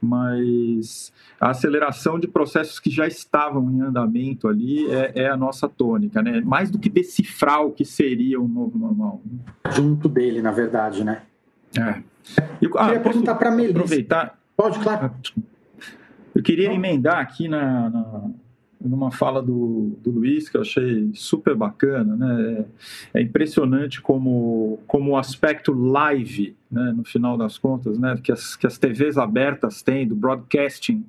mas 0.00 1.10
a 1.40 1.50
aceleração 1.50 2.18
de 2.18 2.28
processos 2.28 2.78
que 2.78 2.90
já 2.90 3.06
estavam 3.06 3.70
em 3.70 3.80
andamento 3.80 4.46
ali 4.46 4.90
é, 4.90 5.12
é, 5.22 5.28
a 5.28 5.36
nossa 5.36 5.68
tônica, 5.68 6.22
né? 6.22 6.40
Mais 6.40 6.70
do 6.70 6.78
que 6.78 6.88
decifrar 6.88 7.62
o 7.64 7.72
que 7.72 7.84
seria 7.84 8.40
o 8.40 8.46
novo 8.46 8.78
normal. 8.78 9.20
Junto 9.74 10.08
dele, 10.08 10.40
na 10.40 10.52
verdade, 10.52 11.02
né? 11.02 11.22
É. 11.76 12.00
Eu, 12.60 12.70
ah, 12.76 12.86
queria 12.86 13.00
perguntar 13.00 13.34
para 13.34 13.48
a 13.48 13.52
Melissa. 13.52 13.78
Aproveitar. 13.78 14.38
Pode, 14.56 14.78
claro. 14.80 15.10
Ah, 15.12 15.40
eu 16.34 16.42
queria 16.42 16.72
emendar 16.72 17.18
aqui 17.18 17.48
na, 17.48 17.90
na 17.90 18.30
numa 18.80 19.10
fala 19.10 19.42
do, 19.42 19.98
do 20.02 20.10
Luiz 20.10 20.48
que 20.48 20.56
eu 20.56 20.60
achei 20.60 21.10
super 21.14 21.54
bacana, 21.54 22.16
né? 22.16 22.66
É, 23.12 23.18
é 23.18 23.22
impressionante 23.22 24.00
como, 24.00 24.78
como 24.86 25.12
o 25.12 25.16
aspecto 25.16 25.72
live, 25.72 26.56
né, 26.70 26.92
no 26.96 27.04
final 27.04 27.36
das 27.36 27.58
contas, 27.58 27.98
né, 27.98 28.18
que 28.22 28.30
as, 28.30 28.54
que 28.54 28.66
as 28.66 28.78
TVs 28.78 29.18
abertas 29.18 29.82
têm, 29.82 30.06
do 30.06 30.14
broadcasting, 30.14 31.04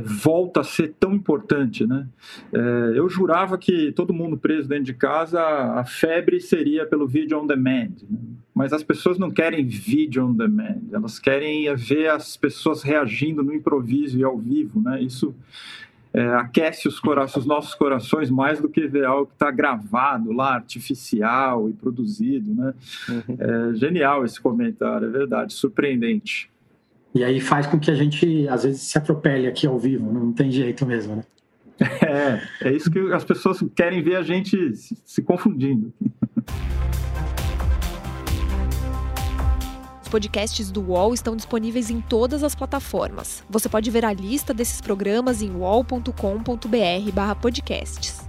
volta 0.00 0.60
a 0.60 0.64
ser 0.64 0.94
tão 0.98 1.12
importante, 1.14 1.86
né? 1.86 2.06
É, 2.52 2.92
eu 2.94 3.08
jurava 3.08 3.58
que 3.58 3.92
todo 3.92 4.12
mundo 4.12 4.36
preso 4.36 4.68
dentro 4.68 4.84
de 4.84 4.94
casa, 4.94 5.40
a 5.40 5.84
febre 5.84 6.40
seria 6.40 6.86
pelo 6.86 7.06
vídeo 7.06 7.38
on 7.38 7.46
demand, 7.46 7.90
né? 8.08 8.18
mas 8.54 8.72
as 8.72 8.82
pessoas 8.82 9.18
não 9.18 9.30
querem 9.30 9.66
vídeo 9.66 10.24
on 10.26 10.32
demand, 10.32 10.80
elas 10.92 11.18
querem 11.18 11.74
ver 11.74 12.10
as 12.10 12.36
pessoas 12.36 12.82
reagindo 12.82 13.42
no 13.42 13.52
improviso 13.52 14.18
e 14.18 14.24
ao 14.24 14.38
vivo, 14.38 14.80
né? 14.80 15.02
Isso 15.02 15.34
é, 16.14 16.22
aquece 16.34 16.86
os, 16.86 17.00
os, 17.36 17.46
nossos 17.46 17.74
corações 17.74 18.30
mais 18.30 18.60
do 18.60 18.68
que 18.68 18.86
ver 18.86 19.04
algo 19.04 19.26
que 19.26 19.32
está 19.32 19.50
gravado 19.50 20.30
lá, 20.30 20.54
artificial 20.54 21.70
e 21.70 21.72
produzido, 21.72 22.54
né? 22.54 22.74
Uhum. 23.08 23.36
É 23.38 23.74
genial 23.74 24.24
esse 24.24 24.38
comentário, 24.38 25.08
é 25.08 25.10
verdade, 25.10 25.54
surpreendente. 25.54 26.51
E 27.14 27.22
aí 27.22 27.40
faz 27.40 27.66
com 27.66 27.78
que 27.78 27.90
a 27.90 27.94
gente, 27.94 28.48
às 28.48 28.64
vezes, 28.64 28.80
se 28.82 28.96
atropele 28.96 29.46
aqui 29.46 29.66
ao 29.66 29.78
vivo, 29.78 30.10
não 30.12 30.32
tem 30.32 30.50
jeito 30.50 30.86
mesmo, 30.86 31.16
né? 31.16 31.24
É, 32.02 32.40
é 32.68 32.72
isso 32.72 32.90
que 32.90 32.98
as 33.12 33.24
pessoas 33.24 33.62
querem 33.74 34.02
ver 34.02 34.16
a 34.16 34.22
gente 34.22 34.76
se, 34.76 34.96
se 35.04 35.22
confundindo. 35.22 35.92
Os 40.02 40.08
podcasts 40.08 40.70
do 40.70 40.80
UOL 40.80 41.12
estão 41.12 41.34
disponíveis 41.34 41.90
em 41.90 42.00
todas 42.00 42.44
as 42.44 42.54
plataformas. 42.54 43.42
Você 43.50 43.68
pode 43.68 43.90
ver 43.90 44.04
a 44.04 44.12
lista 44.12 44.54
desses 44.54 44.80
programas 44.80 45.42
em 45.42 45.50
uol.com.br/podcasts. 45.50 48.21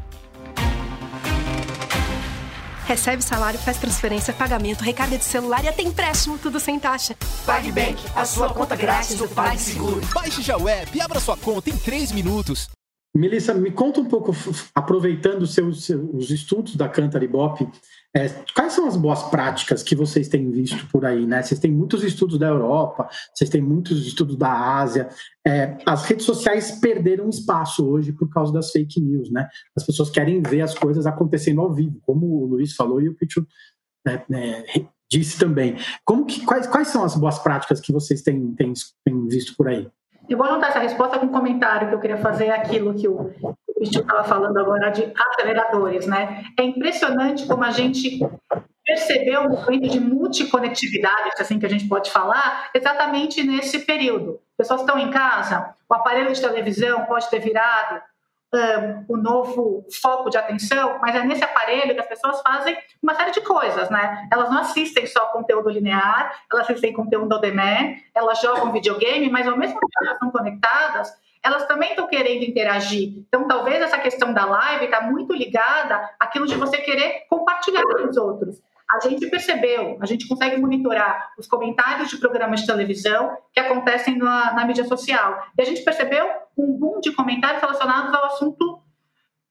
Recebe 2.93 3.23
salário, 3.23 3.57
faz 3.57 3.79
transferência, 3.79 4.31
pagamento, 4.31 4.81
recarga 4.81 5.17
de 5.17 5.25
celular 5.25 5.63
e 5.63 5.67
até 5.67 5.81
empréstimo, 5.81 6.37
tudo 6.37 6.59
sem 6.59 6.79
taxa. 6.79 7.15
PagBank, 7.43 7.97
a 8.15 8.23
sua 8.23 8.53
conta 8.53 8.75
grátis 8.75 9.17
do 9.17 9.27
PagSeguro. 9.27 9.99
Baixe 10.13 10.43
já 10.43 10.55
o 10.55 10.69
app 10.69 10.95
e 10.95 11.01
abra 11.01 11.19
sua 11.19 11.35
conta 11.35 11.71
em 11.71 11.75
3 11.75 12.11
minutos. 12.11 12.69
Melissa, 13.15 13.51
me 13.51 13.71
conta 13.71 13.99
um 13.99 14.05
pouco, 14.05 14.31
aproveitando 14.75 15.41
os 15.41 15.55
seus, 15.55 15.89
os 15.89 16.29
estudos 16.29 16.75
da 16.75 16.87
Cantar 16.87 17.23
Ibope, 17.23 17.67
é, 18.15 18.29
quais 18.53 18.73
são 18.73 18.87
as 18.87 18.95
boas 18.95 19.23
práticas 19.23 19.81
que 19.81 19.95
vocês 19.95 20.27
têm 20.27 20.51
visto 20.51 20.87
por 20.89 21.03
aí? 21.03 21.25
Né? 21.25 21.41
Vocês 21.41 21.59
têm 21.59 21.71
muitos 21.71 22.03
estudos 22.03 22.37
da 22.37 22.47
Europa, 22.47 23.09
vocês 23.33 23.49
têm 23.49 23.61
muitos 23.61 24.05
estudos 24.05 24.35
da 24.35 24.51
Ásia. 24.51 25.09
É, 25.45 25.77
as 25.83 26.05
redes 26.05 26.25
sociais 26.25 26.71
perderam 26.79 27.27
espaço 27.27 27.83
hoje 27.89 28.11
por 28.11 28.29
causa 28.29 28.53
das 28.53 28.71
fake 28.71 29.01
news. 29.01 29.31
Né? 29.31 29.49
As 29.75 29.83
pessoas 29.83 30.11
querem 30.11 30.43
ver 30.43 30.61
as 30.61 30.77
coisas 30.77 31.07
acontecendo 31.07 31.61
ao 31.61 31.73
vivo, 31.73 31.99
como 32.03 32.27
o 32.27 32.45
Luiz 32.45 32.75
falou 32.75 33.01
e 33.01 33.09
o 33.09 33.15
Pichu 33.15 33.47
né, 34.05 34.23
né, 34.29 34.63
disse 35.11 35.39
também. 35.39 35.77
Como 36.05 36.25
que, 36.25 36.45
quais, 36.45 36.67
quais 36.67 36.89
são 36.89 37.03
as 37.03 37.15
boas 37.15 37.39
práticas 37.39 37.81
que 37.81 37.91
vocês 37.91 38.21
têm, 38.21 38.53
têm, 38.53 38.73
têm 39.03 39.27
visto 39.27 39.55
por 39.55 39.67
aí? 39.67 39.89
Eu 40.29 40.37
vou 40.37 40.47
anotar 40.47 40.69
essa 40.69 40.79
resposta 40.79 41.19
com 41.19 41.25
um 41.25 41.31
comentário 41.31 41.89
que 41.89 41.95
eu 41.95 41.99
queria 41.99 42.17
fazer 42.17 42.49
aquilo 42.49 42.93
que 42.93 43.07
o 43.07 43.33
Cristian 43.75 44.01
estava 44.01 44.23
falando 44.23 44.57
agora 44.57 44.89
de 44.89 45.11
aceleradores, 45.15 46.07
né? 46.07 46.45
É 46.57 46.63
impressionante 46.63 47.45
como 47.45 47.63
a 47.63 47.71
gente 47.71 48.19
percebeu 48.85 49.41
o 49.41 49.49
movimento 49.49 49.89
de 49.89 49.99
multiconectividade, 49.99 51.29
é 51.37 51.41
assim 51.41 51.59
que 51.59 51.65
a 51.65 51.69
gente 51.69 51.87
pode 51.87 52.11
falar, 52.11 52.69
exatamente 52.73 53.43
nesse 53.43 53.79
período. 53.79 54.39
Pessoas 54.57 54.81
estão 54.81 54.99
em 54.99 55.09
casa, 55.09 55.73
o 55.89 55.93
aparelho 55.93 56.33
de 56.33 56.41
televisão 56.41 57.05
pode 57.05 57.29
ter 57.29 57.39
virado 57.39 58.01
um, 58.53 59.05
o 59.13 59.17
novo 59.17 59.85
foco 60.01 60.29
de 60.29 60.37
atenção, 60.37 60.99
mas 61.01 61.15
é 61.15 61.23
nesse 61.23 61.43
aparelho 61.43 61.93
que 61.93 61.99
as 61.99 62.07
pessoas 62.07 62.41
fazem 62.41 62.77
uma 63.01 63.15
série 63.15 63.31
de 63.31 63.41
coisas, 63.41 63.89
né? 63.89 64.27
Elas 64.31 64.49
não 64.49 64.59
assistem 64.59 65.05
só 65.07 65.25
conteúdo 65.27 65.69
linear, 65.69 66.31
elas 66.51 66.69
assistem 66.69 66.93
conteúdo 66.93 67.35
on 67.35 67.39
demand, 67.39 67.95
elas 68.13 68.39
jogam 68.41 68.71
videogame, 68.71 69.29
mas 69.29 69.47
ao 69.47 69.57
mesmo 69.57 69.73
tempo 69.73 69.87
que 69.87 70.05
elas 70.05 70.13
estão 70.13 70.31
conectadas, 70.31 71.11
elas 71.41 71.65
também 71.65 71.89
estão 71.89 72.07
querendo 72.07 72.43
interagir. 72.43 73.15
Então, 73.27 73.47
talvez 73.47 73.81
essa 73.81 73.97
questão 73.97 74.33
da 74.33 74.45
live 74.45 74.85
está 74.85 75.01
muito 75.01 75.33
ligada 75.33 76.09
àquilo 76.19 76.45
de 76.45 76.55
você 76.55 76.77
querer 76.77 77.25
compartilhar 77.29 77.83
com 77.83 78.07
os 78.07 78.17
outros 78.17 78.61
a 78.93 78.99
gente 78.99 79.27
percebeu, 79.27 79.97
a 80.01 80.05
gente 80.05 80.27
consegue 80.27 80.59
monitorar 80.59 81.31
os 81.37 81.47
comentários 81.47 82.09
de 82.09 82.17
programas 82.17 82.61
de 82.61 82.67
televisão 82.67 83.35
que 83.51 83.59
acontecem 83.59 84.17
na, 84.17 84.53
na 84.53 84.65
mídia 84.65 84.85
social. 84.85 85.43
E 85.57 85.61
a 85.61 85.65
gente 85.65 85.81
percebeu 85.83 86.25
um 86.57 86.77
boom 86.77 86.99
de 86.99 87.11
comentários 87.11 87.61
relacionados 87.61 88.13
ao 88.13 88.25
assunto 88.25 88.83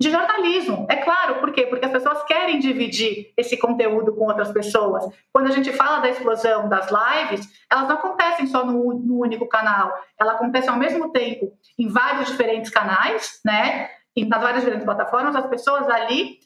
de 0.00 0.10
jornalismo. 0.10 0.86
É 0.90 0.96
claro, 0.96 1.36
por 1.36 1.52
quê? 1.52 1.66
Porque 1.66 1.86
as 1.86 1.92
pessoas 1.92 2.22
querem 2.24 2.58
dividir 2.58 3.32
esse 3.36 3.56
conteúdo 3.56 4.14
com 4.14 4.24
outras 4.24 4.50
pessoas. 4.50 5.04
Quando 5.32 5.46
a 5.46 5.52
gente 5.52 5.72
fala 5.72 6.00
da 6.00 6.10
explosão 6.10 6.68
das 6.68 6.88
lives, 6.90 7.48
elas 7.70 7.88
não 7.88 7.96
acontecem 7.96 8.46
só 8.46 8.66
no, 8.66 8.94
no 8.94 9.20
único 9.20 9.46
canal, 9.48 9.92
ela 10.18 10.32
acontece 10.32 10.68
ao 10.68 10.76
mesmo 10.76 11.12
tempo 11.12 11.52
em 11.78 11.88
vários 11.88 12.28
diferentes 12.28 12.70
canais, 12.70 13.40
né? 13.44 13.88
Nas 14.16 14.42
várias 14.42 14.60
diferentes 14.60 14.84
plataformas, 14.84 15.34
as 15.34 15.46
pessoas 15.46 15.88
ali 15.88 16.38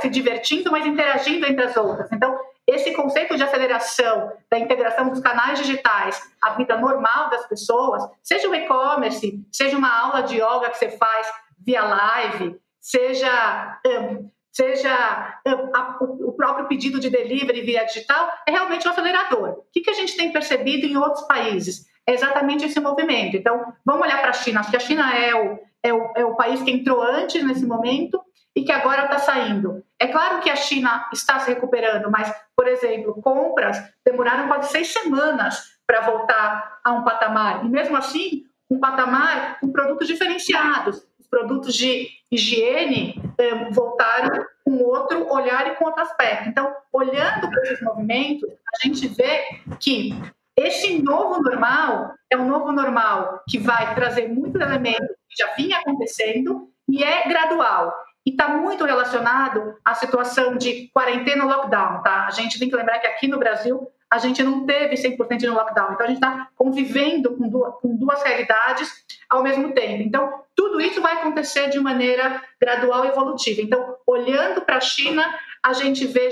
se 0.00 0.08
divertindo, 0.10 0.70
mas 0.70 0.86
interagindo 0.86 1.46
entre 1.46 1.64
as 1.64 1.76
outras. 1.76 2.10
Então, 2.12 2.38
esse 2.66 2.92
conceito 2.92 3.34
de 3.34 3.42
aceleração 3.42 4.30
da 4.50 4.58
integração 4.58 5.08
dos 5.08 5.20
canais 5.20 5.58
digitais 5.58 6.20
à 6.42 6.50
vida 6.50 6.76
normal 6.76 7.30
das 7.30 7.46
pessoas, 7.46 8.06
seja 8.22 8.46
o 8.46 8.54
e-commerce, 8.54 9.42
seja 9.50 9.76
uma 9.76 9.90
aula 9.90 10.22
de 10.22 10.34
yoga 10.36 10.68
que 10.68 10.76
você 10.76 10.90
faz 10.90 11.26
via 11.58 11.82
live, 11.82 12.60
seja 12.78 13.80
um, 13.86 14.30
seja 14.52 15.40
um, 15.46 15.74
a, 15.74 15.96
o 16.00 16.32
próprio 16.32 16.66
pedido 16.66 17.00
de 17.00 17.08
delivery 17.08 17.62
via 17.62 17.84
digital, 17.84 18.30
é 18.46 18.50
realmente 18.50 18.86
um 18.86 18.90
acelerador. 18.90 19.50
O 19.50 19.64
que 19.72 19.88
a 19.88 19.94
gente 19.94 20.14
tem 20.14 20.30
percebido 20.30 20.86
em 20.86 20.96
outros 20.96 21.26
países? 21.26 21.86
É 22.06 22.12
exatamente 22.12 22.64
esse 22.64 22.80
movimento. 22.80 23.36
Então, 23.36 23.72
vamos 23.84 24.02
olhar 24.02 24.20
para 24.20 24.30
a 24.30 24.34
China. 24.34 24.60
Acho 24.60 24.70
que 24.70 24.76
a 24.76 24.80
China 24.80 25.14
é 25.14 25.34
o, 25.34 25.58
é 25.82 25.92
o, 25.92 26.12
é 26.16 26.24
o 26.24 26.34
país 26.34 26.62
que 26.62 26.70
entrou 26.70 27.02
antes 27.02 27.42
nesse 27.44 27.66
momento 27.66 28.20
e 28.54 28.64
que 28.64 28.72
agora 28.72 29.04
está 29.04 29.18
saindo. 29.18 29.84
É 29.98 30.06
claro 30.08 30.40
que 30.40 30.50
a 30.50 30.56
China 30.56 31.08
está 31.12 31.38
se 31.38 31.50
recuperando, 31.50 32.10
mas, 32.10 32.32
por 32.56 32.66
exemplo, 32.66 33.20
compras 33.22 33.78
demoraram 34.04 34.48
quase 34.48 34.70
seis 34.70 34.92
semanas 34.92 35.78
para 35.86 36.00
voltar 36.00 36.80
a 36.84 36.92
um 36.92 37.04
patamar. 37.04 37.64
E 37.64 37.68
mesmo 37.68 37.96
assim, 37.96 38.44
um 38.70 38.78
patamar 38.78 39.58
com 39.60 39.72
produtos 39.72 40.06
diferenciados. 40.06 41.06
Os 41.18 41.26
produtos 41.28 41.74
de 41.74 42.08
higiene 42.30 43.20
eh, 43.38 43.70
voltaram 43.70 44.44
com 44.64 44.82
outro 44.82 45.30
olhar 45.32 45.66
e 45.68 45.76
com 45.76 45.86
outro 45.86 46.02
aspecto. 46.02 46.48
Então, 46.48 46.74
olhando 46.92 47.48
para 47.48 47.62
esses 47.62 47.80
movimentos, 47.80 48.48
a 48.50 48.86
gente 48.86 49.08
vê 49.08 49.44
que 49.80 50.12
esse 50.58 51.00
novo 51.00 51.40
normal 51.40 52.14
é 52.30 52.36
um 52.36 52.46
novo 52.46 52.72
normal 52.72 53.42
que 53.48 53.58
vai 53.58 53.94
trazer 53.94 54.28
muitos 54.28 54.60
elementos 54.60 55.06
que 55.28 55.42
já 55.42 55.54
vinha 55.54 55.78
acontecendo 55.78 56.68
e 56.88 57.04
é 57.04 57.28
gradual. 57.28 57.94
e 58.26 58.30
está 58.30 58.48
muito 58.48 58.84
relacionado 58.84 59.74
à 59.82 59.94
situação 59.94 60.56
de 60.56 60.90
quarentena 60.92 61.44
lockdown, 61.44 62.02
tá? 62.02 62.26
A 62.26 62.30
gente 62.30 62.58
tem 62.58 62.68
que 62.68 62.76
lembrar 62.76 62.98
que 62.98 63.06
aqui 63.06 63.26
no 63.26 63.38
Brasil 63.38 63.88
a 64.10 64.18
gente 64.18 64.42
não 64.42 64.66
teve 64.66 64.96
100% 64.96 65.42
no 65.46 65.54
lockdown, 65.54 65.92
então 65.92 66.04
a 66.04 66.08
gente 66.08 66.16
está 66.16 66.48
convivendo 66.54 67.36
com 67.36 67.48
duas, 67.48 67.74
com 67.80 67.94
duas 67.96 68.22
realidades 68.22 68.92
ao 69.30 69.42
mesmo 69.42 69.72
tempo. 69.72 70.02
Então, 70.02 70.42
tudo 70.54 70.80
isso 70.80 71.00
vai 71.00 71.14
acontecer 71.14 71.68
de 71.68 71.78
maneira 71.78 72.42
gradual 72.60 73.04
e 73.04 73.08
evolutiva. 73.08 73.62
Então, 73.62 73.96
olhando 74.06 74.62
para 74.62 74.76
a 74.76 74.80
China, 74.80 75.24
a 75.68 75.72
gente 75.74 76.06
vê 76.06 76.30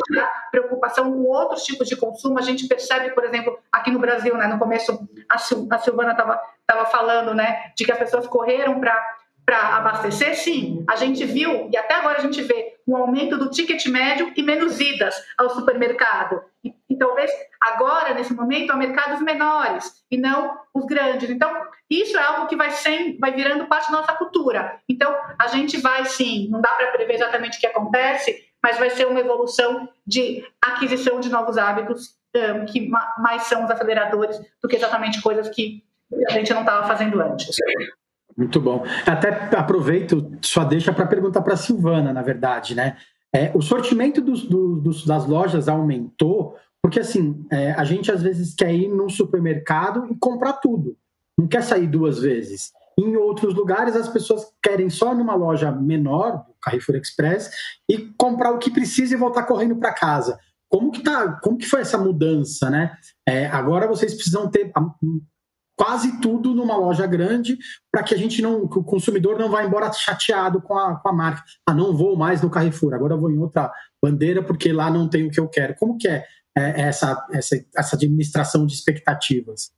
preocupação 0.51 1.12
com 1.12 1.24
outros 1.24 1.62
tipos 1.62 1.87
de 1.87 1.97
consumo. 1.97 2.39
A 2.39 2.43
gente 2.43 2.66
percebe, 2.66 3.11
por 3.11 3.24
exemplo, 3.24 3.59
aqui 3.70 3.91
no 3.91 3.99
Brasil, 3.99 4.37
né, 4.37 4.47
no 4.47 4.59
começo, 4.59 5.07
a, 5.28 5.39
Silvana 5.39 6.12
estava 6.12 6.87
falando 6.87 7.34
né, 7.34 7.72
de 7.76 7.84
que 7.84 7.93
as 7.93 7.99
pessoas 7.99 8.26
correram 8.26 8.80
para 8.80 9.76
abastecer, 9.76 10.34
sim, 10.34 10.84
a 10.89 10.97
gente 10.97 11.24
viu, 11.24 11.68
e 11.70 11.76
até 11.76 11.95
agora 11.95 12.18
a 12.18 12.22
gente 12.22 12.41
vê, 12.43 12.76
um 12.87 12.97
aumento 12.97 13.37
do 13.37 13.51
ticket 13.51 13.84
médio 13.87 14.32
e 14.37 14.43
menos 14.43 14.80
idas 14.80 15.14
ao 15.37 15.51
supermercado. 15.51 16.41
E, 16.62 16.72
e 16.89 16.97
talvez 16.97 17.30
agora, 17.61 18.14
nesse 18.14 18.32
momento, 18.32 18.70
a 18.70 18.76
mercados 18.76 19.20
menores 19.20 20.05
e 20.11 20.16
não 20.16 20.57
os 20.72 20.87
grandes. 20.87 21.28
Então, 21.28 21.51
isso 21.91 22.16
é 22.16 22.22
algo 22.22 22.47
que 22.47 22.55
vai, 22.55 22.70
sem, 22.70 23.18
vai 23.18 23.32
virando 23.32 23.66
parte 23.66 23.91
da 23.91 23.99
nossa 23.99 24.12
cultura. 24.12 24.78
Então, 24.89 25.14
a 25.39 25.49
gente 25.49 25.78
vai, 25.78 26.05
sim, 26.05 26.49
não 26.49 26.61
dá 26.61 26.70
para 26.70 26.93
prever 26.93 27.14
exatamente 27.14 27.59
o 27.59 27.61
que 27.61 27.66
acontece, 27.66 28.45
mas 28.67 28.81
vai 28.81 28.91
ser 28.91 29.07
uma 29.07 29.21
evolução 29.21 29.89
de 30.05 30.45
aquisição 30.61 31.21
de 31.21 31.29
novos 31.29 31.57
hábitos 31.57 32.17
um, 32.35 32.67
que 32.67 32.91
mais 33.17 33.45
são 33.45 33.64
os 33.64 33.71
aceleradores 33.71 34.41
do 34.61 34.69
que 34.69 34.75
exatamente 34.75 35.23
coisas 35.23 35.49
que 35.49 35.85
a 36.29 36.33
gente 36.33 36.53
não 36.53 36.62
estava 36.62 36.85
fazendo 36.85 37.21
antes. 37.21 37.55
Muito 38.37 38.61
bom. 38.61 38.85
Até 39.07 39.29
aproveito 39.57 40.33
só 40.43 40.64
deixa 40.64 40.93
para 40.93 41.07
perguntar 41.07 41.43
para 41.43 41.55
a 41.55 41.57
Silvana, 41.57 42.12
na 42.12 42.23
verdade, 42.23 42.75
né? 42.75 42.97
É, 43.33 43.53
o 43.55 43.62
sortimento 43.62 44.21
dos, 44.21 44.43
dos, 44.43 45.07
das 45.07 45.27
lojas 45.27 45.69
aumentou 45.69 46.57
porque 46.83 46.99
assim 46.99 47.47
é, 47.53 47.71
a 47.71 47.85
gente 47.85 48.11
às 48.11 48.21
vezes 48.21 48.53
quer 48.53 48.75
ir 48.75 48.89
num 48.89 49.09
supermercado 49.09 50.09
e 50.11 50.17
comprar 50.17 50.55
tudo, 50.55 50.97
não 51.39 51.47
quer 51.47 51.62
sair 51.62 51.87
duas 51.87 52.19
vezes. 52.19 52.73
Em 52.99 53.14
outros 53.14 53.55
lugares, 53.55 53.95
as 53.95 54.09
pessoas 54.09 54.53
querem 54.61 54.91
só 54.91 55.14
numa 55.14 55.35
loja 55.35 55.71
menor, 55.71 56.45
Carrefour 56.67 56.97
Express, 56.97 57.51
e 57.89 58.12
comprar 58.19 58.51
o 58.53 58.59
que 58.59 58.71
precisa 58.71 59.14
e 59.14 59.19
voltar 59.19 59.45
correndo 59.45 59.77
para 59.77 59.95
casa. 59.95 60.39
Como 60.69 60.91
que, 60.91 61.03
tá, 61.03 61.39
como 61.43 61.57
que 61.57 61.67
foi 61.67 61.81
essa 61.81 61.97
mudança, 61.97 62.69
né? 62.69 62.97
É, 63.27 63.47
agora 63.47 63.87
vocês 63.87 64.14
precisam 64.14 64.51
ter 64.51 64.73
quase 65.79 66.21
tudo 66.21 66.55
numa 66.55 66.77
loja 66.77 67.07
grande 67.07 67.57
para 67.93 68.03
que 68.03 68.14
a 68.14 68.19
gente 68.19 68.43
não, 68.43 68.67
que 68.67 68.79
o 68.79 68.85
consumidor 68.85 69.39
não 69.39 69.49
vá 69.49 69.62
embora 69.62 69.93
chateado 69.93 70.61
com 70.61 70.77
a, 70.77 70.97
com 70.97 71.09
a 71.09 71.12
marca. 71.12 71.45
Ah, 71.64 71.75
não 71.75 71.97
vou 71.97 72.17
mais 72.17 72.43
no 72.43 72.51
Carrefour, 72.51 72.95
agora 72.95 73.17
vou 73.17 73.31
em 73.31 73.39
outra 73.39 73.71
bandeira 74.03 74.43
porque 74.43 74.73
lá 74.73 74.91
não 74.91 75.09
tem 75.09 75.25
o 75.25 75.31
que 75.31 75.39
eu 75.39 75.49
quero. 75.49 75.77
Como 75.77 75.97
que 75.97 76.09
é, 76.09 76.25
é 76.57 76.81
essa, 76.83 77.25
essa, 77.31 77.57
essa 77.77 77.95
administração 77.95 78.67
de 78.67 78.75
expectativas? 78.75 79.71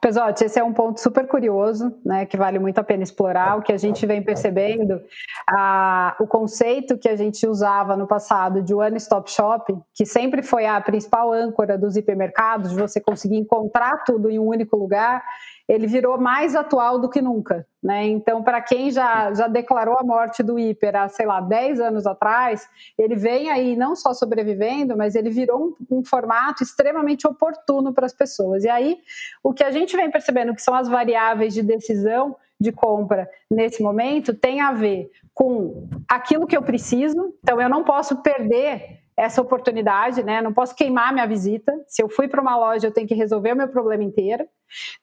Pesote, 0.00 0.44
esse 0.44 0.58
é 0.58 0.64
um 0.64 0.72
ponto 0.72 0.98
super 0.98 1.26
curioso, 1.26 1.94
né, 2.04 2.24
que 2.24 2.36
vale 2.36 2.58
muito 2.58 2.78
a 2.78 2.82
pena 2.82 3.02
explorar. 3.02 3.58
O 3.58 3.62
que 3.62 3.72
a 3.72 3.76
gente 3.76 4.06
vem 4.06 4.22
percebendo, 4.22 5.00
a, 5.46 6.16
o 6.18 6.26
conceito 6.26 6.96
que 6.96 7.08
a 7.08 7.16
gente 7.16 7.46
usava 7.46 7.94
no 7.96 8.06
passado 8.06 8.62
de 8.62 8.74
one 8.74 8.96
stop 8.96 9.30
shop, 9.30 9.76
que 9.94 10.06
sempre 10.06 10.42
foi 10.42 10.64
a 10.64 10.80
principal 10.80 11.32
âncora 11.32 11.76
dos 11.76 11.96
hipermercados, 11.96 12.70
de 12.70 12.76
você 12.76 12.98
conseguir 12.98 13.36
encontrar 13.36 14.02
tudo 14.04 14.30
em 14.30 14.38
um 14.38 14.46
único 14.46 14.76
lugar, 14.76 15.22
ele 15.70 15.86
virou 15.86 16.18
mais 16.18 16.56
atual 16.56 16.98
do 16.98 17.08
que 17.08 17.22
nunca. 17.22 17.64
Né? 17.80 18.04
Então, 18.08 18.42
para 18.42 18.60
quem 18.60 18.90
já, 18.90 19.32
já 19.32 19.46
declarou 19.46 19.96
a 19.96 20.02
morte 20.02 20.42
do 20.42 20.58
hiper 20.58 20.96
há, 20.96 21.08
sei 21.08 21.26
lá, 21.26 21.40
10 21.40 21.80
anos 21.80 22.06
atrás, 22.08 22.68
ele 22.98 23.14
vem 23.14 23.50
aí 23.50 23.76
não 23.76 23.94
só 23.94 24.12
sobrevivendo, 24.12 24.96
mas 24.96 25.14
ele 25.14 25.30
virou 25.30 25.76
um, 25.88 25.98
um 25.98 26.04
formato 26.04 26.64
extremamente 26.64 27.24
oportuno 27.24 27.92
para 27.92 28.04
as 28.04 28.12
pessoas. 28.12 28.64
E 28.64 28.68
aí, 28.68 28.98
o 29.44 29.54
que 29.54 29.62
a 29.62 29.70
gente 29.70 29.94
vem 29.94 30.10
percebendo 30.10 30.56
que 30.56 30.60
são 30.60 30.74
as 30.74 30.88
variáveis 30.88 31.54
de 31.54 31.62
decisão 31.62 32.34
de 32.60 32.72
compra 32.72 33.30
nesse 33.48 33.80
momento 33.80 34.34
tem 34.34 34.60
a 34.60 34.72
ver 34.72 35.08
com 35.32 35.88
aquilo 36.08 36.48
que 36.48 36.56
eu 36.56 36.62
preciso, 36.62 37.32
então 37.42 37.60
eu 37.60 37.68
não 37.68 37.84
posso 37.84 38.16
perder 38.16 38.99
essa 39.20 39.42
oportunidade, 39.42 40.22
né? 40.22 40.40
Não 40.40 40.52
posso 40.52 40.74
queimar 40.74 41.12
minha 41.12 41.26
visita. 41.26 41.72
Se 41.86 42.02
eu 42.02 42.08
fui 42.08 42.26
para 42.26 42.40
uma 42.40 42.56
loja, 42.56 42.86
eu 42.86 42.92
tenho 42.92 43.06
que 43.06 43.14
resolver 43.14 43.52
o 43.52 43.56
meu 43.56 43.68
problema 43.68 44.02
inteiro. 44.02 44.48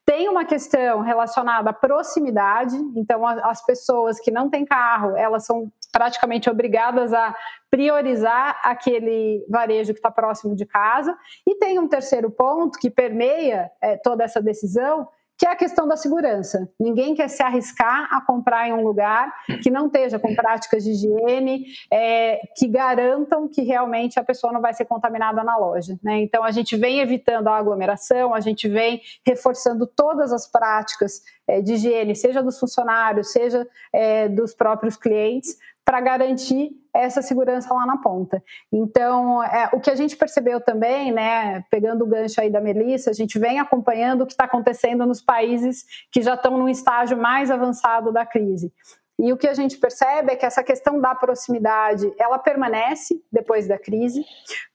Tem 0.05 0.28
uma 0.28 0.43
questão 0.43 1.01
relacionada 1.01 1.70
à 1.70 1.74
proximidade, 1.74 2.76
então 2.95 3.26
as 3.26 3.63
pessoas 3.63 4.20
que 4.20 4.32
não 4.32 4.49
têm 4.49 4.65
carro, 4.65 5.15
elas 5.15 5.45
são 5.45 5.72
praticamente 5.91 6.49
obrigadas 6.49 7.13
a 7.13 7.36
priorizar 7.70 8.59
aquele 8.63 9.45
varejo 9.49 9.93
que 9.93 9.99
está 9.99 10.09
próximo 10.09 10.55
de 10.55 10.65
casa. 10.65 11.15
E 11.45 11.55
tem 11.55 11.78
um 11.78 11.88
terceiro 11.88 12.32
ponto 12.32 12.80
que 12.80 12.89
permeia 12.89 13.70
é, 13.82 13.97
toda 13.97 14.24
essa 14.24 14.41
decisão, 14.41 15.07
que 15.38 15.46
é 15.46 15.52
a 15.52 15.56
questão 15.56 15.88
da 15.88 15.96
segurança. 15.96 16.68
Ninguém 16.80 17.14
quer 17.14 17.28
se 17.28 17.44
arriscar 17.44 18.08
a 18.12 18.22
comprar 18.22 18.68
em 18.68 18.74
um 18.74 18.84
lugar 18.84 19.32
que 19.62 19.70
não 19.70 19.86
esteja 19.86 20.18
com 20.18 20.34
práticas 20.34 20.84
de 20.84 20.92
higiene 20.92 21.66
é, 21.92 22.40
que 22.56 22.68
garantam 22.68 23.48
que 23.48 23.62
realmente 23.62 24.20
a 24.20 24.24
pessoa 24.24 24.52
não 24.52 24.62
vai 24.62 24.74
ser 24.74 24.86
contaminada 24.86 25.44
na 25.44 25.56
loja. 25.56 25.98
Né? 26.04 26.22
Então, 26.22 26.44
a 26.44 26.52
gente 26.52 26.76
vem 26.76 27.00
evitando 27.00 27.48
a 27.50 27.58
aglomeração, 27.58 28.34
a 28.34 28.40
gente 28.40 28.68
vem 28.68 29.02
reforçando 29.26 29.86
todas 29.86 30.34
as 30.34 30.48
práticas 30.48 31.22
é, 31.48 31.62
de 31.62 31.74
higiene, 31.74 32.16
seja 32.16 32.42
dos 32.42 32.60
funcionários, 32.60 33.32
seja 33.32 33.68
é, 33.94 34.28
dos 34.28 34.56
próprios 34.56 34.98
clientes, 34.98 35.58
para 35.88 36.02
garantir 36.02 36.72
essa 36.94 37.22
segurança 37.22 37.74
lá 37.74 37.86
na 37.86 37.96
ponta. 37.96 38.44
Então, 38.70 39.42
é, 39.42 39.70
o 39.72 39.80
que 39.80 39.90
a 39.90 39.96
gente 39.96 40.18
percebeu 40.18 40.60
também, 40.60 41.14
né, 41.14 41.64
pegando 41.72 42.04
o 42.04 42.08
gancho 42.08 42.42
aí 42.42 42.50
da 42.50 42.60
Melissa, 42.60 43.10
a 43.10 43.14
gente 43.14 43.40
vem 43.40 43.58
acompanhando 43.58 44.24
o 44.24 44.26
que 44.26 44.34
está 44.34 44.44
acontecendo 44.44 45.06
nos 45.06 45.22
países 45.22 45.86
que 46.12 46.22
já 46.22 46.34
estão 46.34 46.58
num 46.58 46.68
estágio 46.68 47.16
mais 47.16 47.50
avançado 47.50 48.12
da 48.12 48.26
crise. 48.26 48.70
E 49.18 49.32
o 49.32 49.38
que 49.38 49.48
a 49.48 49.54
gente 49.54 49.78
percebe 49.78 50.34
é 50.34 50.36
que 50.36 50.46
essa 50.46 50.62
questão 50.62 51.00
da 51.00 51.16
proximidade, 51.16 52.14
ela 52.20 52.38
permanece 52.38 53.24
depois 53.32 53.66
da 53.66 53.80
crise. 53.80 54.26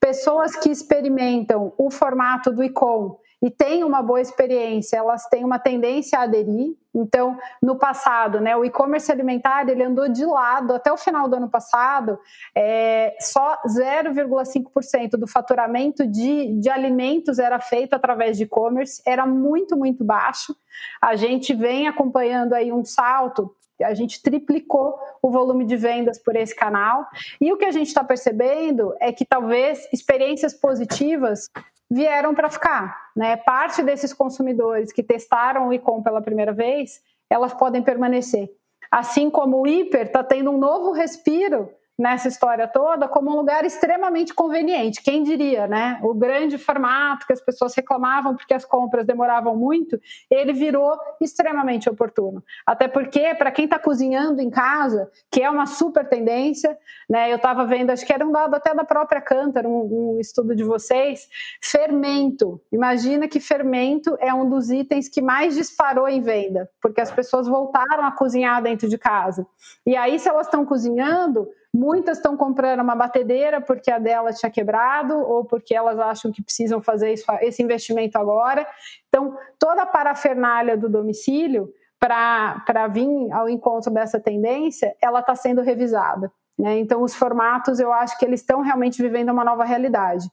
Pessoas 0.01 0.57
que 0.57 0.71
experimentam 0.71 1.75
o 1.77 1.91
formato 1.91 2.51
do 2.51 2.65
ICOM 2.65 3.19
e 3.43 3.51
têm 3.51 3.83
uma 3.83 4.01
boa 4.01 4.21
experiência, 4.21 4.97
elas 4.97 5.27
têm 5.27 5.45
uma 5.45 5.59
tendência 5.59 6.19
a 6.19 6.23
aderir. 6.23 6.77
Então, 6.95 7.37
no 7.61 7.77
passado, 7.77 8.41
né, 8.41 8.55
o 8.55 8.65
e-commerce 8.65 9.11
alimentar 9.11 9.69
ele 9.69 9.83
andou 9.83 10.09
de 10.09 10.25
lado 10.25 10.75
até 10.75 10.93
o 10.93 10.97
final 10.97 11.29
do 11.29 11.37
ano 11.37 11.51
passado, 11.51 12.19
é, 12.55 13.17
só 13.19 13.59
0,5% 13.67 15.11
do 15.13 15.27
faturamento 15.27 16.07
de, 16.07 16.61
de 16.61 16.71
alimentos 16.71 17.39
era 17.39 17.59
feito 17.59 17.95
através 17.95 18.37
de 18.37 18.45
e-commerce, 18.45 19.03
era 19.05 19.27
muito, 19.27 19.77
muito 19.77 20.05
baixo. 20.05 20.55
A 21.01 21.17
gente 21.17 21.55
vem 21.55 21.89
acompanhando 21.89 22.53
aí 22.53 22.71
um 22.71 22.85
salto 22.85 23.55
a 23.83 23.95
gente 23.95 24.23
triplicou 24.23 24.97
o 25.21 25.31
volume 25.31 25.65
de 25.65 25.77
vendas 25.77 26.19
por 26.19 26.37
esse 26.37 26.55
canal. 26.55 27.07
E 27.41 27.53
o 27.53 27.57
que 27.57 27.65
a 27.65 27.71
gente 27.71 27.89
está 27.89 28.05
percebendo 28.05 28.95
é 29.01 29.13
que 29.13 29.25
talvez 29.25 29.89
experiências 29.93 30.55
positivas 30.55 31.51
vieram 31.93 32.35
para 32.35 32.49
ficar. 32.49 33.11
Né? 33.15 33.37
Parte 33.37 33.83
desses 33.83 34.13
consumidores 34.13 34.93
que 34.93 35.03
testaram 35.03 35.69
o 35.69 35.73
e-com 35.73 36.03
pela 36.03 36.23
primeira 36.23 36.53
vez, 36.53 37.03
elas 37.29 37.53
podem 37.53 37.83
permanecer. 37.83 38.51
Assim 38.91 39.31
como 39.31 39.61
o 39.61 39.67
hiper 39.67 40.07
está 40.07 40.25
tendo 40.25 40.51
um 40.51 40.59
novo 40.59 40.93
respiro 40.93 41.71
nessa 41.99 42.29
história 42.29 42.67
toda 42.67 43.07
como 43.07 43.31
um 43.31 43.37
lugar 43.37 43.65
extremamente 43.65 44.35
conveniente. 44.35 45.03
Quem 45.03 45.23
diria, 45.23 45.67
né? 45.67 46.01
O 46.03 46.15
grande 46.15 46.59
formato 46.59 47.27
que 47.27 47.33
as 47.33 47.41
pessoas 47.41 47.75
reclamavam 47.75 48.35
porque 48.35 48.55
as 48.55 48.65
compras 48.65 49.07
demoravam 49.07 49.57
muito, 49.57 50.01
ele 50.31 50.53
virou 50.53 50.97
extremamente 51.21 51.89
oportuno. 51.89 52.43
Até 52.67 52.89
porque, 52.89 53.35
para 53.35 53.51
quem 53.51 53.67
está 53.67 53.79
cozinhando 53.79 54.41
em 54.41 54.51
casa, 54.51 55.11
que 55.31 55.43
é 55.43 55.51
uma 55.51 55.67
super 55.67 56.09
tendência, 56.09 56.77
né? 57.09 57.31
Eu 57.31 57.37
estava 57.37 57.65
vendo, 57.65 57.91
acho 57.91 58.07
que 58.07 58.13
era 58.13 58.27
um 58.27 58.33
dado 58.33 58.55
até 58.55 58.75
da 58.75 58.85
própria 58.85 59.21
Cantar, 59.21 59.67
um, 59.67 60.17
um 60.17 60.21
estudo 60.21 60.55
de 60.55 60.65
vocês, 60.65 61.29
fermento. 61.61 62.61
Imagina 62.73 63.29
que 63.29 63.41
fermento 63.41 64.17
é 64.21 64.33
um 64.33 64.49
dos 64.49 64.71
itens 64.71 65.09
que 65.09 65.23
mais 65.23 65.55
disparou 65.55 66.09
em 66.09 66.21
venda, 66.21 66.69
porque 66.81 67.01
as 67.01 67.11
pessoas 67.11 67.47
voltaram 67.47 68.05
a 68.05 68.13
cozinhar 68.13 68.63
dentro 68.63 68.89
de 68.89 68.99
casa. 68.99 69.47
E 69.87 69.97
aí, 69.97 70.19
se 70.19 70.29
elas 70.29 70.47
estão 70.47 70.65
cozinhando, 70.65 71.49
Muitas 71.75 72.19
estão 72.19 72.37
comprando 72.37 72.81
uma 72.81 72.95
batedeira 72.95 73.61
porque 73.61 73.91
a 73.91 73.99
dela 73.99 74.33
tinha 74.33 74.51
quebrado 74.51 75.15
ou 75.15 75.45
porque 75.45 75.75
elas 75.75 75.99
acham 75.99 76.31
que 76.31 76.43
precisam 76.43 76.83
fazer 76.83 77.15
isso, 77.15 77.25
esse 77.41 77.63
investimento 77.63 78.19
agora. 78.19 78.67
Então, 79.09 79.37
toda 79.59 79.83
a 79.83 79.87
parafernália 79.87 80.77
do 80.77 80.89
domicílio 80.89 81.73
para 81.99 82.89
vir 82.89 83.33
ao 83.33 83.49
encontro 83.49 83.91
dessa 83.91 84.21
tendência, 84.21 84.95
ela 85.01 85.21
está 85.21 85.35
sendo 85.35 85.63
revisada. 85.63 86.31
Né? 86.59 86.79
Então, 86.79 87.03
os 87.03 87.15
formatos, 87.15 87.81
eu 87.81 87.91
acho 87.93 88.19
que 88.19 88.25
eles 88.25 88.41
estão 88.41 88.61
realmente 88.61 89.01
vivendo 89.01 89.31
uma 89.31 89.45
nova 89.45 89.65
realidade. 89.65 90.29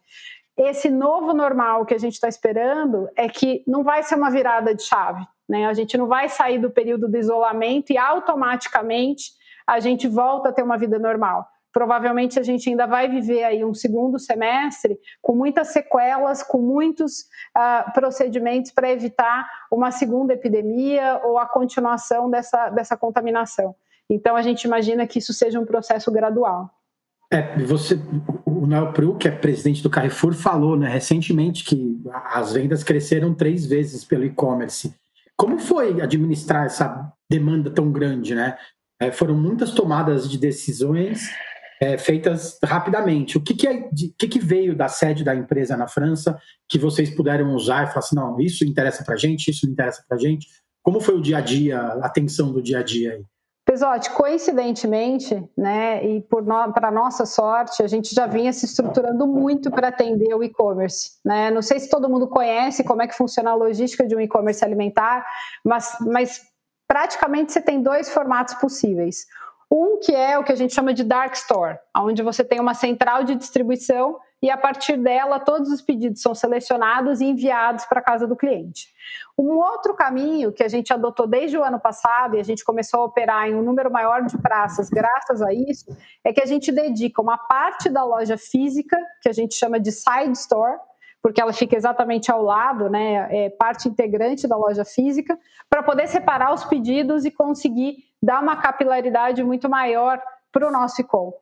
Esse 0.58 0.90
novo 0.90 1.34
normal 1.34 1.86
que 1.86 1.94
a 1.94 1.98
gente 1.98 2.16
está 2.16 2.28
esperando 2.28 3.08
é 3.16 3.30
que 3.30 3.64
não 3.66 3.82
vai 3.82 4.04
ser 4.04 4.16
uma 4.16 4.30
virada 4.30 4.76
de 4.76 4.84
chave. 4.84 5.26
Né? 5.48 5.68
A 5.68 5.74
gente 5.74 5.98
não 5.98 6.06
vai 6.06 6.28
sair 6.28 6.60
do 6.60 6.70
período 6.70 7.08
do 7.08 7.18
isolamento 7.18 7.94
e 7.94 7.98
automaticamente 7.98 9.39
a 9.70 9.80
gente 9.80 10.08
volta 10.08 10.50
a 10.50 10.52
ter 10.52 10.64
uma 10.64 10.78
vida 10.78 10.98
normal. 10.98 11.48
Provavelmente 11.72 12.40
a 12.40 12.44
gente 12.44 12.68
ainda 12.68 12.88
vai 12.88 13.08
viver 13.08 13.44
aí 13.44 13.64
um 13.64 13.76
segundo 13.76 14.18
semestre 14.18 14.98
com 15.22 15.36
muitas 15.36 15.68
sequelas, 15.68 16.42
com 16.42 16.58
muitos 16.58 17.22
uh, 17.56 17.94
procedimentos 17.94 18.72
para 18.72 18.90
evitar 18.90 19.48
uma 19.72 19.92
segunda 19.92 20.34
epidemia 20.34 21.22
ou 21.24 21.38
a 21.38 21.46
continuação 21.46 22.30
dessa, 22.30 22.70
dessa 22.70 22.98
contaminação. 22.98 23.76
Então 24.10 24.36
a 24.36 24.42
gente 24.42 24.64
imagina 24.64 25.06
que 25.06 25.20
isso 25.20 25.32
seja 25.32 25.60
um 25.60 25.66
processo 25.66 26.12
gradual. 26.12 26.72
É, 27.32 27.56
você, 27.60 28.00
o 28.44 28.66
Noel 28.66 28.92
Pru, 28.92 29.16
que 29.16 29.28
é 29.28 29.32
presidente 29.32 29.84
do 29.84 29.90
Carrefour, 29.92 30.34
falou 30.34 30.76
né, 30.76 30.90
recentemente 30.90 31.64
que 31.64 32.02
as 32.26 32.54
vendas 32.54 32.84
cresceram 32.84 33.36
três 33.36 33.68
vezes 33.68 34.04
pelo 34.04 34.26
e-commerce. 34.26 34.92
Como 35.38 35.60
foi 35.60 36.02
administrar 36.02 36.66
essa 36.66 37.14
demanda 37.30 37.70
tão 37.70 37.92
grande? 37.92 38.34
Né? 38.34 38.58
É, 39.00 39.12
foram 39.12 39.36
muitas 39.36 39.72
tomadas 39.72 40.30
de 40.30 40.38
decisões 40.38 41.30
é, 41.82 41.98
feitas 41.98 42.60
rapidamente. 42.64 43.38
O 43.38 43.42
que, 43.42 43.54
que, 43.54 43.68
é, 43.68 43.90
de, 43.92 44.14
que, 44.18 44.28
que, 44.28 44.40
veio 44.40 44.76
da 44.76 44.90
sede 44.90 45.24
da 45.24 45.34
empresa 45.34 45.78
na 45.78 45.88
França 45.88 46.38
que 46.68 46.78
vocês 46.78 47.10
puderam 47.10 47.56
usar 47.56 47.84
e 47.84 47.88
falar 47.88 48.00
assim, 48.00 48.16
não, 48.16 48.40
isso 48.40 48.66
interessa 48.66 49.04
para 49.04 49.16
gente, 49.16 49.50
isso 49.50 49.66
não 49.66 49.74
interessa 49.74 50.04
para 50.08 50.18
gente? 50.18 50.48
Como 50.84 51.00
foi 51.00 51.16
o 51.16 51.22
dia 51.22 51.38
a 51.38 51.42
dia, 51.42 51.80
a 51.80 52.06
atenção 52.06 52.52
do 52.52 52.62
dia 52.62 52.80
a 52.80 52.84
dia 52.84 53.14
aí? 53.14 53.24
Pesote, 53.66 54.10
coincidentemente, 54.10 55.48
né, 55.56 56.04
e 56.04 56.26
para 56.74 56.90
nossa 56.90 57.24
sorte, 57.24 57.84
a 57.84 57.88
gente 57.88 58.16
já 58.16 58.26
vinha 58.26 58.52
se 58.52 58.66
estruturando 58.66 59.28
muito 59.28 59.70
para 59.70 59.90
atender 59.90 60.34
o 60.34 60.44
e-commerce. 60.44 61.20
Né? 61.24 61.52
Não 61.52 61.62
sei 61.62 61.80
se 61.80 61.88
todo 61.88 62.10
mundo 62.10 62.28
conhece 62.28 62.84
como 62.84 63.04
é 63.04 63.08
que 63.08 63.16
funciona 63.16 63.52
a 63.52 63.56
logística 63.56 64.08
de 64.08 64.16
um 64.16 64.20
e-commerce 64.20 64.66
alimentar, 64.66 65.24
mas, 65.64 65.96
mas 66.02 66.42
praticamente 66.90 67.54
você 67.54 67.62
tem 67.62 67.84
dois 67.84 68.10
formatos 68.10 68.56
possíveis. 68.56 69.28
Um 69.72 70.00
que 70.00 70.14
é 70.14 70.40
o 70.40 70.44
que 70.44 70.52
a 70.52 70.56
gente 70.56 70.74
chama 70.74 70.92
de 70.92 71.04
dark 71.04 71.36
store, 71.36 71.78
onde 71.96 72.24
você 72.24 72.44
tem 72.44 72.60
uma 72.60 72.74
central 72.74 73.24
de 73.24 73.36
distribuição 73.36 74.18
e 74.42 74.50
a 74.50 74.58
partir 74.58 74.98
dela 74.98 75.40
todos 75.40 75.70
os 75.70 75.82
pedidos 75.82 76.24
são 76.24 76.34
selecionados 76.34 77.22
e 77.22 77.26
enviados 77.26 77.86
para 77.86 78.00
a 78.00 78.04
casa 78.04 78.26
do 78.26 78.36
cliente. 78.36 78.88
Um 79.38 79.58
outro 79.58 79.94
caminho 79.94 80.52
que 80.52 80.64
a 80.64 80.68
gente 80.68 80.92
adotou 80.92 81.28
desde 81.28 81.56
o 81.56 81.64
ano 81.64 81.80
passado 81.80 82.36
e 82.36 82.40
a 82.40 82.44
gente 82.44 82.66
começou 82.66 83.02
a 83.02 83.06
operar 83.06 83.48
em 83.48 83.54
um 83.54 83.62
número 83.62 83.92
maior 83.92 84.24
de 84.24 84.36
praças 84.40 84.90
graças 84.90 85.44
a 85.44 85.54
isso, 85.54 85.96
é 86.24 86.34
que 86.34 86.42
a 86.42 86.48
gente 86.48 86.72
dedica 86.72 87.22
uma 87.22 87.38
parte 87.38 87.90
da 87.90 88.04
loja 88.04 88.38
física, 88.38 88.98
que 89.22 89.30
a 89.30 89.34
gente 89.34 89.54
chama 89.54 89.80
de 89.80 89.92
side 89.92 90.32
store, 90.32 90.80
porque 91.22 91.42
ela 91.42 91.54
fica 91.54 91.76
exatamente 91.76 92.32
ao 92.32 92.42
lado, 92.42 92.90
né, 92.90 93.28
é 93.30 93.50
parte 93.50 93.90
integrante 93.90 94.48
da 94.48 94.56
loja 94.56 94.86
física, 94.86 95.38
para 95.70 95.84
poder 95.84 96.08
separar 96.08 96.54
os 96.54 96.64
pedidos 96.64 97.26
e 97.26 97.32
conseguir 97.32 98.06
dar 98.22 98.42
uma 98.42 98.56
capilaridade 98.56 99.44
muito 99.44 99.70
maior 99.70 100.22
para 100.52 100.68
o 100.68 100.72
nosso 100.72 101.02
e-com. 101.02 101.34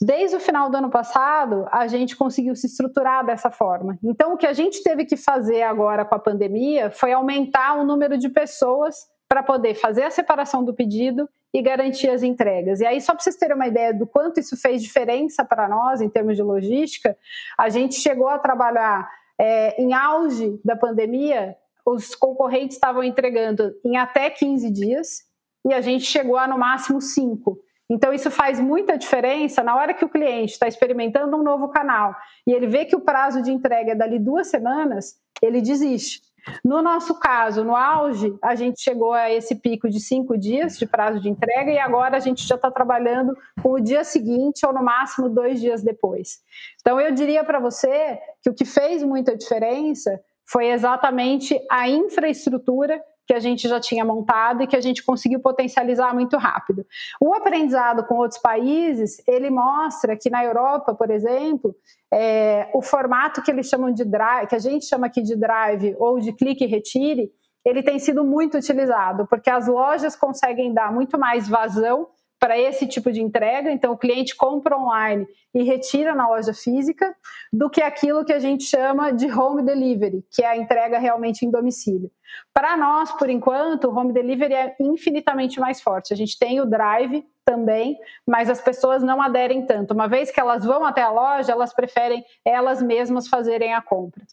Desde 0.00 0.36
o 0.36 0.40
final 0.40 0.68
do 0.68 0.76
ano 0.76 0.90
passado, 0.90 1.68
a 1.70 1.86
gente 1.86 2.16
conseguiu 2.16 2.56
se 2.56 2.66
estruturar 2.66 3.24
dessa 3.24 3.50
forma. 3.50 3.98
Então, 4.02 4.34
o 4.34 4.36
que 4.36 4.46
a 4.46 4.52
gente 4.52 4.82
teve 4.82 5.04
que 5.04 5.16
fazer 5.16 5.62
agora 5.62 6.04
com 6.04 6.14
a 6.14 6.18
pandemia 6.18 6.90
foi 6.90 7.12
aumentar 7.12 7.78
o 7.78 7.84
número 7.84 8.18
de 8.18 8.28
pessoas 8.28 9.06
para 9.28 9.42
poder 9.42 9.74
fazer 9.74 10.02
a 10.02 10.10
separação 10.10 10.64
do 10.64 10.74
pedido 10.74 11.28
e 11.52 11.60
garantir 11.60 12.08
as 12.08 12.22
entregas. 12.22 12.80
E 12.80 12.86
aí, 12.86 13.00
só 13.00 13.12
para 13.12 13.22
vocês 13.22 13.36
terem 13.36 13.54
uma 13.54 13.66
ideia 13.66 13.92
do 13.92 14.06
quanto 14.06 14.40
isso 14.40 14.56
fez 14.56 14.82
diferença 14.82 15.44
para 15.44 15.68
nós 15.68 16.00
em 16.00 16.08
termos 16.08 16.36
de 16.36 16.42
logística, 16.42 17.16
a 17.58 17.68
gente 17.68 17.96
chegou 17.96 18.28
a 18.28 18.38
trabalhar 18.38 19.08
é, 19.38 19.80
em 19.80 19.92
auge 19.92 20.58
da 20.64 20.74
pandemia, 20.74 21.56
os 21.84 22.14
concorrentes 22.14 22.76
estavam 22.76 23.02
entregando 23.02 23.74
em 23.84 23.96
até 23.96 24.30
15 24.30 24.70
dias 24.70 25.22
e 25.64 25.74
a 25.74 25.80
gente 25.80 26.04
chegou 26.04 26.38
a 26.38 26.46
no 26.46 26.58
máximo 26.58 27.00
5. 27.00 27.58
Então, 27.90 28.12
isso 28.12 28.30
faz 28.30 28.58
muita 28.58 28.96
diferença 28.96 29.62
na 29.62 29.76
hora 29.76 29.92
que 29.92 30.04
o 30.04 30.08
cliente 30.08 30.52
está 30.52 30.66
experimentando 30.66 31.36
um 31.36 31.42
novo 31.42 31.68
canal 31.68 32.16
e 32.46 32.52
ele 32.52 32.66
vê 32.66 32.86
que 32.86 32.96
o 32.96 33.00
prazo 33.00 33.42
de 33.42 33.50
entrega 33.50 33.92
é 33.92 33.94
dali 33.94 34.18
duas 34.18 34.46
semanas, 34.48 35.16
ele 35.42 35.60
desiste. 35.60 36.22
No 36.64 36.82
nosso 36.82 37.18
caso, 37.18 37.64
no 37.64 37.76
auge, 37.76 38.36
a 38.42 38.54
gente 38.54 38.80
chegou 38.80 39.12
a 39.12 39.30
esse 39.30 39.54
pico 39.54 39.88
de 39.88 40.00
cinco 40.00 40.36
dias 40.36 40.78
de 40.78 40.86
prazo 40.86 41.20
de 41.20 41.28
entrega 41.28 41.70
e 41.70 41.78
agora 41.78 42.16
a 42.16 42.20
gente 42.20 42.46
já 42.46 42.56
está 42.56 42.70
trabalhando 42.70 43.36
com 43.62 43.72
o 43.72 43.80
dia 43.80 44.04
seguinte 44.04 44.66
ou 44.66 44.72
no 44.72 44.82
máximo 44.82 45.28
dois 45.28 45.60
dias 45.60 45.82
depois. 45.82 46.40
Então, 46.80 47.00
eu 47.00 47.12
diria 47.12 47.44
para 47.44 47.60
você 47.60 48.18
que 48.42 48.50
o 48.50 48.54
que 48.54 48.64
fez 48.64 49.02
muita 49.02 49.36
diferença 49.36 50.20
foi 50.44 50.66
exatamente 50.66 51.58
a 51.70 51.88
infraestrutura 51.88 53.02
que 53.26 53.32
a 53.32 53.40
gente 53.40 53.68
já 53.68 53.80
tinha 53.80 54.04
montado 54.04 54.62
e 54.62 54.66
que 54.66 54.76
a 54.76 54.80
gente 54.80 55.02
conseguiu 55.02 55.40
potencializar 55.40 56.12
muito 56.12 56.36
rápido. 56.36 56.84
O 57.20 57.32
aprendizado 57.32 58.04
com 58.04 58.16
outros 58.16 58.40
países, 58.40 59.22
ele 59.26 59.48
mostra 59.48 60.16
que 60.16 60.28
na 60.28 60.44
Europa, 60.44 60.94
por 60.94 61.10
exemplo, 61.10 61.74
é, 62.12 62.68
o 62.74 62.82
formato 62.82 63.42
que 63.42 63.50
eles 63.50 63.66
chamam 63.66 63.92
de 63.92 64.04
drive, 64.04 64.46
que 64.46 64.54
a 64.54 64.58
gente 64.58 64.84
chama 64.86 65.06
aqui 65.06 65.22
de 65.22 65.34
drive 65.34 65.96
ou 65.98 66.20
de 66.20 66.32
clique 66.32 66.64
e 66.64 66.66
retire, 66.66 67.30
ele 67.64 67.82
tem 67.82 67.98
sido 67.98 68.24
muito 68.24 68.58
utilizado, 68.58 69.26
porque 69.26 69.48
as 69.48 69.66
lojas 69.66 70.14
conseguem 70.14 70.74
dar 70.74 70.92
muito 70.92 71.18
mais 71.18 71.48
vazão 71.48 72.08
para 72.42 72.58
esse 72.58 72.88
tipo 72.88 73.12
de 73.12 73.22
entrega, 73.22 73.70
então 73.70 73.92
o 73.92 73.96
cliente 73.96 74.34
compra 74.34 74.76
online 74.76 75.28
e 75.54 75.62
retira 75.62 76.12
na 76.12 76.28
loja 76.28 76.52
física, 76.52 77.14
do 77.52 77.70
que 77.70 77.80
aquilo 77.80 78.24
que 78.24 78.32
a 78.32 78.40
gente 78.40 78.64
chama 78.64 79.12
de 79.12 79.30
home 79.30 79.62
delivery, 79.62 80.24
que 80.28 80.42
é 80.42 80.48
a 80.48 80.56
entrega 80.56 80.98
realmente 80.98 81.46
em 81.46 81.52
domicílio. 81.52 82.10
Para 82.52 82.76
nós, 82.76 83.12
por 83.12 83.30
enquanto, 83.30 83.84
o 83.84 83.96
home 83.96 84.12
delivery 84.12 84.54
é 84.54 84.74
infinitamente 84.80 85.60
mais 85.60 85.80
forte. 85.80 86.12
A 86.12 86.16
gente 86.16 86.36
tem 86.36 86.60
o 86.60 86.66
drive 86.66 87.24
também, 87.44 87.96
mas 88.26 88.50
as 88.50 88.60
pessoas 88.60 89.04
não 89.04 89.22
aderem 89.22 89.64
tanto. 89.64 89.94
Uma 89.94 90.08
vez 90.08 90.32
que 90.32 90.40
elas 90.40 90.64
vão 90.64 90.84
até 90.84 91.02
a 91.02 91.12
loja, 91.12 91.52
elas 91.52 91.72
preferem 91.72 92.24
elas 92.44 92.82
mesmas 92.82 93.28
fazerem 93.28 93.72
a 93.72 93.80
compra 93.80 94.24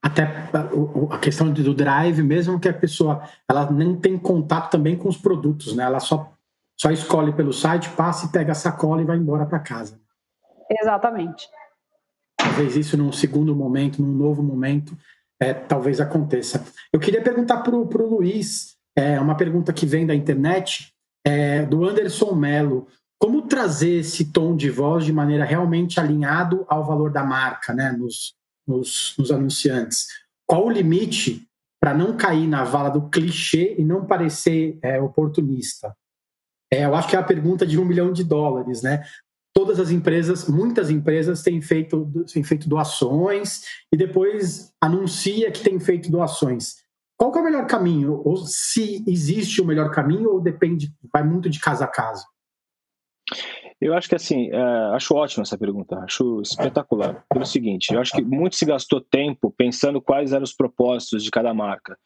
até 0.00 0.22
a 1.12 1.18
questão 1.18 1.50
do 1.50 1.74
drive, 1.74 2.22
mesmo 2.22 2.60
que 2.60 2.68
a 2.68 2.72
pessoa 2.72 3.20
ela 3.48 3.68
nem 3.70 3.96
tem 3.96 4.16
contato 4.16 4.70
também 4.70 4.96
com 4.96 5.08
os 5.08 5.16
produtos, 5.16 5.74
né? 5.74 5.82
Ela 5.82 5.98
só 5.98 6.37
só 6.80 6.90
escolhe 6.90 7.32
pelo 7.32 7.52
site, 7.52 7.90
passa 7.90 8.26
e 8.26 8.28
pega 8.28 8.52
a 8.52 8.54
sacola 8.54 9.02
e 9.02 9.04
vai 9.04 9.16
embora 9.16 9.44
para 9.44 9.58
casa. 9.58 10.00
Exatamente. 10.70 11.48
Talvez 12.36 12.76
isso 12.76 12.96
num 12.96 13.10
segundo 13.10 13.54
momento, 13.54 14.00
num 14.00 14.12
novo 14.12 14.42
momento, 14.42 14.96
é, 15.40 15.52
talvez 15.52 16.00
aconteça. 16.00 16.64
Eu 16.92 17.00
queria 17.00 17.22
perguntar 17.22 17.58
para 17.58 17.74
o 17.74 18.06
Luiz, 18.06 18.76
é, 18.96 19.18
uma 19.20 19.36
pergunta 19.36 19.72
que 19.72 19.86
vem 19.86 20.06
da 20.06 20.14
internet, 20.14 20.92
é, 21.24 21.64
do 21.64 21.84
Anderson 21.84 22.34
Mello. 22.34 22.86
Como 23.18 23.42
trazer 23.42 23.98
esse 23.98 24.32
tom 24.32 24.54
de 24.56 24.70
voz 24.70 25.04
de 25.04 25.12
maneira 25.12 25.44
realmente 25.44 25.98
alinhado 25.98 26.64
ao 26.68 26.84
valor 26.84 27.10
da 27.10 27.24
marca, 27.24 27.74
né, 27.74 27.90
nos, 27.90 28.34
nos, 28.66 29.14
nos 29.18 29.32
anunciantes? 29.32 30.06
Qual 30.46 30.66
o 30.66 30.70
limite 30.70 31.44
para 31.80 31.92
não 31.92 32.16
cair 32.16 32.46
na 32.46 32.62
vala 32.62 32.88
do 32.88 33.08
clichê 33.08 33.74
e 33.76 33.84
não 33.84 34.06
parecer 34.06 34.78
é, 34.80 35.00
oportunista? 35.00 35.92
É, 36.72 36.84
eu 36.84 36.94
acho 36.94 37.08
que 37.08 37.16
é 37.16 37.18
a 37.18 37.24
pergunta 37.24 37.66
de 37.66 37.78
um 37.78 37.84
milhão 37.84 38.12
de 38.12 38.22
dólares, 38.22 38.82
né? 38.82 39.02
Todas 39.54 39.80
as 39.80 39.90
empresas, 39.90 40.48
muitas 40.48 40.90
empresas 40.90 41.42
têm 41.42 41.60
feito, 41.60 42.10
têm 42.32 42.44
feito 42.44 42.68
doações 42.68 43.62
e 43.92 43.96
depois 43.96 44.72
anuncia 44.80 45.50
que 45.50 45.62
tem 45.62 45.80
feito 45.80 46.10
doações. 46.10 46.76
Qual 47.16 47.34
é 47.34 47.40
o 47.40 47.44
melhor 47.44 47.66
caminho? 47.66 48.22
Ou 48.24 48.36
se 48.36 49.02
existe 49.08 49.60
o 49.60 49.64
melhor 49.64 49.90
caminho 49.90 50.30
ou 50.30 50.40
depende, 50.40 50.92
vai 51.12 51.24
muito 51.24 51.50
de 51.50 51.58
caso 51.58 51.82
a 51.82 51.88
caso? 51.88 52.24
Eu 53.80 53.94
acho 53.94 54.08
que 54.08 54.14
assim, 54.14 54.50
é, 54.50 54.60
acho 54.94 55.14
ótima 55.14 55.42
essa 55.42 55.58
pergunta, 55.58 55.98
acho 56.00 56.40
espetacular. 56.42 57.24
Pelo 57.28 57.46
seguinte, 57.46 57.92
eu 57.92 58.00
acho 58.00 58.12
que 58.12 58.22
muito 58.22 58.56
se 58.56 58.64
gastou 58.64 59.00
tempo 59.00 59.52
pensando 59.56 60.00
quais 60.00 60.32
eram 60.32 60.44
os 60.44 60.54
propósitos 60.54 61.24
de 61.24 61.30
cada 61.30 61.52
marca. 61.54 61.96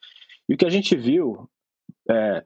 E 0.49 0.55
o 0.55 0.57
que 0.57 0.67
a 0.67 0.71
gente 0.71 0.97
viu 0.97 1.49
é, 2.11 2.45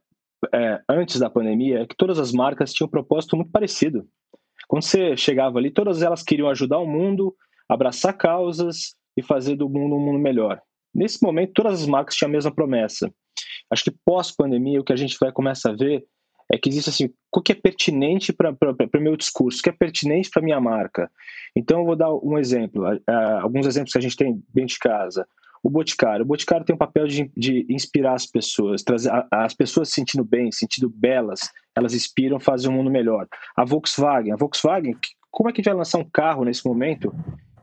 é, 0.53 0.81
antes 0.89 1.19
da 1.19 1.31
pandemia 1.31 1.81
é 1.81 1.87
que 1.87 1.97
todas 1.97 2.19
as 2.19 2.33
marcas 2.33 2.73
tinham 2.73 2.87
um 2.87 2.91
propósito 2.91 3.37
muito 3.37 3.51
parecido. 3.51 4.07
Quando 4.69 4.83
você 4.83 5.17
chegava 5.17 5.59
ali, 5.59 5.71
todas 5.71 6.03
elas 6.03 6.23
queriam 6.23 6.49
ajudar 6.49 6.79
o 6.79 6.87
mundo, 6.87 7.35
abraçar 7.69 8.17
causas 8.17 8.95
e 9.17 9.23
fazer 9.23 9.57
do 9.57 9.69
mundo 9.69 9.97
um 9.97 10.01
mundo 10.01 10.19
melhor. 10.19 10.61
Nesse 10.95 11.23
momento, 11.23 11.53
todas 11.53 11.83
as 11.83 11.87
marcas 11.87 12.15
tinham 12.15 12.29
a 12.31 12.33
mesma 12.33 12.55
promessa. 12.55 13.13
Acho 13.71 13.85
que 13.85 13.95
pós-pandemia, 14.05 14.81
o 14.81 14.85
que 14.85 14.93
a 14.93 14.97
gente 14.97 15.17
vai 15.21 15.31
começar 15.31 15.71
a 15.71 15.77
ver 15.77 16.05
é 16.53 16.57
que 16.57 16.69
existe 16.69 16.91
assim, 16.91 17.11
o 17.35 17.43
que 17.43 17.53
é 17.53 17.55
pertinente 17.55 18.33
para 18.33 18.51
o 18.53 19.01
meu 19.01 19.17
discurso, 19.17 19.59
o 19.59 19.63
que 19.63 19.69
é 19.69 19.73
pertinente 19.73 20.31
para 20.31 20.41
a 20.41 20.45
minha 20.45 20.61
marca. 20.61 21.11
Então, 21.55 21.81
eu 21.81 21.87
vou 21.87 21.97
dar 21.97 22.13
um 22.15 22.39
exemplo, 22.39 22.85
alguns 23.41 23.67
exemplos 23.67 23.93
que 23.93 23.99
a 23.99 24.03
gente 24.03 24.17
tem 24.17 24.43
dentro 24.55 24.75
de 24.75 24.79
casa 24.79 25.27
o 25.67 25.71
Boticário. 25.71 26.23
O 26.25 26.29
Boticário 26.29 26.65
tem 26.65 26.77
o 26.77 26.79
papel 26.79 27.09
de, 27.09 27.29
de 27.37 27.67
inspirar 27.69 28.15
as 28.15 28.25
pessoas, 28.25 28.85
trazer 28.85 29.11
as 29.33 29.53
pessoas 29.53 29.89
se 29.89 29.95
sentindo 29.95 30.25
bem, 30.25 30.53
se 30.53 30.61
sentindo 30.61 30.89
belas, 30.89 31.41
elas 31.75 31.93
inspiram, 31.93 32.39
fazem 32.39 32.71
um 32.71 32.75
mundo 32.75 32.89
melhor. 32.89 33.27
A 33.57 33.65
Volkswagen, 33.65 34.33
a 34.33 34.37
Volkswagen, 34.37 34.97
como 35.29 35.51
é 35.51 35.53
que 35.53 35.61
a 35.61 35.63
gente 35.63 35.71
vai 35.71 35.79
lançar 35.79 35.99
um 35.99 36.09
carro 36.09 36.45
nesse 36.45 36.65
momento 36.65 37.13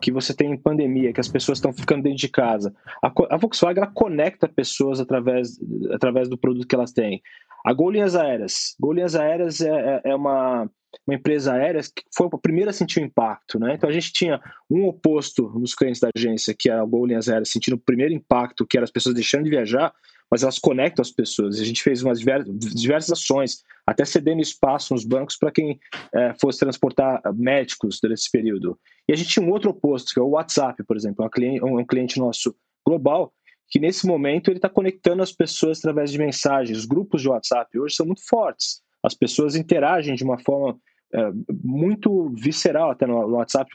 que 0.02 0.12
você 0.12 0.34
tem 0.34 0.58
pandemia, 0.58 1.14
que 1.14 1.22
as 1.22 1.30
pessoas 1.30 1.60
estão 1.60 1.72
ficando 1.72 2.04
dentro 2.04 2.18
de 2.18 2.28
casa? 2.28 2.76
A, 3.02 3.10
a 3.30 3.38
Volkswagen 3.38 3.82
ela 3.82 3.92
conecta 3.94 4.50
pessoas 4.50 5.00
através, 5.00 5.58
através 5.94 6.28
do 6.28 6.38
produto 6.38 6.68
que 6.68 6.76
elas 6.76 6.92
têm. 6.92 7.22
A 7.64 7.74
Gol 7.74 7.92
Aéreas. 7.92 8.76
Gol 8.80 8.96
Aéreas 9.20 9.62
é, 9.62 9.70
é, 9.70 10.02
é 10.12 10.16
uma, 10.16 10.70
uma 11.08 11.16
empresa 11.16 11.54
aérea 11.54 11.82
que 11.82 12.04
foi 12.16 12.28
a 12.32 12.38
primeira 12.38 12.72
a 12.72 12.74
sentir 12.74 13.00
o 13.00 13.06
impacto. 13.06 13.60
Né? 13.60 13.74
Então 13.76 13.90
a 13.90 13.94
gente 13.94 14.12
tinha 14.12 14.42
um 14.70 14.86
oposto 14.86 15.50
nos 15.58 15.74
clientes 15.74 16.02
da 16.02 16.10
agência, 16.16 16.56
que 16.58 16.70
é 16.70 16.74
a 16.74 16.84
Gol 16.84 17.06
Aéreas, 17.06 17.50
sentindo 17.50 17.76
o 17.76 17.80
primeiro 17.80 18.14
impacto, 18.14 18.66
que 18.66 18.78
era 18.78 18.84
as 18.84 18.92
pessoas 18.92 19.16
deixando 19.16 19.46
de 19.46 19.50
viajar, 19.50 19.94
mas 20.30 20.44
elas 20.44 20.60
conectam 20.60 21.02
as 21.02 21.12
pessoas. 21.12 21.60
A 21.60 21.64
gente 21.64 21.82
fez 21.84 22.04
umas 22.04 22.20
diversas 22.20 23.12
ações, 23.12 23.64
até 23.86 24.04
cedendo 24.04 24.42
espaço 24.42 24.94
nos 24.94 25.06
bancos 25.06 25.38
para 25.38 25.52
quem 25.52 25.80
é, 26.14 26.34
fosse 26.42 26.60
transportar 26.60 27.22
médicos 27.36 28.00
durante 28.02 28.20
esse 28.20 28.32
período. 28.32 28.78
E 29.08 29.14
a 29.14 29.16
gente 29.16 29.30
tinha 29.30 29.46
um 29.46 29.52
outro 29.52 29.70
oposto, 29.70 30.14
que 30.14 30.20
é 30.20 30.24
o 30.24 30.30
WhatsApp, 30.30 30.84
por 30.84 30.98
exemplo, 30.98 31.26
um 31.64 31.86
cliente 31.86 32.20
nosso 32.20 32.56
global, 32.86 33.32
que 33.74 33.80
nesse 33.80 34.06
momento 34.06 34.50
ele 34.50 34.60
está 34.60 34.70
conectando 34.70 35.24
as 35.24 35.32
pessoas 35.32 35.80
através 35.80 36.12
de 36.12 36.20
mensagens. 36.20 36.78
Os 36.78 36.86
grupos 36.86 37.24
de 37.24 37.28
WhatsApp 37.28 37.80
hoje 37.80 37.96
são 37.96 38.06
muito 38.06 38.22
fortes. 38.24 38.84
As 39.02 39.16
pessoas 39.16 39.56
interagem 39.56 40.14
de 40.14 40.24
uma 40.24 40.38
forma 40.38 40.78
é, 41.12 41.32
muito 41.64 42.30
visceral 42.36 42.92
até 42.92 43.08
no 43.08 43.30
WhatsApp. 43.30 43.72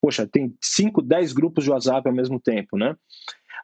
Poxa, 0.00 0.24
tem 0.24 0.54
5, 0.62 1.02
10 1.02 1.32
grupos 1.32 1.64
de 1.64 1.70
WhatsApp 1.72 2.08
ao 2.08 2.14
mesmo 2.14 2.38
tempo, 2.38 2.78
né? 2.78 2.94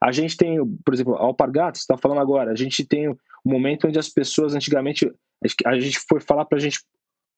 A 0.02 0.10
gente 0.10 0.36
tem, 0.36 0.58
por 0.84 0.92
exemplo, 0.92 1.14
Alpargatas, 1.14 1.82
está 1.82 1.96
falando 1.96 2.20
agora, 2.20 2.50
a 2.50 2.56
gente 2.56 2.84
tem 2.84 3.08
um 3.08 3.16
momento 3.44 3.86
onde 3.86 3.98
as 3.98 4.08
pessoas, 4.08 4.56
antigamente, 4.56 5.08
a 5.64 5.78
gente 5.78 6.00
foi 6.00 6.18
falar 6.18 6.46
para 6.46 6.58
a 6.58 6.60
gente 6.60 6.80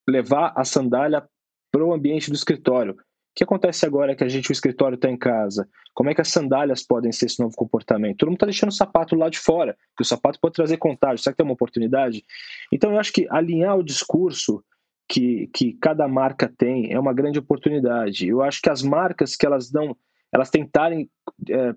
levar 0.09 0.53
a 0.55 0.65
sandália 0.65 1.23
para 1.71 1.85
o 1.85 1.93
ambiente 1.93 2.31
do 2.31 2.35
escritório 2.35 2.97
que 3.39 3.43
acontece 3.45 3.85
agora 3.85 4.13
que 4.13 4.23
a 4.23 4.27
gente, 4.27 4.49
o 4.49 4.51
escritório 4.51 4.95
está 4.95 5.09
em 5.09 5.17
casa? 5.17 5.65
Como 5.93 6.09
é 6.09 6.13
que 6.13 6.19
as 6.19 6.27
sandálias 6.27 6.83
podem 6.85 7.09
ser 7.09 7.27
esse 7.27 7.39
novo 7.39 7.55
comportamento? 7.55 8.17
Todo 8.17 8.27
mundo 8.27 8.35
está 8.35 8.45
deixando 8.45 8.69
o 8.69 8.73
sapato 8.73 9.15
lá 9.15 9.29
de 9.29 9.39
fora, 9.39 9.77
que 9.95 10.01
o 10.01 10.05
sapato 10.05 10.37
pode 10.41 10.55
trazer 10.55 10.75
contágio. 10.75 11.23
Será 11.23 11.31
que 11.31 11.37
tem 11.37 11.45
uma 11.45 11.53
oportunidade? 11.53 12.25
Então, 12.69 12.91
eu 12.91 12.99
acho 12.99 13.13
que 13.13 13.25
alinhar 13.29 13.77
o 13.77 13.83
discurso 13.83 14.61
que, 15.07 15.49
que 15.53 15.71
cada 15.71 16.05
marca 16.05 16.53
tem 16.57 16.91
é 16.91 16.99
uma 16.99 17.13
grande 17.13 17.39
oportunidade. 17.39 18.27
Eu 18.27 18.41
acho 18.41 18.61
que 18.61 18.69
as 18.69 18.83
marcas 18.83 19.37
que 19.37 19.45
elas 19.45 19.71
dão, 19.71 19.95
elas 20.33 20.49
tentarem 20.49 21.09
é, 21.49 21.73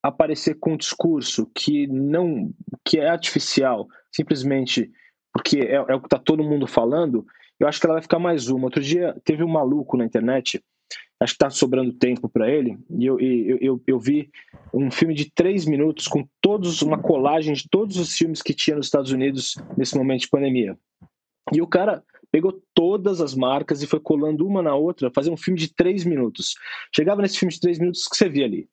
aparecer 0.00 0.60
com 0.60 0.74
um 0.74 0.76
discurso 0.76 1.50
que 1.52 1.88
não, 1.88 2.54
que 2.84 3.00
é 3.00 3.08
artificial, 3.08 3.88
simplesmente 4.12 4.92
porque 5.32 5.58
é, 5.58 5.74
é 5.74 5.94
o 5.96 5.98
que 6.00 6.06
está 6.06 6.20
todo 6.20 6.44
mundo 6.44 6.68
falando, 6.68 7.26
eu 7.58 7.66
acho 7.66 7.80
que 7.80 7.86
ela 7.86 7.96
vai 7.96 8.02
ficar 8.02 8.20
mais 8.20 8.48
uma. 8.48 8.66
Outro 8.66 8.80
dia 8.80 9.20
teve 9.24 9.42
um 9.42 9.48
maluco 9.48 9.96
na 9.96 10.04
internet 10.04 10.62
acho 11.20 11.32
que 11.32 11.36
está 11.36 11.50
sobrando 11.50 11.92
tempo 11.92 12.28
para 12.28 12.50
ele, 12.50 12.76
e 12.90 13.06
eu, 13.06 13.18
eu, 13.18 13.58
eu, 13.60 13.82
eu, 13.86 13.98
vi 13.98 14.30
um 14.72 14.90
filme 14.90 15.14
de 15.14 15.30
três 15.30 15.64
minutos 15.64 16.06
com 16.06 16.26
todos, 16.40 16.82
uma 16.82 16.98
colagem 16.98 17.54
de 17.54 17.68
todos 17.68 17.96
os 17.96 18.14
filmes 18.16 18.42
que 18.42 18.52
tinha 18.52 18.76
nos 18.76 18.86
Estados 18.86 19.10
Unidos 19.10 19.54
nesse 19.76 19.96
momento 19.96 20.22
de 20.22 20.28
pandemia. 20.28 20.76
E 21.52 21.62
o 21.62 21.66
cara 21.66 22.02
pegou 22.30 22.60
todas 22.74 23.20
as 23.20 23.34
marcas 23.34 23.82
e 23.82 23.86
foi 23.86 24.00
colando 24.00 24.46
uma 24.46 24.60
na 24.60 24.74
outra, 24.74 25.10
fazer 25.14 25.30
um 25.30 25.36
filme 25.36 25.58
de 25.58 25.72
três 25.72 26.04
minutos. 26.04 26.54
Chegava 26.94 27.22
nesse 27.22 27.38
filme 27.38 27.52
de 27.52 27.60
três 27.60 27.78
minutos 27.78 28.08
que 28.08 28.16
você 28.16 28.28
via 28.28 28.44
ali. 28.44 28.68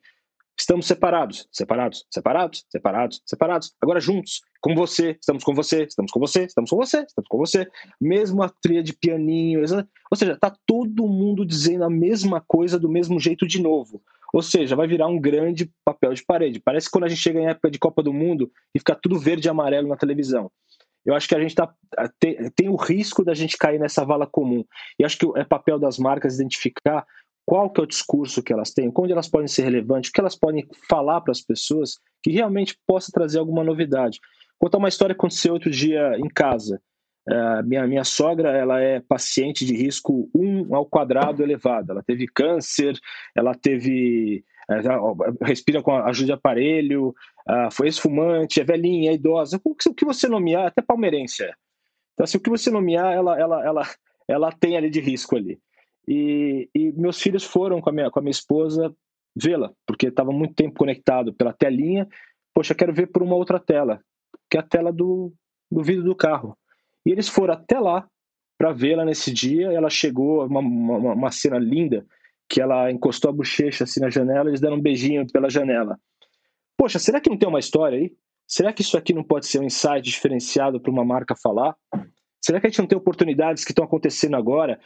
Estamos 0.60 0.86
separados, 0.86 1.48
separados, 1.52 2.06
separados, 2.12 2.66
separados, 2.70 3.22
separados. 3.26 3.74
Agora 3.82 4.00
juntos, 4.00 4.42
com 4.60 4.76
você, 4.76 5.18
estamos 5.20 5.44
com 5.44 5.56
você, 5.56 5.84
estamos 5.84 6.12
com 6.12 6.20
você, 6.20 6.44
estamos 6.44 6.70
com 6.70 6.78
você, 6.78 6.98
estamos 7.00 7.28
com 7.28 7.38
você. 7.38 7.68
Mesmo 8.00 8.44
a 8.44 8.50
trilha 8.50 8.84
de 8.84 8.94
pianinho, 8.94 9.62
ou 9.62 10.18
seja, 10.18 10.38
tá 10.38 10.56
todo 10.66 11.08
mundo 11.08 11.46
dizendo 11.46 11.84
a 11.84 11.90
mesma 11.90 12.44
coisa 12.46 12.78
do 12.78 12.90
mesmo 12.90 13.20
jeito 13.20 13.48
de 13.48 13.62
novo. 13.62 14.02
Ou 14.34 14.42
seja, 14.42 14.76
vai 14.76 14.88
virar 14.88 15.08
um 15.08 15.20
grande 15.20 15.70
papel 15.84 16.14
de 16.14 16.24
parede. 16.24 16.60
Parece 16.60 16.90
quando 16.90 17.04
a 17.06 17.10
gente 17.10 17.22
chega 17.22 17.40
em 17.40 17.48
época 17.48 17.70
de 17.70 17.80
Copa 17.80 18.02
do 18.02 18.14
Mundo 18.14 18.50
e 18.74 18.80
fica 18.80 18.96
tudo 18.96 19.20
verde 19.20 19.48
e 19.48 19.50
amarelo 19.50 19.88
na 19.88 19.98
televisão. 19.98 20.50
Eu 21.06 21.16
acho 21.16 21.28
que 21.28 21.36
a 21.36 21.40
gente 21.40 21.56
tá, 21.56 21.74
tem, 22.20 22.50
tem 22.52 22.70
o 22.70 22.76
risco 22.76 23.26
da 23.26 23.34
gente 23.34 23.58
cair 23.58 23.80
nessa 23.80 24.06
vala 24.06 24.28
comum. 24.28 24.64
E 25.00 25.04
acho 25.04 25.18
que 25.18 25.28
é 25.36 25.44
papel 25.44 25.80
das 25.80 25.98
marcas 25.98 26.36
identificar 26.36 27.06
qual 27.52 27.70
que 27.70 27.82
é 27.82 27.84
o 27.84 27.86
discurso 27.86 28.42
que 28.42 28.54
elas 28.54 28.72
têm, 28.72 28.90
onde 28.96 29.12
elas 29.12 29.28
podem 29.28 29.46
ser 29.46 29.64
relevantes, 29.64 30.10
o 30.10 30.14
que 30.14 30.22
elas 30.22 30.38
podem 30.38 30.66
falar 30.88 31.20
para 31.20 31.34
as 31.34 31.42
pessoas 31.42 32.00
que 32.24 32.32
realmente 32.32 32.78
possa 32.88 33.12
trazer 33.12 33.40
alguma 33.40 33.62
novidade. 33.62 34.22
Vou 34.52 34.70
contar 34.70 34.78
uma 34.78 34.88
história 34.88 35.14
que 35.14 35.20
aconteceu 35.20 35.52
outro 35.52 35.70
dia 35.70 36.18
em 36.18 36.30
casa. 36.30 36.82
Uh, 37.30 37.62
minha, 37.66 37.86
minha 37.86 38.06
sogra 38.06 38.56
ela 38.58 38.80
é 38.80 39.02
paciente 39.02 39.66
de 39.66 39.76
risco 39.76 40.30
1 40.34 40.74
ao 40.74 40.86
quadrado 40.86 41.44
elevado. 41.44 41.92
Ela 41.92 42.02
teve 42.02 42.26
câncer, 42.26 42.98
ela 43.36 43.54
teve. 43.54 44.46
Uh, 44.70 45.44
respira 45.44 45.84
com 45.84 45.94
ajuda 45.94 46.28
de 46.28 46.32
aparelho, 46.32 47.10
uh, 47.10 47.70
foi 47.70 47.90
esfumante, 47.90 48.62
é 48.62 48.64
velhinha, 48.64 49.12
é 49.12 49.16
idosa. 49.16 49.60
O 49.62 49.76
que, 49.76 49.90
o 49.90 49.94
que 49.94 50.06
você 50.06 50.30
nomear, 50.30 50.68
até 50.68 50.82
palmeirense 50.82 51.44
é. 51.44 51.52
Então, 52.14 52.24
assim, 52.24 52.38
o 52.38 52.42
que 52.42 52.50
você 52.50 52.72
nomear, 52.72 53.12
ela, 53.14 53.38
ela, 53.38 53.66
ela, 53.66 53.90
ela 54.26 54.52
tem 54.54 54.78
ali 54.78 54.90
de 54.90 55.02
risco 55.02 55.36
ali. 55.36 55.60
E, 56.08 56.70
e 56.74 56.92
meus 56.94 57.20
filhos 57.20 57.44
foram 57.44 57.80
com 57.80 57.90
a 57.90 57.94
minha, 57.94 58.10
com 58.10 58.20
a 58.20 58.22
minha 58.22 58.32
esposa 58.32 58.94
vê-la, 59.36 59.72
porque 59.86 60.08
estava 60.08 60.32
muito 60.32 60.56
tempo 60.56 60.78
conectado 60.78 61.34
pela 61.34 61.54
telinha. 61.54 62.08
Poxa, 62.54 62.76
quero 62.76 62.94
ver 62.94 63.08
por 63.08 63.24
uma 63.24 63.36
outra 63.36 63.60
tela, 63.60 64.02
que 64.50 64.58
é 64.58 64.60
a 64.60 64.64
tela 64.64 64.92
do, 64.92 65.34
do 65.72 65.82
vidro 65.82 66.04
do 66.04 66.16
carro. 66.16 66.58
E 67.06 67.12
eles 67.12 67.30
foram 67.30 67.54
até 67.54 67.80
lá 67.80 68.08
para 68.58 68.74
vê-la 68.74 69.06
nesse 69.06 69.32
dia. 69.32 69.72
Ela 69.72 69.90
chegou, 69.90 70.46
uma, 70.46 70.60
uma, 70.60 71.14
uma, 71.14 71.32
cena 71.32 71.58
linda, 71.58 72.06
que 72.50 72.62
ela 72.62 72.92
encostou 72.92 73.30
a 73.30 73.34
bochecha 73.34 73.86
assim 73.86 74.02
na 74.02 74.10
janela, 74.10 74.50
eles 74.50 74.60
deram 74.60 74.76
um 74.76 74.82
beijinho 74.82 75.26
pela 75.32 75.50
janela. 75.50 75.98
Poxa, 76.78 77.00
será 77.00 77.22
que 77.22 77.30
não 77.30 77.38
tem 77.38 77.48
uma 77.48 77.60
história 77.60 77.98
aí? 77.98 78.14
Será 78.46 78.74
que 78.74 78.82
isso 78.82 78.98
aqui 78.98 79.14
não 79.14 79.24
pode 79.24 79.48
ser 79.48 79.60
um 79.60 79.64
insight 79.64 80.02
diferenciado 80.02 80.82
para 80.82 80.92
uma 80.92 81.06
marca 81.06 81.34
falar? 81.42 81.76
Será 82.42 82.60
que 82.60 82.68
a 82.68 82.70
gente 82.70 82.80
não 82.80 82.88
tem 82.88 82.98
oportunidades 82.98 83.64
que 83.64 83.72
estão 83.72 83.86
acontecendo 83.86 84.36
agora? 84.36 84.80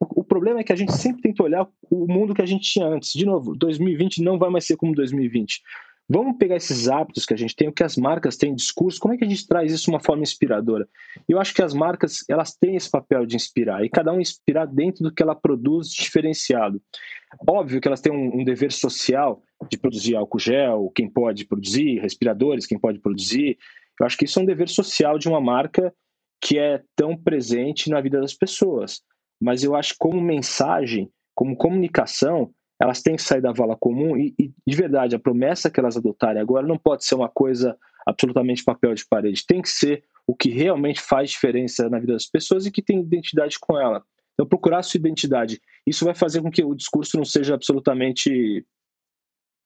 O 0.00 0.22
problema 0.22 0.60
é 0.60 0.64
que 0.64 0.72
a 0.72 0.76
gente 0.76 0.92
sempre 0.92 1.22
tenta 1.22 1.42
olhar 1.42 1.68
o 1.90 2.06
mundo 2.06 2.34
que 2.34 2.42
a 2.42 2.46
gente 2.46 2.70
tinha 2.70 2.86
antes. 2.86 3.12
De 3.12 3.26
novo, 3.26 3.56
2020 3.56 4.22
não 4.22 4.38
vai 4.38 4.50
mais 4.50 4.66
ser 4.66 4.76
como 4.76 4.94
2020. 4.94 5.60
Vamos 6.08 6.36
pegar 6.36 6.56
esses 6.56 6.88
hábitos 6.88 7.24
que 7.24 7.32
a 7.32 7.36
gente 7.36 7.56
tem, 7.56 7.68
o 7.68 7.72
que 7.72 7.82
as 7.82 7.96
marcas 7.96 8.36
têm, 8.36 8.54
discurso, 8.54 9.00
como 9.00 9.14
é 9.14 9.16
que 9.16 9.24
a 9.24 9.28
gente 9.28 9.46
traz 9.46 9.72
isso 9.72 9.84
de 9.84 9.90
uma 9.90 10.00
forma 10.00 10.22
inspiradora? 10.22 10.86
Eu 11.28 11.40
acho 11.40 11.54
que 11.54 11.62
as 11.62 11.72
marcas, 11.72 12.24
elas 12.28 12.54
têm 12.54 12.76
esse 12.76 12.90
papel 12.90 13.24
de 13.24 13.36
inspirar, 13.36 13.84
e 13.84 13.88
cada 13.88 14.12
um 14.12 14.20
inspirar 14.20 14.66
dentro 14.66 15.02
do 15.04 15.12
que 15.12 15.22
ela 15.22 15.34
produz 15.34 15.88
diferenciado. 15.88 16.82
Óbvio 17.48 17.80
que 17.80 17.88
elas 17.88 18.00
têm 18.00 18.12
um, 18.12 18.40
um 18.40 18.44
dever 18.44 18.72
social 18.72 19.42
de 19.70 19.78
produzir 19.78 20.14
álcool 20.14 20.38
gel, 20.38 20.92
quem 20.94 21.08
pode 21.08 21.46
produzir, 21.46 22.00
respiradores, 22.00 22.66
quem 22.66 22.78
pode 22.78 22.98
produzir. 22.98 23.56
Eu 23.98 24.04
acho 24.04 24.18
que 24.18 24.24
isso 24.24 24.38
é 24.38 24.42
um 24.42 24.46
dever 24.46 24.68
social 24.68 25.18
de 25.18 25.28
uma 25.28 25.40
marca 25.40 25.94
que 26.42 26.58
é 26.58 26.82
tão 26.96 27.16
presente 27.16 27.88
na 27.88 28.00
vida 28.00 28.20
das 28.20 28.34
pessoas. 28.34 29.00
Mas 29.40 29.62
eu 29.62 29.76
acho 29.76 29.92
que 29.92 29.98
como 30.00 30.20
mensagem, 30.20 31.08
como 31.34 31.56
comunicação, 31.56 32.52
elas 32.80 33.00
têm 33.00 33.14
que 33.14 33.22
sair 33.22 33.40
da 33.40 33.52
vala 33.52 33.76
comum 33.76 34.16
e, 34.16 34.34
e, 34.36 34.52
de 34.66 34.76
verdade, 34.76 35.14
a 35.14 35.20
promessa 35.20 35.70
que 35.70 35.78
elas 35.78 35.96
adotarem 35.96 36.42
agora 36.42 36.66
não 36.66 36.76
pode 36.76 37.04
ser 37.04 37.14
uma 37.14 37.28
coisa 37.28 37.78
absolutamente 38.04 38.64
papel 38.64 38.92
de 38.92 39.06
parede. 39.06 39.46
Tem 39.46 39.62
que 39.62 39.68
ser 39.68 40.02
o 40.26 40.34
que 40.34 40.50
realmente 40.50 41.00
faz 41.00 41.30
diferença 41.30 41.88
na 41.88 42.00
vida 42.00 42.12
das 42.12 42.26
pessoas 42.26 42.66
e 42.66 42.72
que 42.72 42.82
tem 42.82 43.00
identidade 43.00 43.56
com 43.60 43.78
ela. 43.78 44.04
Então, 44.34 44.46
procurar 44.46 44.82
sua 44.82 44.98
identidade. 44.98 45.60
Isso 45.86 46.04
vai 46.04 46.14
fazer 46.14 46.42
com 46.42 46.50
que 46.50 46.64
o 46.64 46.74
discurso 46.74 47.16
não 47.16 47.24
seja 47.24 47.54
absolutamente 47.54 48.66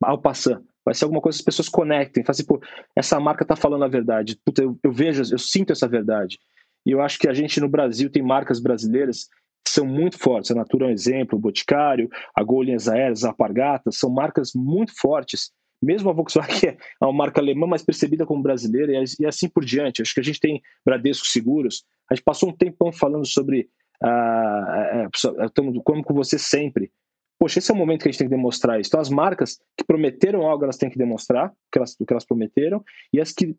ao 0.03 0.20
passar. 0.20 0.61
Vai 0.85 0.95
ser 0.95 1.05
alguma 1.05 1.22
coisa 1.22 1.39
que 1.39 1.43
as 1.43 1.45
pessoas 1.45 1.68
conectem. 1.70 2.24
Fazem, 2.24 2.45
pô, 2.45 2.61
essa 2.95 3.18
marca 3.18 3.45
está 3.45 3.57
falando 3.57 3.85
a 3.85 3.89
verdade. 3.89 4.39
Puta, 4.45 4.62
eu, 4.62 4.79
eu 4.83 4.93
vejo, 4.93 5.22
eu 5.33 5.39
sinto 5.39 5.72
essa 5.72 5.89
verdade. 5.89 6.39
E 6.87 6.93
eu 6.93 7.03
acho 7.03 7.18
que 7.18 7.28
a 7.28 7.34
gente 7.34 7.61
no 7.61 7.68
Brasil 7.68 8.09
tem 8.09 8.22
marcas 8.22 8.61
brasileiras 8.61 9.26
que 9.64 9.72
são 9.72 9.84
muito 9.84 10.16
fortes. 10.16 10.53
A 10.53 10.55
Natura 10.55 10.87
é 10.87 10.89
um 10.89 10.93
exemplo, 10.93 11.37
o 11.37 11.41
Boticário, 11.41 12.09
a 12.32 12.45
Gol 12.45 12.62
Aéreas, 12.62 13.24
a 13.24 13.28
Alpargatas, 13.28 13.99
são 13.99 14.09
marcas 14.09 14.53
muito 14.55 14.93
fortes. 14.97 15.51
Mesmo 15.82 16.09
a 16.09 16.12
Volkswagen 16.12 16.70
é 16.70 17.05
uma 17.05 17.12
marca 17.12 17.41
alemã, 17.41 17.66
mas 17.66 17.82
percebida 17.82 18.24
como 18.24 18.43
brasileira, 18.43 18.93
e 19.18 19.26
assim 19.26 19.49
por 19.49 19.64
diante. 19.64 20.01
Acho 20.01 20.14
que 20.14 20.20
a 20.20 20.22
gente 20.22 20.41
tem 20.41 20.62
Bradesco 20.84 21.26
Seguros. 21.26 21.84
A 22.11 22.14
gente 22.14 22.24
passou 22.24 22.51
um 22.51 22.57
tempão 22.57 22.93
falando 22.93 23.26
sobre 23.26 23.68
uh, 24.03 25.07
uh, 25.07 25.82
como 25.82 26.05
com 26.05 26.14
você 26.14 26.39
sempre. 26.39 26.91
Poxa, 27.39 27.59
esse 27.59 27.70
é 27.70 27.74
o 27.74 27.76
momento 27.76 28.03
que 28.03 28.09
a 28.09 28.11
gente 28.12 28.18
tem 28.18 28.28
que 28.28 28.34
demonstrar 28.34 28.80
isso. 28.80 28.89
Então, 28.89 29.01
as 29.01 29.11
marcas 29.11 29.59
que 29.76 29.84
prometeram 29.84 30.47
algo, 30.47 30.64
elas 30.64 30.78
têm 30.78 30.89
que 30.89 30.97
demonstrar 30.97 31.51
o 31.51 31.53
que 31.70 31.78
elas, 31.78 31.97
o 32.01 32.07
que 32.07 32.12
elas 32.12 32.24
prometeram, 32.24 32.82
e 33.12 33.20
as 33.20 33.32
que 33.32 33.55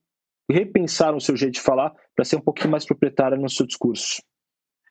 repensaram 0.50 1.18
o 1.18 1.22
seu 1.22 1.36
jeito 1.36 1.56
de 1.56 1.62
falar 1.62 1.93
para 2.16 2.26
ser 2.26 2.38
um 2.38 2.41
pouquinho 2.41 2.72
mais 2.72 2.86
proprietária 2.86 3.38
no 3.38 3.50
seu 3.50 3.66
discurso. 3.66 4.22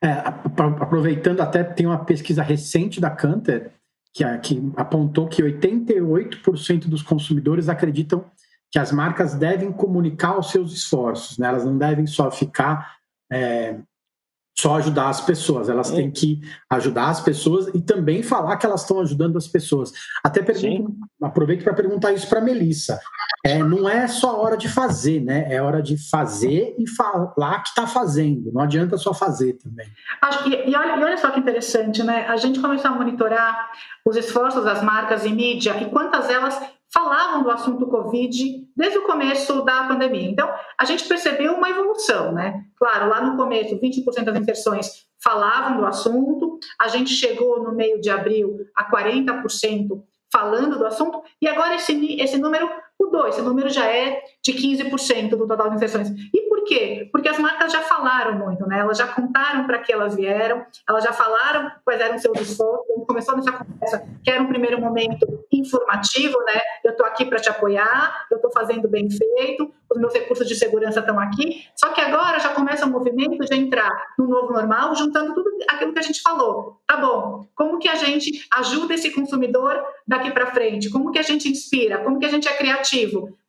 É, 0.03 0.11
aproveitando, 0.11 1.41
até 1.41 1.65
tem 1.65 1.87
uma 1.87 2.05
pesquisa 2.05 2.43
recente 2.43 3.01
da 3.01 3.11
Canter 3.11 3.73
que, 4.13 4.25
que 4.39 4.73
apontou 4.77 5.29
que 5.29 5.43
88% 5.43 6.87
dos 6.87 7.03
consumidores 7.03 7.69
acreditam 7.69 8.25
que 8.71 8.79
as 8.79 8.93
marcas 8.93 9.35
devem 9.35 9.73
comunicar 9.73 10.39
os 10.39 10.51
seus 10.51 10.73
esforços, 10.73 11.39
né? 11.39 11.49
elas 11.49 11.65
não 11.65 11.79
devem 11.79 12.07
só 12.07 12.31
ficar 12.31 12.97
é, 13.31 13.79
só 14.59 14.77
ajudar 14.77 15.11
as 15.11 15.21
pessoas, 15.21 15.69
elas 15.69 15.91
têm 15.91 16.11
que 16.11 16.41
ajudar 16.71 17.11
as 17.11 17.21
pessoas 17.21 17.69
e 17.75 17.81
também 17.81 18.23
falar 18.23 18.57
que 18.57 18.65
elas 18.65 18.83
estão 18.83 19.01
ajudando 19.01 19.37
as 19.37 19.47
pessoas. 19.47 19.93
Até 20.25 20.43
pergunto, 20.43 20.97
aproveito 21.23 21.63
para 21.63 21.75
perguntar 21.75 22.13
isso 22.13 22.27
para 22.27 22.41
a 22.41 22.43
Melissa. 22.43 22.99
É, 23.45 23.59
não 23.63 23.89
é 23.89 24.09
só 24.09 24.41
hora 24.41 24.57
de 24.57 24.69
fazer, 24.69 25.21
né? 25.21 25.47
É 25.53 25.61
hora 25.61 25.83
de 25.83 25.97
fazer 26.11 26.75
e 26.79 26.89
falar 26.89 27.63
que 27.63 27.69
está 27.69 27.87
fazendo. 27.87 28.51
Não 28.53 28.63
adianta 28.63 28.97
só 28.97 29.13
fazer 29.13 29.53
também. 29.55 29.87
Acho, 30.23 30.49
e, 30.49 30.71
e, 30.71 30.75
olha, 30.75 30.97
e 30.97 31.05
olha 31.05 31.17
só 31.19 31.31
que 31.31 31.39
interessante, 31.39 32.03
né? 32.03 32.27
A 32.27 32.37
gente 32.37 32.59
começou 32.59 32.91
a 32.91 32.95
monitorar 32.95 33.71
os 34.05 34.17
esforços 34.17 34.65
das 34.65 34.83
marcas 34.83 35.25
e 35.25 35.29
mídia 35.29 35.77
e 35.81 35.91
quantas 35.91 36.31
elas 36.31 36.59
falavam 36.93 37.43
do 37.43 37.51
assunto 37.51 37.87
Covid 37.87 38.67
desde 38.77 38.99
o 38.99 39.07
começo 39.07 39.63
da 39.65 39.85
pandemia. 39.85 40.31
Então, 40.31 40.53
a 40.79 40.85
gente 40.85 41.07
percebeu 41.07 41.55
uma 41.55 41.69
evolução, 41.71 42.33
né? 42.33 42.65
Claro, 42.77 43.09
lá 43.09 43.21
no 43.21 43.37
começo, 43.37 43.79
20% 43.79 44.25
das 44.25 44.37
inserções 44.37 45.07
falavam 45.23 45.79
do 45.79 45.87
assunto, 45.87 46.59
a 46.79 46.89
gente 46.89 47.11
chegou 47.11 47.63
no 47.63 47.75
meio 47.75 48.01
de 48.01 48.11
abril 48.11 48.67
a 48.75 48.89
40% 48.91 50.03
falando 50.33 50.79
do 50.79 50.87
assunto, 50.87 51.23
e 51.41 51.49
agora 51.49 51.77
esse, 51.77 52.21
esse 52.21 52.37
número 52.37 52.69
mudou, 53.01 53.27
esse 53.29 53.41
número 53.43 53.69
já 53.69 53.87
é 53.87 54.23
de 54.43 54.53
15% 54.53 55.31
do 55.31 55.47
total 55.47 55.71
de 55.71 55.77
inserções. 55.77 56.09
E 56.33 56.49
por 56.49 56.65
quê? 56.65 57.09
Porque 57.13 57.29
as 57.29 57.39
marcas 57.39 57.73
já 57.73 57.83
falaram 57.83 58.35
muito, 58.39 58.67
né? 58.67 58.81
Elas 58.81 58.99
já 58.99 59.07
contaram 59.07 59.67
para 59.67 59.79
que 59.79 59.93
elas 59.93 60.15
vieram, 60.15 60.65
elas 60.89 61.05
já 61.05 61.13
falaram 61.13 61.71
quais 61.85 62.01
eram 62.01 62.19
seus 62.19 62.41
esforços. 62.41 62.87
Começou 63.07 63.37
nessa 63.37 63.53
conversa, 63.53 64.05
que 64.23 64.31
era 64.31 64.43
um 64.43 64.49
primeiro 64.49 64.81
momento 64.81 65.45
informativo, 65.53 66.39
né? 66.45 66.61
Eu 66.85 66.93
estou 66.93 67.07
aqui 67.07 67.25
para 67.25 67.39
te 67.39 67.49
apoiar, 67.49 68.27
eu 68.31 68.37
estou 68.37 68.51
fazendo 68.51 68.89
bem 68.89 69.09
feito, 69.11 69.71
os 69.91 70.01
meus 70.01 70.13
recursos 70.13 70.47
de 70.47 70.55
segurança 70.57 71.01
estão 71.01 71.19
aqui. 71.19 71.65
Só 71.77 71.91
que 71.91 72.01
agora 72.01 72.39
já 72.41 72.51
começa 72.51 72.87
o 72.87 72.91
movimento 72.91 73.45
de 73.45 73.55
entrar 73.55 73.91
no 74.19 74.27
novo 74.27 74.53
normal, 74.53 74.95
juntando 74.95 75.35
tudo 75.35 75.51
aquilo 75.69 75.93
que 75.93 75.99
a 75.99 76.03
gente 76.03 76.21
falou. 76.21 76.81
Tá 76.87 76.97
bom, 76.97 77.47
como 77.55 77.79
que 77.79 77.89
a 77.89 77.95
gente 77.95 78.47
ajuda 78.55 78.95
esse 78.95 79.11
consumidor 79.11 79.83
daqui 80.07 80.31
para 80.31 80.47
frente? 80.47 80.91
Como 80.91 81.13
que 81.13 81.19
a 81.19 81.23
gente 81.23 81.49
inspira? 81.49 81.99
Como 81.99 82.19
que 82.19 82.27
a 82.27 82.31
gente 82.31 82.49
é 82.49 82.57
criativo? 82.57 82.86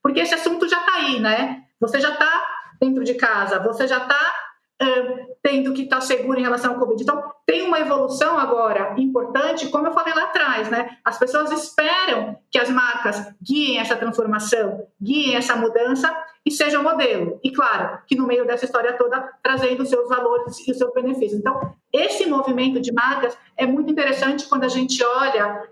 Porque 0.02 0.20
esse 0.20 0.34
assunto 0.34 0.68
já 0.68 0.80
está 0.80 0.96
aí, 0.96 1.20
né? 1.20 1.64
Você 1.80 2.00
já 2.00 2.12
está 2.12 2.46
dentro 2.80 3.04
de 3.04 3.16
casa, 3.16 3.60
você 3.60 3.88
já 3.88 3.98
está 3.98 4.34
uh, 4.82 5.36
tendo 5.42 5.74
que 5.74 5.84
estar 5.84 5.98
tá 5.98 6.02
seguro 6.02 6.40
em 6.40 6.44
relação 6.44 6.74
ao 6.74 6.80
Covid. 6.80 7.02
Então, 7.02 7.32
tem 7.46 7.64
uma 7.64 7.80
evolução 7.80 8.38
agora 8.38 8.94
importante, 8.98 9.70
como 9.70 9.88
eu 9.88 9.94
falei 9.94 10.14
lá 10.14 10.26
atrás, 10.26 10.70
né? 10.70 10.98
As 11.04 11.18
pessoas 11.18 11.52
esperam 11.52 12.38
que 12.52 12.60
as 12.60 12.70
marcas 12.70 13.34
guiem 13.42 13.80
essa 13.80 13.96
transformação, 13.96 14.86
guiem 15.02 15.36
essa 15.36 15.56
mudança 15.56 16.14
e 16.46 16.52
sejam 16.52 16.84
modelo. 16.84 17.40
E 17.44 17.52
claro, 17.52 18.00
que 18.08 18.16
no 18.16 18.28
meio 18.28 18.46
dessa 18.46 18.66
história 18.66 18.94
toda, 18.94 19.22
trazendo 19.42 19.84
os 19.84 19.90
seus 19.90 20.08
valores 20.10 20.68
e 20.68 20.72
os 20.72 20.78
seus 20.78 20.94
benefícios. 20.94 21.40
Então, 21.40 21.74
esse 21.92 22.26
movimento 22.26 22.80
de 22.80 22.92
marcas 22.92 23.38
é 23.56 23.66
muito 23.66 23.92
interessante 23.92 24.48
quando 24.48 24.64
a 24.64 24.70
gente 24.70 25.04
olha 25.04 25.64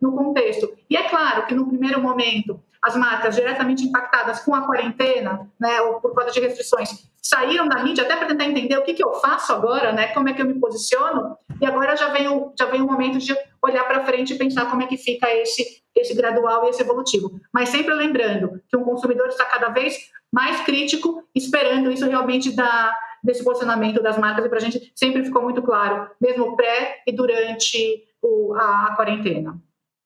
no 0.00 0.12
contexto. 0.12 0.72
E 0.88 0.96
é 0.96 1.08
claro 1.08 1.46
que 1.46 1.54
no 1.54 1.68
primeiro 1.68 2.00
momento, 2.00 2.60
as 2.82 2.96
marcas 2.96 3.34
diretamente 3.34 3.84
impactadas 3.84 4.40
com 4.40 4.54
a 4.54 4.62
quarentena, 4.62 5.48
né, 5.58 5.80
ou 5.82 6.00
por 6.00 6.14
causa 6.14 6.32
de 6.32 6.40
restrições, 6.40 7.08
saíram 7.20 7.68
da 7.68 7.82
mídia 7.82 8.04
até 8.04 8.16
para 8.16 8.28
tentar 8.28 8.44
entender 8.44 8.76
o 8.78 8.82
que, 8.82 8.94
que 8.94 9.04
eu 9.04 9.14
faço 9.14 9.52
agora, 9.52 9.92
né, 9.92 10.08
como 10.08 10.28
é 10.28 10.32
que 10.32 10.40
eu 10.40 10.46
me 10.46 10.54
posiciono, 10.54 11.36
e 11.60 11.66
agora 11.66 11.96
já 11.96 12.08
vem 12.08 12.28
o, 12.28 12.52
já 12.58 12.66
vem 12.66 12.80
o 12.80 12.86
momento 12.86 13.18
de 13.18 13.36
olhar 13.62 13.84
para 13.84 14.04
frente 14.04 14.32
e 14.32 14.38
pensar 14.38 14.70
como 14.70 14.82
é 14.82 14.86
que 14.86 14.96
fica 14.96 15.28
esse, 15.30 15.82
esse 15.94 16.14
gradual 16.14 16.64
e 16.64 16.70
esse 16.70 16.82
evolutivo. 16.82 17.40
Mas 17.52 17.68
sempre 17.68 17.94
lembrando 17.94 18.60
que 18.68 18.76
um 18.76 18.84
consumidor 18.84 19.28
está 19.28 19.44
cada 19.44 19.68
vez 19.68 19.96
mais 20.32 20.60
crítico, 20.60 21.24
esperando 21.34 21.90
isso 21.90 22.06
realmente 22.06 22.54
da, 22.54 22.94
desse 23.22 23.42
posicionamento 23.42 24.02
das 24.02 24.16
marcas, 24.16 24.44
e 24.44 24.48
para 24.48 24.58
a 24.58 24.62
gente 24.62 24.92
sempre 24.94 25.24
ficou 25.24 25.42
muito 25.42 25.62
claro, 25.62 26.08
mesmo 26.20 26.56
pré 26.56 27.02
e 27.06 27.12
durante 27.12 28.04
o, 28.22 28.54
a, 28.54 28.86
a 28.86 28.96
quarentena. 28.96 29.60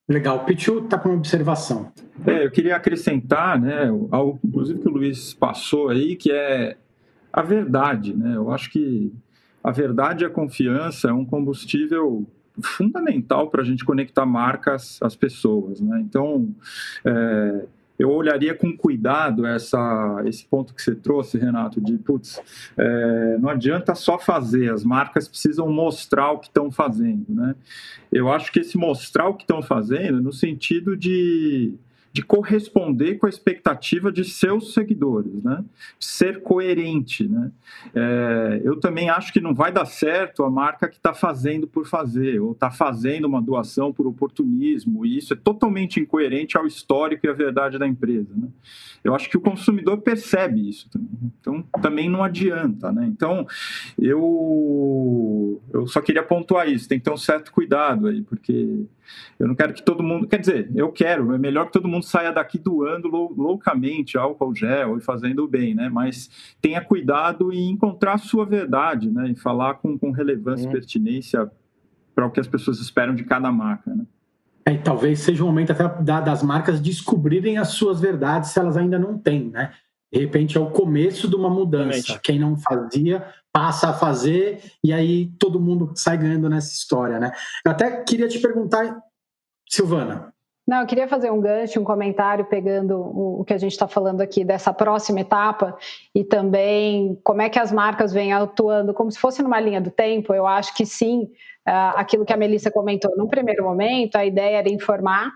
Legal. 0.08 0.44
Pichu 0.44 0.80
está 0.80 0.98
com 0.98 1.10
uma 1.10 1.18
observação. 1.18 1.92
É, 2.26 2.44
eu 2.44 2.50
queria 2.50 2.76
acrescentar, 2.76 3.60
né, 3.60 3.86
algo, 4.10 4.38
inclusive 4.44 4.80
que 4.80 4.88
o 4.88 4.92
Luiz 4.92 5.32
passou 5.32 5.88
aí, 5.88 6.16
que 6.16 6.30
é 6.30 6.76
a 7.32 7.42
verdade. 7.42 8.14
Né? 8.14 8.36
Eu 8.36 8.50
acho 8.50 8.70
que 8.70 9.12
a 9.62 9.70
verdade 9.70 10.24
e 10.24 10.26
a 10.26 10.30
confiança 10.30 11.08
é 11.08 11.12
um 11.12 11.24
combustível 11.24 12.26
fundamental 12.60 13.48
para 13.48 13.62
a 13.62 13.64
gente 13.64 13.84
conectar 13.84 14.26
marcas 14.26 14.98
às 15.02 15.16
pessoas. 15.16 15.80
Né? 15.80 16.00
Então, 16.00 16.48
é, 17.04 17.64
eu 18.02 18.10
olharia 18.10 18.52
com 18.52 18.76
cuidado 18.76 19.46
essa, 19.46 20.22
esse 20.26 20.44
ponto 20.44 20.74
que 20.74 20.82
você 20.82 20.92
trouxe, 20.92 21.38
Renato, 21.38 21.80
de 21.80 21.96
putz, 21.98 22.40
é, 22.76 23.38
não 23.38 23.48
adianta 23.48 23.94
só 23.94 24.18
fazer, 24.18 24.72
as 24.72 24.82
marcas 24.82 25.28
precisam 25.28 25.70
mostrar 25.70 26.32
o 26.32 26.38
que 26.38 26.48
estão 26.48 26.68
fazendo. 26.70 27.26
Né? 27.28 27.54
Eu 28.12 28.28
acho 28.32 28.50
que 28.50 28.58
esse 28.58 28.76
mostrar 28.76 29.28
o 29.28 29.34
que 29.34 29.44
estão 29.44 29.62
fazendo, 29.62 30.20
no 30.20 30.32
sentido 30.32 30.96
de 30.96 31.74
de 32.12 32.22
corresponder 32.22 33.16
com 33.16 33.26
a 33.26 33.28
expectativa 33.28 34.12
de 34.12 34.22
seus 34.24 34.74
seguidores, 34.74 35.42
né? 35.42 35.64
Ser 35.98 36.42
coerente, 36.42 37.26
né? 37.26 37.50
É, 37.94 38.60
eu 38.62 38.78
também 38.78 39.08
acho 39.08 39.32
que 39.32 39.40
não 39.40 39.54
vai 39.54 39.72
dar 39.72 39.86
certo 39.86 40.44
a 40.44 40.50
marca 40.50 40.88
que 40.88 40.96
está 40.96 41.14
fazendo 41.14 41.66
por 41.66 41.86
fazer, 41.86 42.38
ou 42.38 42.52
está 42.52 42.70
fazendo 42.70 43.24
uma 43.24 43.40
doação 43.40 43.92
por 43.92 44.06
oportunismo, 44.06 45.06
e 45.06 45.16
isso 45.16 45.32
é 45.32 45.36
totalmente 45.36 46.00
incoerente 46.00 46.58
ao 46.58 46.66
histórico 46.66 47.26
e 47.26 47.30
à 47.30 47.32
verdade 47.32 47.78
da 47.78 47.86
empresa, 47.86 48.30
né? 48.36 48.48
Eu 49.02 49.14
acho 49.14 49.28
que 49.28 49.36
o 49.36 49.40
consumidor 49.40 49.98
percebe 50.02 50.68
isso 50.68 50.88
também. 50.90 51.32
Então, 51.40 51.62
também 51.80 52.08
não 52.08 52.22
adianta, 52.22 52.92
né? 52.92 53.06
Então, 53.06 53.46
eu, 53.98 55.60
eu 55.72 55.86
só 55.86 56.00
queria 56.00 56.22
pontuar 56.22 56.68
isso, 56.68 56.88
tem 56.88 56.98
que 56.98 57.04
ter 57.04 57.10
um 57.10 57.16
certo 57.16 57.50
cuidado 57.50 58.06
aí, 58.06 58.22
porque 58.22 58.84
eu 59.38 59.48
não 59.48 59.54
quero 59.54 59.72
que 59.72 59.82
todo 59.82 60.02
mundo. 60.02 60.26
Quer 60.26 60.38
dizer, 60.38 60.70
eu 60.74 60.90
quero, 60.90 61.34
é 61.34 61.38
melhor 61.38 61.66
que 61.66 61.72
todo 61.72 61.88
mundo 61.88 62.04
saia 62.04 62.32
daqui 62.32 62.58
doando 62.58 63.08
lou, 63.08 63.34
loucamente 63.36 64.16
álcool 64.16 64.54
gel 64.54 64.98
e 64.98 65.00
fazendo 65.00 65.46
bem, 65.48 65.74
né? 65.74 65.88
Mas 65.88 66.54
tenha 66.60 66.80
cuidado 66.80 67.52
em 67.52 67.70
encontrar 67.70 68.14
a 68.14 68.18
sua 68.18 68.44
verdade, 68.44 69.10
né? 69.10 69.30
E 69.30 69.34
falar 69.34 69.74
com, 69.74 69.98
com 69.98 70.10
relevância 70.10 70.66
e 70.66 70.68
é. 70.68 70.72
pertinência 70.72 71.50
para 72.14 72.26
o 72.26 72.30
que 72.30 72.40
as 72.40 72.46
pessoas 72.46 72.78
esperam 72.78 73.14
de 73.14 73.24
cada 73.24 73.50
marca, 73.50 73.94
né? 73.94 74.04
É, 74.64 74.76
talvez 74.76 75.18
seja 75.20 75.42
o 75.42 75.46
momento 75.46 75.72
até 75.72 75.88
das 76.20 76.42
marcas 76.42 76.80
descobrirem 76.80 77.58
as 77.58 77.68
suas 77.68 78.00
verdades 78.00 78.50
se 78.50 78.60
elas 78.60 78.76
ainda 78.76 78.98
não 78.98 79.18
têm, 79.18 79.50
né? 79.50 79.72
De 80.12 80.20
repente 80.20 80.58
é 80.58 80.60
o 80.60 80.70
começo 80.70 81.28
de 81.28 81.34
uma 81.34 81.48
mudança. 81.48 81.84
Realmente. 81.84 82.20
Quem 82.20 82.38
não 82.38 82.56
fazia 82.56 83.26
passa 83.52 83.90
a 83.90 83.92
fazer 83.92 84.60
e 84.82 84.92
aí 84.92 85.30
todo 85.38 85.60
mundo 85.60 85.92
sai 85.94 86.16
ganhando 86.18 86.48
nessa 86.48 86.72
história, 86.72 87.18
né? 87.18 87.32
Eu 87.64 87.72
até 87.72 88.02
queria 88.02 88.28
te 88.28 88.38
perguntar, 88.38 89.00
Silvana. 89.68 90.32
Não, 90.66 90.80
eu 90.80 90.86
queria 90.86 91.08
fazer 91.08 91.30
um 91.30 91.40
gancho, 91.40 91.80
um 91.80 91.84
comentário 91.84 92.44
pegando 92.44 92.96
o, 92.96 93.44
que 93.44 93.52
a 93.52 93.58
gente 93.58 93.72
está 93.72 93.88
falando 93.88 94.20
aqui 94.20 94.44
dessa 94.44 94.72
próxima 94.72 95.20
etapa 95.20 95.76
e 96.14 96.22
também 96.22 97.18
como 97.24 97.42
é 97.42 97.50
que 97.50 97.58
as 97.58 97.72
marcas 97.72 98.12
vêm 98.12 98.32
atuando 98.32 98.94
como 98.94 99.10
se 99.10 99.18
fosse 99.18 99.42
numa 99.42 99.58
linha 99.58 99.80
do 99.80 99.90
tempo. 99.90 100.32
Eu 100.32 100.46
acho 100.46 100.72
que 100.74 100.86
sim, 100.86 101.28
ah, 101.66 101.94
aquilo 101.96 102.24
que 102.24 102.32
a 102.32 102.36
Melissa 102.36 102.70
comentou, 102.70 103.14
num 103.16 103.26
primeiro 103.26 103.64
momento, 103.64 104.14
a 104.16 104.24
ideia 104.24 104.58
era 104.58 104.68
informar, 104.68 105.32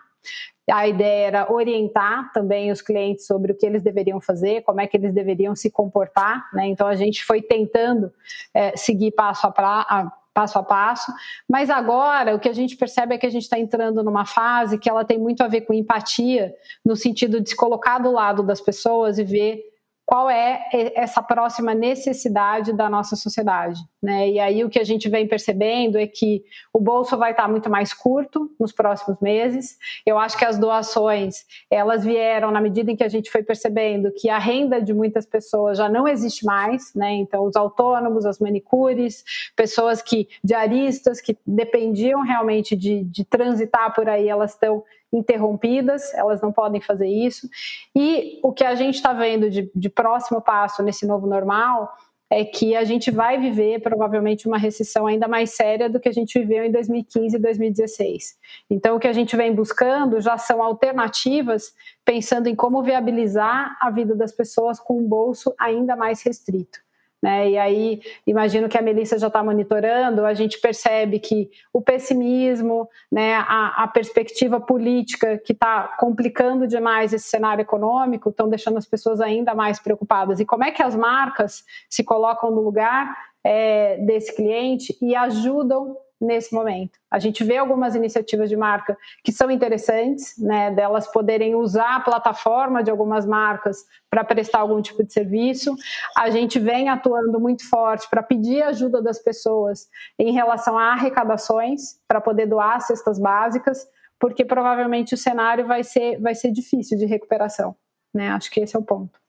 a 0.70 0.88
ideia 0.88 1.26
era 1.26 1.52
orientar 1.52 2.32
também 2.32 2.72
os 2.72 2.82
clientes 2.82 3.26
sobre 3.26 3.52
o 3.52 3.54
que 3.54 3.64
eles 3.64 3.82
deveriam 3.82 4.20
fazer, 4.20 4.62
como 4.62 4.80
é 4.80 4.86
que 4.86 4.96
eles 4.96 5.14
deveriam 5.14 5.54
se 5.54 5.70
comportar. 5.70 6.48
Né? 6.52 6.66
Então 6.66 6.86
a 6.86 6.96
gente 6.96 7.24
foi 7.24 7.40
tentando 7.40 8.12
é, 8.52 8.76
seguir 8.76 9.12
passo 9.12 9.46
a, 9.46 9.52
pra, 9.52 9.86
a, 9.88 10.12
passo 10.34 10.58
a 10.58 10.62
passo, 10.62 11.12
mas 11.48 11.70
agora 11.70 12.34
o 12.34 12.40
que 12.40 12.48
a 12.48 12.52
gente 12.52 12.76
percebe 12.76 13.14
é 13.14 13.18
que 13.18 13.26
a 13.26 13.30
gente 13.30 13.44
está 13.44 13.58
entrando 13.58 14.02
numa 14.02 14.26
fase 14.26 14.78
que 14.78 14.90
ela 14.90 15.04
tem 15.04 15.18
muito 15.18 15.42
a 15.42 15.48
ver 15.48 15.62
com 15.62 15.72
empatia, 15.72 16.54
no 16.84 16.96
sentido 16.96 17.40
de 17.40 17.50
se 17.50 17.56
colocar 17.56 17.98
do 17.98 18.12
lado 18.12 18.42
das 18.42 18.60
pessoas 18.60 19.18
e 19.18 19.24
ver 19.24 19.62
qual 20.06 20.30
é 20.30 20.68
essa 20.94 21.20
próxima 21.20 21.74
necessidade 21.74 22.72
da 22.72 22.88
nossa 22.88 23.16
sociedade. 23.16 23.80
Né? 24.00 24.30
E 24.30 24.38
aí 24.38 24.64
o 24.64 24.70
que 24.70 24.78
a 24.78 24.84
gente 24.84 25.08
vem 25.08 25.26
percebendo 25.26 25.98
é 25.98 26.06
que 26.06 26.44
o 26.72 26.78
bolso 26.78 27.18
vai 27.18 27.32
estar 27.32 27.48
muito 27.48 27.68
mais 27.68 27.92
curto 27.92 28.48
nos 28.58 28.70
próximos 28.70 29.20
meses. 29.20 29.76
Eu 30.06 30.16
acho 30.16 30.38
que 30.38 30.44
as 30.44 30.56
doações 30.56 31.44
elas 31.68 32.04
vieram 32.04 32.52
na 32.52 32.60
medida 32.60 32.92
em 32.92 32.96
que 32.96 33.02
a 33.02 33.08
gente 33.08 33.32
foi 33.32 33.42
percebendo 33.42 34.12
que 34.12 34.30
a 34.30 34.38
renda 34.38 34.80
de 34.80 34.94
muitas 34.94 35.26
pessoas 35.26 35.76
já 35.76 35.88
não 35.88 36.06
existe 36.06 36.46
mais, 36.46 36.94
né? 36.94 37.12
Então 37.14 37.44
os 37.44 37.56
autônomos, 37.56 38.24
as 38.24 38.38
manicures, 38.38 39.24
pessoas 39.56 40.00
que 40.00 40.28
diaristas 40.44 41.20
que 41.20 41.36
dependiam 41.44 42.22
realmente 42.22 42.76
de, 42.76 43.02
de 43.02 43.24
transitar 43.24 43.92
por 43.92 44.08
aí, 44.08 44.28
elas 44.28 44.52
estão 44.52 44.84
interrompidas, 45.12 46.12
elas 46.14 46.40
não 46.40 46.52
podem 46.52 46.80
fazer 46.80 47.06
isso. 47.06 47.48
E 47.94 48.40
o 48.42 48.52
que 48.52 48.64
a 48.64 48.74
gente 48.74 48.96
está 48.96 49.12
vendo 49.12 49.48
de, 49.50 49.70
de 49.74 49.88
próximo 49.88 50.40
passo 50.40 50.82
nesse 50.82 51.06
novo 51.06 51.26
normal 51.26 51.92
é 52.28 52.44
que 52.44 52.74
a 52.74 52.84
gente 52.84 53.10
vai 53.10 53.38
viver 53.38 53.80
provavelmente 53.80 54.48
uma 54.48 54.58
recessão 54.58 55.06
ainda 55.06 55.28
mais 55.28 55.54
séria 55.54 55.88
do 55.88 56.00
que 56.00 56.08
a 56.08 56.12
gente 56.12 56.38
viveu 56.38 56.64
em 56.64 56.72
2015 56.72 57.36
e 57.36 57.38
2016. 57.38 58.36
Então, 58.68 58.96
o 58.96 58.98
que 58.98 59.06
a 59.06 59.12
gente 59.12 59.36
vem 59.36 59.54
buscando 59.54 60.20
já 60.20 60.36
são 60.36 60.62
alternativas, 60.62 61.72
pensando 62.04 62.48
em 62.48 62.56
como 62.56 62.82
viabilizar 62.82 63.76
a 63.80 63.90
vida 63.90 64.14
das 64.14 64.32
pessoas 64.32 64.80
com 64.80 64.98
um 64.98 65.08
bolso 65.08 65.54
ainda 65.58 65.94
mais 65.94 66.20
restrito. 66.22 66.85
Né? 67.26 67.50
E 67.50 67.58
aí, 67.58 68.00
imagino 68.24 68.68
que 68.68 68.78
a 68.78 68.80
Melissa 68.80 69.18
já 69.18 69.26
está 69.26 69.42
monitorando, 69.42 70.24
a 70.24 70.32
gente 70.32 70.60
percebe 70.60 71.18
que 71.18 71.50
o 71.72 71.82
pessimismo, 71.82 72.88
né, 73.10 73.34
a, 73.34 73.82
a 73.82 73.88
perspectiva 73.88 74.60
política 74.60 75.36
que 75.36 75.52
está 75.52 75.96
complicando 75.98 76.68
demais 76.68 77.12
esse 77.12 77.26
cenário 77.26 77.62
econômico, 77.62 78.30
estão 78.30 78.48
deixando 78.48 78.78
as 78.78 78.86
pessoas 78.86 79.20
ainda 79.20 79.56
mais 79.56 79.80
preocupadas. 79.80 80.38
E 80.38 80.44
como 80.44 80.62
é 80.62 80.70
que 80.70 80.80
as 80.80 80.94
marcas 80.94 81.64
se 81.90 82.04
colocam 82.04 82.52
no 82.52 82.60
lugar 82.60 83.12
é, 83.42 83.96
desse 83.96 84.32
cliente 84.32 84.96
e 85.02 85.16
ajudam 85.16 85.96
nesse 86.20 86.54
momento. 86.54 86.98
A 87.10 87.18
gente 87.18 87.44
vê 87.44 87.56
algumas 87.56 87.94
iniciativas 87.94 88.48
de 88.48 88.56
marca 88.56 88.96
que 89.22 89.30
são 89.30 89.50
interessantes, 89.50 90.36
né, 90.38 90.70
delas 90.70 91.06
poderem 91.06 91.54
usar 91.54 91.96
a 91.96 92.00
plataforma 92.00 92.82
de 92.82 92.90
algumas 92.90 93.26
marcas 93.26 93.84
para 94.08 94.24
prestar 94.24 94.60
algum 94.60 94.80
tipo 94.80 95.04
de 95.04 95.12
serviço. 95.12 95.74
A 96.16 96.30
gente 96.30 96.58
vem 96.58 96.88
atuando 96.88 97.38
muito 97.38 97.68
forte 97.68 98.08
para 98.08 98.22
pedir 98.22 98.62
ajuda 98.62 99.02
das 99.02 99.18
pessoas 99.18 99.88
em 100.18 100.32
relação 100.32 100.78
a 100.78 100.92
arrecadações 100.92 101.98
para 102.08 102.20
poder 102.20 102.46
doar 102.46 102.80
cestas 102.80 103.18
básicas, 103.18 103.86
porque 104.18 104.44
provavelmente 104.44 105.14
o 105.14 105.18
cenário 105.18 105.66
vai 105.66 105.84
ser 105.84 106.18
vai 106.20 106.34
ser 106.34 106.50
difícil 106.50 106.96
de 106.96 107.04
recuperação, 107.04 107.76
né? 108.14 108.30
Acho 108.30 108.50
que 108.50 108.60
esse 108.60 108.74
é 108.74 108.78
o 108.78 108.82
ponto 108.82 109.25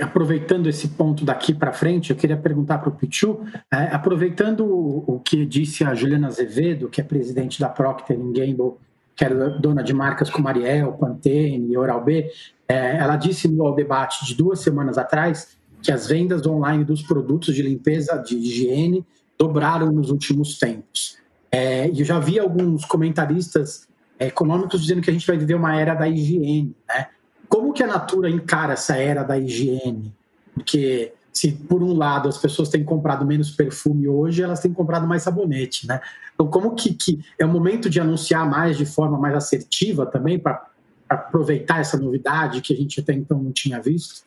aproveitando 0.00 0.68
esse 0.68 0.88
ponto 0.88 1.24
daqui 1.24 1.54
para 1.54 1.72
frente, 1.72 2.10
eu 2.10 2.16
queria 2.16 2.36
perguntar 2.36 2.78
para 2.78 2.90
o 2.90 2.92
Pichu, 2.92 3.40
é, 3.72 3.94
aproveitando 3.94 4.64
o, 4.64 5.04
o, 5.06 5.20
que 5.20 5.46
disse 5.46 5.84
a 5.84 5.94
Juliana 5.94 6.28
Azevedo, 6.28 6.88
que 6.88 7.00
é 7.00 7.04
presidente 7.04 7.58
da 7.58 7.68
Procter 7.68 8.18
Gamble, 8.18 8.74
que 9.14 9.24
era 9.24 9.48
dona 9.48 9.82
de 9.82 9.94
marcas 9.94 10.28
como 10.28 10.46
Ariel, 10.48 10.92
Pantene 10.92 11.72
e 11.72 11.76
Oral-B, 11.76 12.30
é, 12.68 12.96
ela 12.98 13.16
disse 13.16 13.48
no 13.48 13.74
debate 13.74 14.26
de 14.26 14.34
duas 14.34 14.60
semanas 14.60 14.98
atrás 14.98 15.56
que 15.82 15.90
as 15.90 16.06
vendas 16.06 16.46
online 16.46 16.84
dos 16.84 17.02
produtos 17.02 17.54
de 17.54 17.62
limpeza 17.62 18.16
de 18.16 18.36
higiene 18.36 19.06
dobraram 19.38 19.90
nos 19.90 20.10
últimos 20.10 20.58
tempos. 20.58 21.16
É, 21.50 21.88
eu 21.88 22.04
já 22.04 22.18
vi 22.18 22.38
alguns 22.38 22.84
comentaristas 22.84 23.88
econômicos 24.18 24.80
dizendo 24.80 25.00
que 25.00 25.10
a 25.10 25.12
gente 25.12 25.26
vai 25.26 25.38
viver 25.38 25.54
uma 25.54 25.78
era 25.78 25.94
da 25.94 26.08
higiene, 26.08 26.74
né? 26.88 27.06
Como 27.48 27.72
que 27.72 27.82
a 27.82 27.86
Natura 27.86 28.28
encara 28.30 28.74
essa 28.74 28.96
era 28.96 29.22
da 29.22 29.38
higiene? 29.38 30.12
Porque 30.54 31.12
se 31.32 31.52
por 31.52 31.82
um 31.82 31.92
lado 31.92 32.28
as 32.28 32.38
pessoas 32.38 32.68
têm 32.68 32.82
comprado 32.82 33.26
menos 33.26 33.50
perfume 33.50 34.08
hoje, 34.08 34.42
elas 34.42 34.60
têm 34.60 34.72
comprado 34.72 35.06
mais 35.06 35.22
sabonete, 35.22 35.86
né? 35.86 36.00
Então 36.34 36.46
como 36.48 36.74
que, 36.74 36.94
que 36.94 37.20
é 37.38 37.44
o 37.44 37.48
momento 37.48 37.90
de 37.90 38.00
anunciar 38.00 38.48
mais 38.48 38.78
de 38.78 38.86
forma 38.86 39.18
mais 39.18 39.34
assertiva 39.34 40.06
também 40.06 40.38
para 40.38 40.66
aproveitar 41.08 41.80
essa 41.80 41.98
novidade 41.98 42.60
que 42.60 42.72
a 42.72 42.76
gente 42.76 43.00
até 43.00 43.12
então 43.12 43.42
não 43.42 43.52
tinha 43.52 43.80
visto? 43.80 44.24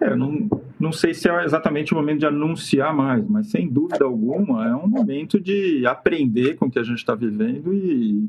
É, 0.00 0.14
não, 0.14 0.48
não 0.78 0.92
sei 0.92 1.14
se 1.14 1.28
é 1.28 1.44
exatamente 1.44 1.92
o 1.92 1.96
momento 1.96 2.20
de 2.20 2.26
anunciar 2.26 2.94
mais, 2.94 3.26
mas 3.28 3.50
sem 3.50 3.68
dúvida 3.68 4.04
alguma 4.04 4.66
é 4.66 4.74
um 4.74 4.86
momento 4.86 5.40
de 5.40 5.86
aprender 5.86 6.56
com 6.56 6.66
o 6.66 6.70
que 6.70 6.78
a 6.78 6.82
gente 6.82 6.98
está 6.98 7.14
vivendo 7.14 7.72
e 7.72 8.28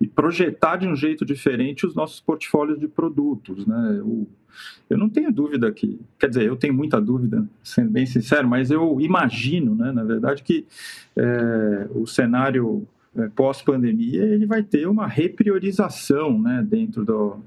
e 0.00 0.06
projetar 0.06 0.76
de 0.76 0.86
um 0.86 0.94
jeito 0.94 1.24
diferente 1.24 1.86
os 1.86 1.94
nossos 1.94 2.20
portfólios 2.20 2.78
de 2.78 2.86
produtos. 2.88 3.66
Né? 3.66 3.96
Eu, 3.98 4.26
eu 4.90 4.98
não 4.98 5.08
tenho 5.08 5.32
dúvida 5.32 5.70
que, 5.72 5.98
quer 6.18 6.28
dizer, 6.28 6.44
eu 6.44 6.56
tenho 6.56 6.74
muita 6.74 7.00
dúvida, 7.00 7.46
sendo 7.62 7.90
bem 7.90 8.06
sincero, 8.06 8.46
mas 8.48 8.70
eu 8.70 9.00
imagino, 9.00 9.74
né, 9.74 9.92
na 9.92 10.04
verdade, 10.04 10.42
que 10.42 10.66
é, 11.16 11.88
o 11.94 12.06
cenário 12.06 12.86
é, 13.16 13.28
pós-pandemia 13.28 14.22
ele 14.24 14.44
vai 14.44 14.62
ter 14.62 14.86
uma 14.86 15.06
repriorização 15.06 16.38
né, 16.38 16.64
dentro 16.68 17.02
do, 17.02 17.38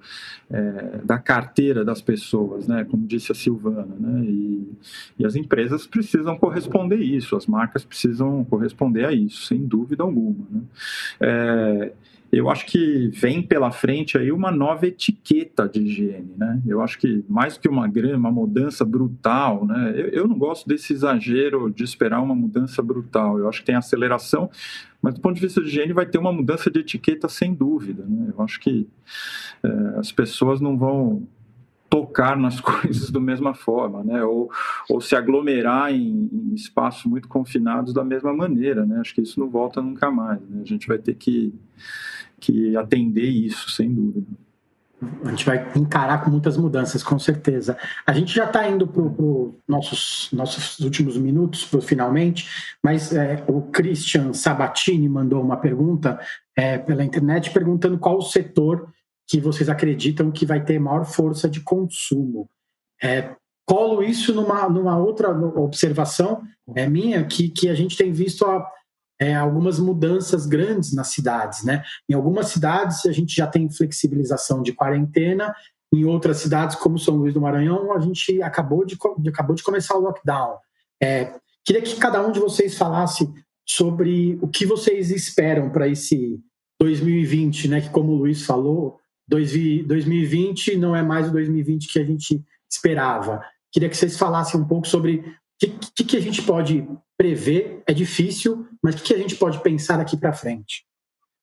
é, 0.49 0.99
da 1.03 1.19
carteira 1.19 1.85
das 1.85 2.01
pessoas, 2.01 2.67
né, 2.67 2.83
como 2.89 3.05
disse 3.05 3.31
a 3.31 3.35
Silvana. 3.35 3.95
Né, 3.99 4.25
e, 4.25 4.71
e, 5.19 5.25
as 5.25 5.35
empresas 5.35 5.85
precisam 5.85 6.37
corresponder 6.37 6.95
a 6.95 7.03
isso, 7.03 7.35
as 7.35 7.45
marcas 7.45 7.85
precisam 7.85 8.43
corresponder 8.45 9.05
a 9.05 9.13
isso, 9.13 9.45
sem 9.45 9.63
dúvida 9.63 10.01
alguma. 10.01 10.43
Né. 10.49 10.61
É, 11.19 11.91
eu 12.31 12.49
acho 12.49 12.65
que 12.65 13.07
vem 13.07 13.41
pela 13.41 13.71
frente 13.71 14.17
aí 14.17 14.31
uma 14.31 14.51
nova 14.51 14.85
etiqueta 14.85 15.67
de 15.67 15.81
higiene, 15.81 16.33
né? 16.37 16.61
Eu 16.67 16.81
acho 16.81 16.99
que 16.99 17.25
mais 17.27 17.57
que 17.57 17.67
uma 17.67 17.87
grande, 17.87 18.15
uma 18.15 18.31
mudança 18.31 18.85
brutal, 18.85 19.65
né? 19.65 19.93
Eu, 19.95 20.07
eu, 20.09 20.27
não 20.27 20.37
gosto 20.37 20.67
desse 20.67 20.93
exagero 20.93 21.71
de 21.71 21.83
esperar 21.83 22.21
uma 22.21 22.35
mudança 22.35 22.83
brutal. 22.83 23.39
Eu 23.39 23.49
acho 23.49 23.61
que 23.61 23.65
tem 23.65 23.75
aceleração, 23.75 24.49
mas 25.01 25.15
do 25.15 25.21
ponto 25.21 25.35
de 25.35 25.41
vista 25.41 25.59
de 25.59 25.67
higiene 25.67 25.91
vai 25.91 26.05
ter 26.05 26.19
uma 26.19 26.31
mudança 26.31 26.69
de 26.69 26.79
etiqueta 26.79 27.27
sem 27.27 27.53
dúvida, 27.53 28.05
né? 28.07 28.31
Eu 28.37 28.43
acho 28.43 28.59
que 28.59 28.87
é, 29.63 29.69
as 29.97 30.11
pessoas 30.11 30.61
não 30.61 30.77
vão 30.77 31.27
tocar 31.89 32.37
nas 32.37 32.61
coisas 32.61 33.09
da 33.09 33.19
mesma 33.19 33.55
forma, 33.55 34.03
né? 34.03 34.23
Ou, 34.23 34.51
ou 34.87 35.01
se 35.01 35.15
aglomerar 35.15 35.91
em, 35.91 36.29
em, 36.31 36.53
espaços 36.53 37.05
muito 37.05 37.27
confinados 37.27 37.91
da 37.91 38.03
mesma 38.03 38.31
maneira, 38.31 38.85
né? 38.85 38.99
Acho 38.99 39.15
que 39.15 39.21
isso 39.21 39.39
não 39.39 39.49
volta 39.49 39.81
nunca 39.81 40.11
mais. 40.11 40.39
Né? 40.41 40.61
A 40.61 40.65
gente 40.65 40.87
vai 40.87 40.99
ter 40.99 41.15
que 41.15 41.51
que 42.39 42.75
atender 42.77 43.29
isso, 43.29 43.69
sem 43.69 43.93
dúvida. 43.93 44.27
A 45.23 45.29
gente 45.29 45.45
vai 45.45 45.65
encarar 45.75 46.23
com 46.23 46.29
muitas 46.29 46.57
mudanças, 46.57 47.01
com 47.01 47.17
certeza. 47.17 47.77
A 48.05 48.11
gente 48.11 48.33
já 48.33 48.45
está 48.45 48.67
indo 48.67 48.85
para 48.85 49.01
os 49.01 49.53
nossos, 49.65 50.29
nossos 50.33 50.79
últimos 50.79 51.15
minutos, 51.17 51.63
pro, 51.63 51.81
finalmente, 51.81 52.49
mas 52.83 53.13
é, 53.13 53.43
o 53.47 53.61
Christian 53.61 54.33
Sabatini 54.33 55.07
mandou 55.07 55.41
uma 55.41 55.55
pergunta 55.55 56.19
é, 56.55 56.77
pela 56.77 57.03
internet 57.03 57.51
perguntando 57.51 57.97
qual 57.97 58.17
o 58.17 58.21
setor 58.21 58.91
que 59.25 59.39
vocês 59.39 59.69
acreditam 59.69 60.31
que 60.31 60.45
vai 60.45 60.63
ter 60.63 60.79
maior 60.79 61.05
força 61.05 61.47
de 61.47 61.61
consumo. 61.61 62.49
É, 63.01 63.35
colo 63.65 64.03
isso 64.03 64.33
numa, 64.33 64.67
numa 64.67 64.97
outra 64.97 65.29
observação 65.29 66.41
é 66.75 66.89
minha, 66.89 67.23
que, 67.23 67.49
que 67.49 67.69
a 67.69 67.75
gente 67.75 67.95
tem 67.95 68.11
visto 68.11 68.43
a, 68.45 68.67
é, 69.19 69.35
algumas 69.35 69.79
mudanças 69.79 70.45
grandes 70.45 70.93
nas 70.93 71.09
cidades. 71.09 71.63
Né? 71.63 71.83
Em 72.09 72.13
algumas 72.13 72.47
cidades 72.47 73.05
a 73.05 73.11
gente 73.11 73.35
já 73.35 73.45
tem 73.45 73.69
flexibilização 73.69 74.61
de 74.63 74.73
quarentena, 74.73 75.53
em 75.93 76.05
outras 76.05 76.37
cidades, 76.37 76.75
como 76.75 76.99
São 76.99 77.15
Luís 77.15 77.33
do 77.33 77.41
Maranhão, 77.41 77.91
a 77.93 77.99
gente 77.99 78.41
acabou 78.43 78.85
de, 78.85 78.97
acabou 79.27 79.55
de 79.55 79.63
começar 79.63 79.97
o 79.97 80.01
lockdown. 80.01 80.57
É, 81.01 81.33
queria 81.65 81.81
que 81.81 81.95
cada 81.95 82.25
um 82.25 82.31
de 82.31 82.39
vocês 82.39 82.77
falasse 82.77 83.27
sobre 83.67 84.37
o 84.41 84.47
que 84.47 84.65
vocês 84.65 85.09
esperam 85.09 85.69
para 85.69 85.87
esse 85.87 86.39
2020, 86.79 87.67
né? 87.67 87.81
Que 87.81 87.89
como 87.89 88.11
o 88.11 88.15
Luiz 88.15 88.45
falou, 88.45 88.99
2020 89.27 90.77
não 90.77 90.95
é 90.95 91.01
mais 91.01 91.27
o 91.27 91.31
2020 91.31 91.91
que 91.91 91.99
a 91.99 92.05
gente 92.05 92.43
esperava. 92.69 93.43
Queria 93.71 93.89
que 93.89 93.97
vocês 93.97 94.17
falassem 94.17 94.59
um 94.59 94.65
pouco 94.65 94.87
sobre 94.87 95.23
o 95.67 95.91
que, 95.95 96.03
que, 96.05 96.17
a 96.17 96.21
gente 96.21 96.41
pode 96.41 96.87
prever, 97.17 97.83
é 97.85 97.93
difícil, 97.93 98.65
mas 98.81 98.95
o 98.95 99.03
que 99.03 99.13
a 99.13 99.17
gente 99.17 99.35
pode 99.35 99.59
pensar 99.59 99.97
daqui 99.97 100.15
para 100.15 100.31
frente? 100.31 100.85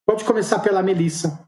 Pode 0.07 0.25
começar 0.25 0.61
pela 0.61 0.83
Melissa. 0.83 1.47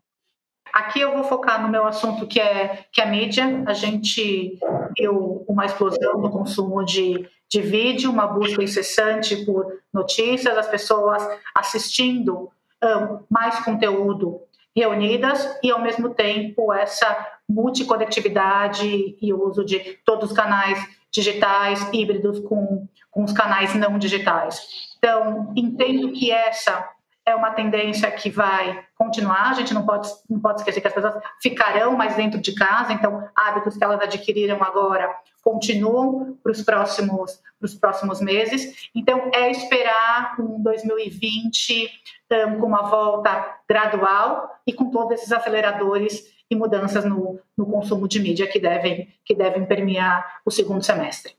Aqui 0.73 1.01
eu 1.01 1.15
vou 1.15 1.25
focar 1.25 1.63
no 1.63 1.69
meu 1.69 1.87
assunto 1.87 2.27
que 2.27 2.39
é, 2.39 2.85
que 2.93 3.01
é 3.01 3.07
mídia. 3.11 3.65
A 3.67 3.73
gente 3.73 4.59
viu 4.99 5.45
uma 5.49 5.65
explosão 5.65 6.19
no 6.19 6.31
consumo 6.31 6.85
de, 6.85 7.27
de 7.49 7.61
vídeo, 7.63 8.11
uma 8.11 8.27
busca 8.27 8.63
incessante 8.63 9.45
por 9.47 9.81
notícias, 9.93 10.59
as 10.59 10.69
pessoas 10.69 11.27
assistindo 11.55 12.51
um, 12.85 13.21
mais 13.31 13.59
conteúdo 13.61 14.43
reunidas 14.77 15.59
e, 15.63 15.71
ao 15.71 15.81
mesmo 15.81 16.11
tempo, 16.11 16.73
essa 16.73 17.27
multiconectividade 17.49 19.17
e 19.21 19.33
uso 19.33 19.65
de 19.65 19.99
todos 20.05 20.31
os 20.31 20.37
canais 20.37 20.79
digitais 21.13 21.89
híbridos 21.93 22.41
com, 22.41 22.87
com 23.11 23.25
os 23.25 23.33
canais 23.33 23.75
não 23.75 23.99
digitais. 23.99 24.61
Então, 24.99 25.53
entendo 25.57 26.13
que 26.13 26.31
essa 26.31 26.89
é 27.25 27.35
uma 27.35 27.51
tendência 27.51 28.11
que 28.11 28.31
vai 28.31 28.85
continuar. 28.97 29.51
A 29.51 29.55
gente 29.55 29.75
não 29.75 29.85
pode, 29.85 30.09
não 30.29 30.41
pode 30.41 30.61
esquecer 30.61 30.81
que 30.81 30.89
as 30.89 30.95
pessoas 30.95 31.15
ficarão 31.43 31.97
mais 31.97 32.17
dentro 32.17 32.41
de 32.41 32.55
casa, 32.55 32.93
então 32.93 33.29
hábitos 33.37 33.77
que 33.77 33.85
elas 33.85 34.01
adquiriram 34.01 34.63
agora 34.63 35.15
continuam 35.43 36.39
para 36.43 36.53
os 36.53 36.63
próximos, 36.63 37.41
próximos 37.81 38.21
meses. 38.21 38.89
Então, 38.95 39.31
é 39.33 39.51
esperar 39.51 40.37
um 40.41 40.63
2020 40.63 41.91
um, 42.31 42.61
com 42.61 42.67
uma 42.67 42.83
volta 42.83 43.57
gradual 43.69 44.51
e 44.67 44.73
com 44.73 44.91
todos 44.91 45.13
esses 45.13 45.33
aceleradores 45.33 46.38
e 46.51 46.57
mudanças 46.57 47.05
no, 47.05 47.39
no 47.57 47.67
consumo 47.67 48.09
de 48.09 48.21
mídia 48.21 48.47
que 48.47 48.59
devem, 48.59 49.09
que 49.25 49.35
devem 49.35 49.65
permear 49.67 50.41
o 50.45 50.51
segundo 50.51 50.83
semestre. 50.83 51.35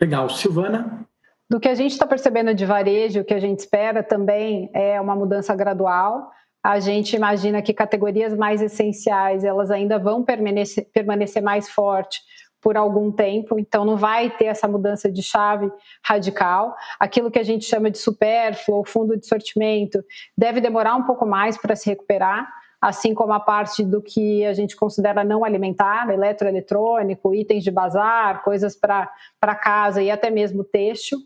Legal. 0.00 0.28
Silvana? 0.28 1.06
Do 1.48 1.60
que 1.60 1.68
a 1.68 1.74
gente 1.74 1.92
está 1.92 2.06
percebendo 2.06 2.54
de 2.54 2.66
varejo, 2.66 3.20
o 3.20 3.24
que 3.24 3.34
a 3.34 3.38
gente 3.38 3.60
espera 3.60 4.02
também 4.02 4.70
é 4.74 5.00
uma 5.00 5.14
mudança 5.14 5.54
gradual. 5.54 6.30
A 6.62 6.80
gente 6.80 7.14
imagina 7.14 7.62
que 7.62 7.72
categorias 7.72 8.36
mais 8.36 8.60
essenciais 8.60 9.44
elas 9.44 9.70
ainda 9.70 9.98
vão 9.98 10.24
permanecer, 10.24 10.88
permanecer 10.92 11.42
mais 11.42 11.68
forte 11.68 12.20
por 12.60 12.76
algum 12.76 13.12
tempo, 13.12 13.60
então 13.60 13.84
não 13.84 13.96
vai 13.96 14.28
ter 14.28 14.46
essa 14.46 14.66
mudança 14.66 15.08
de 15.08 15.22
chave 15.22 15.70
radical. 16.04 16.74
Aquilo 16.98 17.30
que 17.30 17.38
a 17.38 17.44
gente 17.44 17.64
chama 17.64 17.92
de 17.92 17.98
supérfluo, 17.98 18.84
fundo 18.84 19.16
de 19.16 19.24
sortimento, 19.24 20.02
deve 20.36 20.60
demorar 20.60 20.96
um 20.96 21.04
pouco 21.04 21.24
mais 21.24 21.56
para 21.56 21.76
se 21.76 21.88
recuperar. 21.88 22.48
Assim 22.80 23.14
como 23.14 23.32
a 23.32 23.40
parte 23.40 23.84
do 23.84 24.02
que 24.02 24.44
a 24.44 24.52
gente 24.52 24.76
considera 24.76 25.24
não 25.24 25.44
alimentar, 25.44 26.08
eletroeletrônico, 26.10 27.34
itens 27.34 27.64
de 27.64 27.70
bazar, 27.70 28.42
coisas 28.42 28.76
para 28.76 29.54
casa 29.54 30.02
e 30.02 30.10
até 30.10 30.30
mesmo 30.30 30.62
têxtil. 30.62 31.18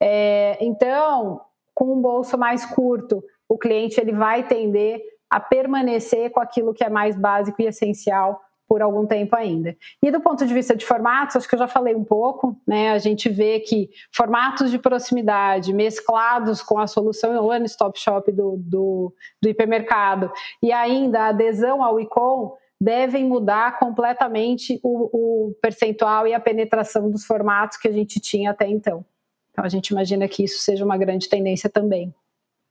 É, 0.00 0.58
então, 0.60 1.40
com 1.74 1.92
um 1.94 2.00
bolso 2.00 2.36
mais 2.36 2.64
curto, 2.66 3.22
o 3.48 3.56
cliente 3.56 4.00
ele 4.00 4.12
vai 4.12 4.42
tender 4.42 5.00
a 5.30 5.40
permanecer 5.40 6.30
com 6.30 6.40
aquilo 6.40 6.74
que 6.74 6.84
é 6.84 6.88
mais 6.90 7.16
básico 7.16 7.60
e 7.60 7.66
essencial 7.66 8.40
por 8.68 8.82
algum 8.82 9.06
tempo 9.06 9.36
ainda. 9.36 9.76
E 10.02 10.10
do 10.10 10.20
ponto 10.20 10.44
de 10.44 10.52
vista 10.52 10.74
de 10.74 10.84
formatos, 10.84 11.36
acho 11.36 11.48
que 11.48 11.54
eu 11.54 11.58
já 11.58 11.68
falei 11.68 11.94
um 11.94 12.04
pouco, 12.04 12.60
né? 12.66 12.90
A 12.90 12.98
gente 12.98 13.28
vê 13.28 13.60
que 13.60 13.90
formatos 14.12 14.70
de 14.70 14.78
proximidade 14.78 15.72
mesclados 15.72 16.62
com 16.62 16.78
a 16.78 16.86
solução 16.86 17.46
One 17.46 17.66
Stop 17.66 17.98
Shop 17.98 18.30
do, 18.32 18.56
do, 18.58 19.14
do 19.40 19.48
hipermercado 19.48 20.30
e 20.62 20.72
ainda 20.72 21.22
a 21.22 21.28
adesão 21.28 21.82
ao 21.82 22.00
ICOM 22.00 22.54
devem 22.80 23.24
mudar 23.24 23.78
completamente 23.78 24.78
o, 24.82 25.48
o 25.48 25.54
percentual 25.62 26.26
e 26.26 26.34
a 26.34 26.40
penetração 26.40 27.10
dos 27.10 27.24
formatos 27.24 27.78
que 27.78 27.88
a 27.88 27.92
gente 27.92 28.20
tinha 28.20 28.50
até 28.50 28.68
então. 28.68 29.04
Então 29.50 29.64
a 29.64 29.68
gente 29.68 29.88
imagina 29.88 30.28
que 30.28 30.44
isso 30.44 30.58
seja 30.58 30.84
uma 30.84 30.98
grande 30.98 31.28
tendência 31.28 31.70
também. 31.70 32.14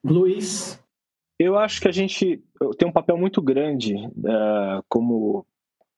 Luiz, 0.04 0.80
eu 1.40 1.58
acho 1.58 1.82
que 1.82 1.88
a 1.88 1.92
gente 1.92 2.44
tem 2.78 2.88
um 2.88 2.92
papel 2.92 3.18
muito 3.18 3.42
grande 3.42 3.96
uh, 3.96 4.84
como 4.88 5.46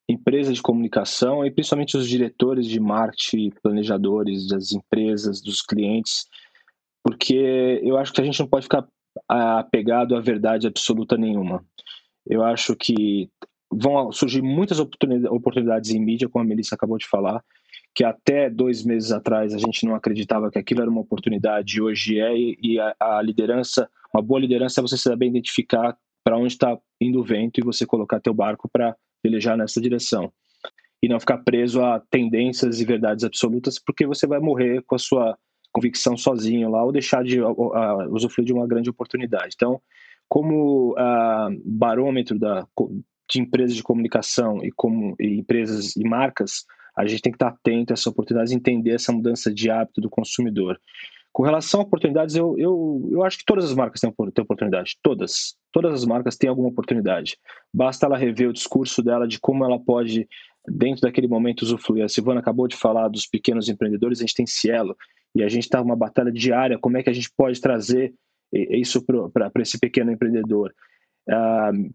empresa 0.09 0.53
de 0.53 0.61
comunicação 0.61 1.45
e 1.45 1.51
principalmente 1.51 1.97
os 1.97 2.07
diretores 2.07 2.65
de 2.65 2.79
marketing, 2.79 3.51
planejadores 3.61 4.47
das 4.47 4.71
empresas, 4.71 5.41
dos 5.41 5.61
clientes, 5.61 6.27
porque 7.03 7.81
eu 7.83 7.97
acho 7.97 8.13
que 8.13 8.21
a 8.21 8.23
gente 8.23 8.39
não 8.39 8.47
pode 8.47 8.63
ficar 8.63 8.87
apegado 9.27 10.15
à 10.15 10.21
verdade 10.21 10.67
absoluta 10.67 11.17
nenhuma. 11.17 11.65
Eu 12.25 12.43
acho 12.43 12.75
que 12.75 13.29
vão 13.71 14.11
surgir 14.11 14.41
muitas 14.41 14.79
oportunidades 14.79 15.91
em 15.91 15.99
mídia, 15.99 16.29
como 16.29 16.43
a 16.43 16.47
Melissa 16.47 16.75
acabou 16.75 16.97
de 16.97 17.07
falar, 17.07 17.43
que 17.93 18.03
até 18.03 18.49
dois 18.49 18.83
meses 18.83 19.11
atrás 19.11 19.53
a 19.53 19.57
gente 19.57 19.85
não 19.85 19.95
acreditava 19.95 20.49
que 20.49 20.59
aquilo 20.59 20.81
era 20.81 20.89
uma 20.89 21.01
oportunidade, 21.01 21.81
hoje 21.81 22.19
é, 22.19 22.33
e 22.35 22.79
a, 22.79 22.95
a 22.99 23.21
liderança, 23.21 23.89
uma 24.13 24.21
boa 24.21 24.39
liderança 24.39 24.79
é 24.79 24.83
você 24.83 24.97
saber 24.97 25.27
identificar 25.27 25.97
para 26.27 26.37
onde 26.37 26.51
está 26.51 26.77
indo 26.99 27.21
o 27.21 27.23
vento 27.23 27.57
e 27.57 27.63
você 27.63 27.85
colocar 27.85 28.19
teu 28.19 28.33
barco 28.33 28.67
para 28.67 28.93
velejar 29.23 29.55
nessa 29.55 29.79
direção 29.79 30.29
e 31.01 31.07
não 31.07 31.21
ficar 31.21 31.37
preso 31.37 31.81
a 31.81 32.01
tendências 32.11 32.81
e 32.81 32.85
verdades 32.85 33.23
absolutas, 33.23 33.79
porque 33.79 34.05
você 34.05 34.27
vai 34.27 34.37
morrer 34.37 34.83
com 34.85 34.95
a 34.95 34.99
sua 34.99 35.37
convicção 35.71 36.17
sozinho 36.17 36.69
lá 36.69 36.83
ou 36.83 36.91
deixar 36.91 37.23
de 37.23 37.41
uh, 37.41 38.13
usufruir 38.13 38.45
de 38.45 38.51
uma 38.51 38.67
grande 38.67 38.89
oportunidade. 38.89 39.53
Então, 39.55 39.79
como 40.27 40.95
uh, 40.95 41.61
barômetro 41.63 42.37
da, 42.37 42.67
de 43.31 43.39
empresas 43.39 43.77
de 43.77 43.83
comunicação 43.83 44.61
e 44.61 44.69
como 44.75 45.15
e 45.21 45.39
empresas 45.39 45.95
e 45.95 46.03
marcas, 46.03 46.65
a 46.97 47.05
gente 47.05 47.21
tem 47.21 47.31
que 47.31 47.37
estar 47.37 47.49
atento 47.49 47.93
a 47.93 47.95
essas 47.95 48.07
oportunidades, 48.07 48.51
entender 48.51 48.91
essa 48.91 49.13
mudança 49.13 49.49
de 49.49 49.69
hábito 49.69 50.01
do 50.01 50.09
consumidor. 50.09 50.77
Com 51.37 51.43
relação 51.43 51.81
a 51.81 51.83
oportunidades, 51.83 52.33
eu, 52.33 52.57
eu, 52.57 53.09
eu 53.11 53.23
acho 53.23 53.37
que 53.37 53.45
todas 53.45 53.65
as 53.65 53.75
marcas 53.75 54.01
têm, 54.01 54.11
têm 54.11 54.43
oportunidade. 54.43 54.97
Todas. 55.03 55.55
Todas 55.71 55.93
as 55.93 56.03
marcas 56.03 56.35
têm 56.35 56.49
alguma 56.49 56.69
oportunidade. 56.69 57.37
Basta 57.71 58.07
ela 58.07 58.17
rever 58.17 58.49
o 58.49 58.53
discurso 58.53 59.03
dela 59.03 59.27
de 59.27 59.39
como 59.39 59.63
ela 59.63 59.79
pode, 59.79 60.27
dentro 60.67 61.01
daquele 61.03 61.27
momento, 61.27 61.61
usufruir. 61.61 62.03
A 62.03 62.09
Silvana 62.09 62.39
acabou 62.39 62.67
de 62.67 62.75
falar 62.75 63.07
dos 63.07 63.27
pequenos 63.27 63.69
empreendedores, 63.69 64.17
a 64.17 64.21
gente 64.21 64.33
tem 64.33 64.47
Cielo, 64.47 64.97
e 65.35 65.43
a 65.43 65.47
gente 65.47 65.65
está 65.65 65.79
numa 65.79 65.95
batalha 65.95 66.31
diária. 66.31 66.79
Como 66.79 66.97
é 66.97 67.03
que 67.03 67.09
a 67.11 67.13
gente 67.13 67.29
pode 67.37 67.61
trazer 67.61 68.15
isso 68.51 69.05
para 69.31 69.51
esse 69.61 69.79
pequeno 69.79 70.11
empreendedor? 70.11 70.73
Uh, 71.29 71.93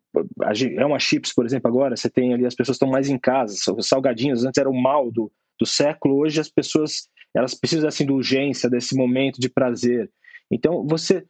é 0.78 0.86
uma 0.86 1.00
chips, 1.00 1.34
por 1.34 1.44
exemplo, 1.44 1.68
agora 1.68 1.96
você 1.96 2.08
tem 2.08 2.32
ali 2.32 2.46
as 2.46 2.54
pessoas 2.54 2.76
estão 2.76 2.88
mais 2.88 3.08
em 3.08 3.18
casa, 3.18 3.56
os 3.76 3.88
salgadinhos 3.88 4.44
antes 4.44 4.58
era 4.58 4.70
o 4.70 4.80
mal 4.80 5.10
do, 5.10 5.32
do 5.58 5.66
século, 5.66 6.18
hoje 6.18 6.38
as 6.38 6.48
pessoas 6.48 7.08
elas 7.34 7.54
precisam 7.54 7.84
dessa 7.84 8.02
indulgência, 8.02 8.68
desse 8.68 8.96
momento 8.96 9.40
de 9.40 9.48
prazer. 9.48 10.10
Então, 10.50 10.86
você, 10.86 11.24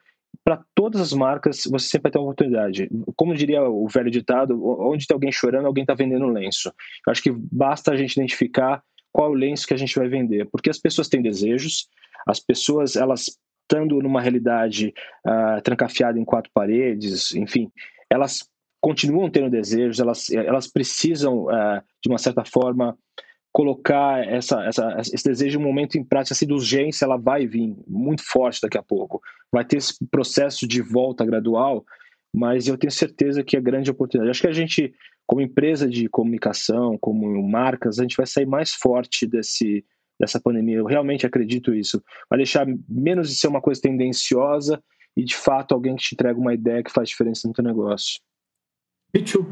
para 0.45 0.63
todas 0.75 1.01
as 1.01 1.13
marcas, 1.13 1.65
você 1.71 1.87
sempre 1.87 2.11
ter 2.11 2.19
uma 2.19 2.25
oportunidade. 2.25 2.89
Como 3.17 3.35
diria 3.35 3.63
o 3.63 3.87
velho 3.89 4.11
ditado, 4.11 4.61
onde 4.65 5.07
tem 5.07 5.15
alguém 5.15 5.31
chorando, 5.31 5.67
alguém 5.67 5.83
está 5.83 5.95
vendendo 5.95 6.27
lenço. 6.27 6.73
Eu 7.07 7.11
acho 7.11 7.23
que 7.23 7.31
basta 7.31 7.93
a 7.93 7.97
gente 7.97 8.13
identificar 8.13 8.83
qual 9.13 9.29
é 9.29 9.31
o 9.31 9.35
lenço 9.35 9.67
que 9.67 9.75
a 9.75 9.77
gente 9.77 9.97
vai 9.99 10.09
vender, 10.09 10.49
porque 10.51 10.71
as 10.71 10.79
pessoas 10.79 11.09
têm 11.09 11.21
desejos, 11.21 11.89
as 12.27 12.41
pessoas, 12.41 12.97
elas 12.97 13.39
estando 13.63 14.01
numa 14.03 14.21
realidade 14.21 14.93
uh, 15.27 15.61
trancafiada 15.63 16.19
em 16.19 16.25
quatro 16.25 16.51
paredes, 16.53 17.35
enfim, 17.35 17.71
elas 18.11 18.41
continuam 18.81 19.31
tendo 19.31 19.49
desejos, 19.49 20.01
elas, 20.01 20.31
elas 20.31 20.67
precisam, 20.67 21.45
uh, 21.45 21.81
de 22.03 22.09
uma 22.09 22.19
certa 22.19 22.45
forma, 22.45 22.99
colocar 23.53 24.27
essa, 24.27 24.65
essa, 24.65 24.97
esse 24.99 25.25
desejo 25.25 25.59
um 25.59 25.63
momento 25.63 25.99
em 25.99 26.05
prática, 26.05 26.33
essa 26.33 26.45
indulgência, 26.45 27.05
ela 27.05 27.19
vai 27.19 27.47
vir 27.47 27.77
muito 27.87 28.23
forte 28.25 28.61
daqui 28.63 28.79
a 28.79 28.83
pouco. 28.83 29.21
Vai 29.53 29.65
ter 29.65 29.77
esse 29.77 29.95
processo 30.07 30.67
de 30.67 30.81
volta 30.81 31.25
gradual, 31.25 31.85
mas 32.35 32.67
eu 32.67 32.79
tenho 32.79 32.91
certeza 32.91 33.45
que 33.45 33.57
é 33.57 33.61
grande 33.61 33.91
oportunidade. 33.91 34.31
Acho 34.31 34.41
que 34.41 34.49
a 34.49 34.53
gente, 34.53 34.95
como 35.27 35.43
empresa 35.43 35.87
de 35.87 36.09
comunicação, 36.09 36.97
como 36.99 37.47
marcas, 37.47 37.99
a 37.99 38.03
gente 38.03 38.17
vai 38.17 38.27
sair 38.27 38.47
mais 38.47 38.73
forte 38.73 39.27
desse, 39.27 39.85
dessa 40.19 40.41
pandemia. 40.41 40.79
Eu 40.79 40.87
realmente 40.87 41.27
acredito 41.27 41.75
isso. 41.75 42.03
Vai 42.31 42.39
deixar 42.39 42.67
menos 42.89 43.29
de 43.29 43.37
ser 43.37 43.49
uma 43.49 43.61
coisa 43.61 43.83
tendenciosa 43.83 44.83
e, 45.15 45.23
de 45.23 45.37
fato, 45.37 45.75
alguém 45.75 45.95
que 45.95 46.03
te 46.03 46.15
entrega 46.15 46.41
uma 46.41 46.55
ideia 46.55 46.83
que 46.83 46.91
faz 46.91 47.11
diferença 47.11 47.47
no 47.47 47.53
teu 47.53 47.63
negócio. 47.63 48.19
Pichu. 49.13 49.47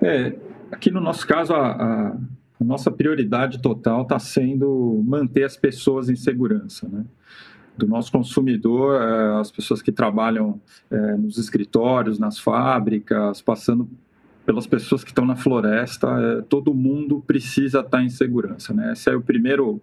É, 0.00 0.32
aqui 0.70 0.92
no 0.92 1.00
nosso 1.00 1.26
caso, 1.26 1.52
a 1.52 1.72
a 1.72 2.16
nossa 2.64 2.90
prioridade 2.90 3.60
total 3.60 4.02
está 4.02 4.18
sendo 4.18 5.02
manter 5.04 5.44
as 5.44 5.56
pessoas 5.56 6.08
em 6.08 6.16
segurança, 6.16 6.88
né? 6.88 7.04
do 7.76 7.86
nosso 7.86 8.12
consumidor, 8.12 9.00
é, 9.00 9.40
as 9.40 9.50
pessoas 9.50 9.80
que 9.80 9.90
trabalham 9.90 10.60
é, 10.90 11.16
nos 11.16 11.38
escritórios, 11.38 12.18
nas 12.18 12.38
fábricas, 12.38 13.40
passando 13.40 13.88
pelas 14.44 14.66
pessoas 14.66 15.02
que 15.02 15.10
estão 15.10 15.24
na 15.24 15.36
floresta, 15.36 16.08
é, 16.08 16.42
todo 16.42 16.74
mundo 16.74 17.22
precisa 17.26 17.80
estar 17.80 18.02
em 18.02 18.10
segurança. 18.10 18.74
Né? 18.74 18.92
Esse 18.92 19.10
é 19.10 19.16
o 19.16 19.22
primeiro 19.22 19.80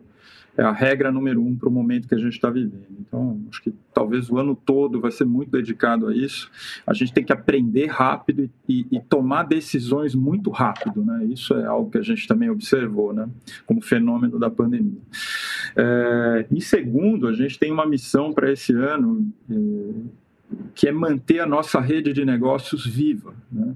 é 0.58 0.64
a 0.64 0.72
regra 0.72 1.12
número 1.12 1.42
um 1.42 1.56
para 1.56 1.70
o 1.70 1.72
momento 1.72 2.08
que 2.08 2.16
a 2.16 2.18
gente 2.18 2.34
está 2.34 2.50
vivendo. 2.50 2.88
Então, 3.00 3.40
acho 3.50 3.62
que 3.62 3.72
talvez 3.94 4.30
o 4.30 4.38
ano 4.38 4.56
todo 4.56 5.00
vai 5.00 5.12
ser 5.12 5.26
muito 5.26 5.52
dedicado 5.52 6.08
a 6.08 6.16
isso. 6.16 6.50
A 6.86 6.94
gente 6.94 7.14
tem 7.14 7.24
que 7.24 7.32
aprender 7.32 7.86
rápido 7.86 8.50
e, 8.68 8.86
e, 8.92 9.00
tomar 9.00 9.44
decisões 9.44 10.16
muito 10.16 10.50
rápido, 10.50 11.06
né? 11.06 11.26
Isso 11.26 11.54
é 11.54 11.66
algo 11.66 11.92
que 11.92 12.00
a 12.00 12.02
gente 12.02 12.28
também 12.28 12.50
observou, 12.50 13.14
né? 13.14 13.30
Como 13.68 13.82
fenômeno 13.82 14.40
da 14.40 14.50
pandemia. 14.50 15.00
É, 15.76 16.48
e 16.52 16.60
segundo, 16.60 17.28
a 17.28 17.34
gente 17.34 17.60
tem 17.60 17.72
uma 17.72 17.86
missão 17.86 18.34
para 18.34 18.52
esse 18.52 18.74
ano. 18.74 19.32
É, 19.50 20.27
que 20.74 20.88
é 20.88 20.92
manter 20.92 21.40
a 21.40 21.46
nossa 21.46 21.80
rede 21.80 22.14
de 22.14 22.24
negócios 22.24 22.86
viva. 22.86 23.34
Né? 23.52 23.74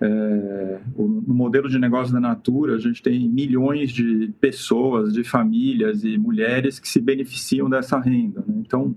É, 0.00 0.78
no 0.96 1.34
modelo 1.34 1.68
de 1.68 1.78
negócio 1.78 2.12
da 2.12 2.20
Natura, 2.20 2.76
a 2.76 2.78
gente 2.78 3.02
tem 3.02 3.28
milhões 3.28 3.90
de 3.90 4.32
pessoas, 4.40 5.12
de 5.12 5.24
famílias 5.24 6.04
e 6.04 6.16
mulheres 6.16 6.78
que 6.78 6.88
se 6.88 7.00
beneficiam 7.00 7.68
dessa 7.68 7.98
renda. 7.98 8.42
Né? 8.46 8.54
Então, 8.58 8.96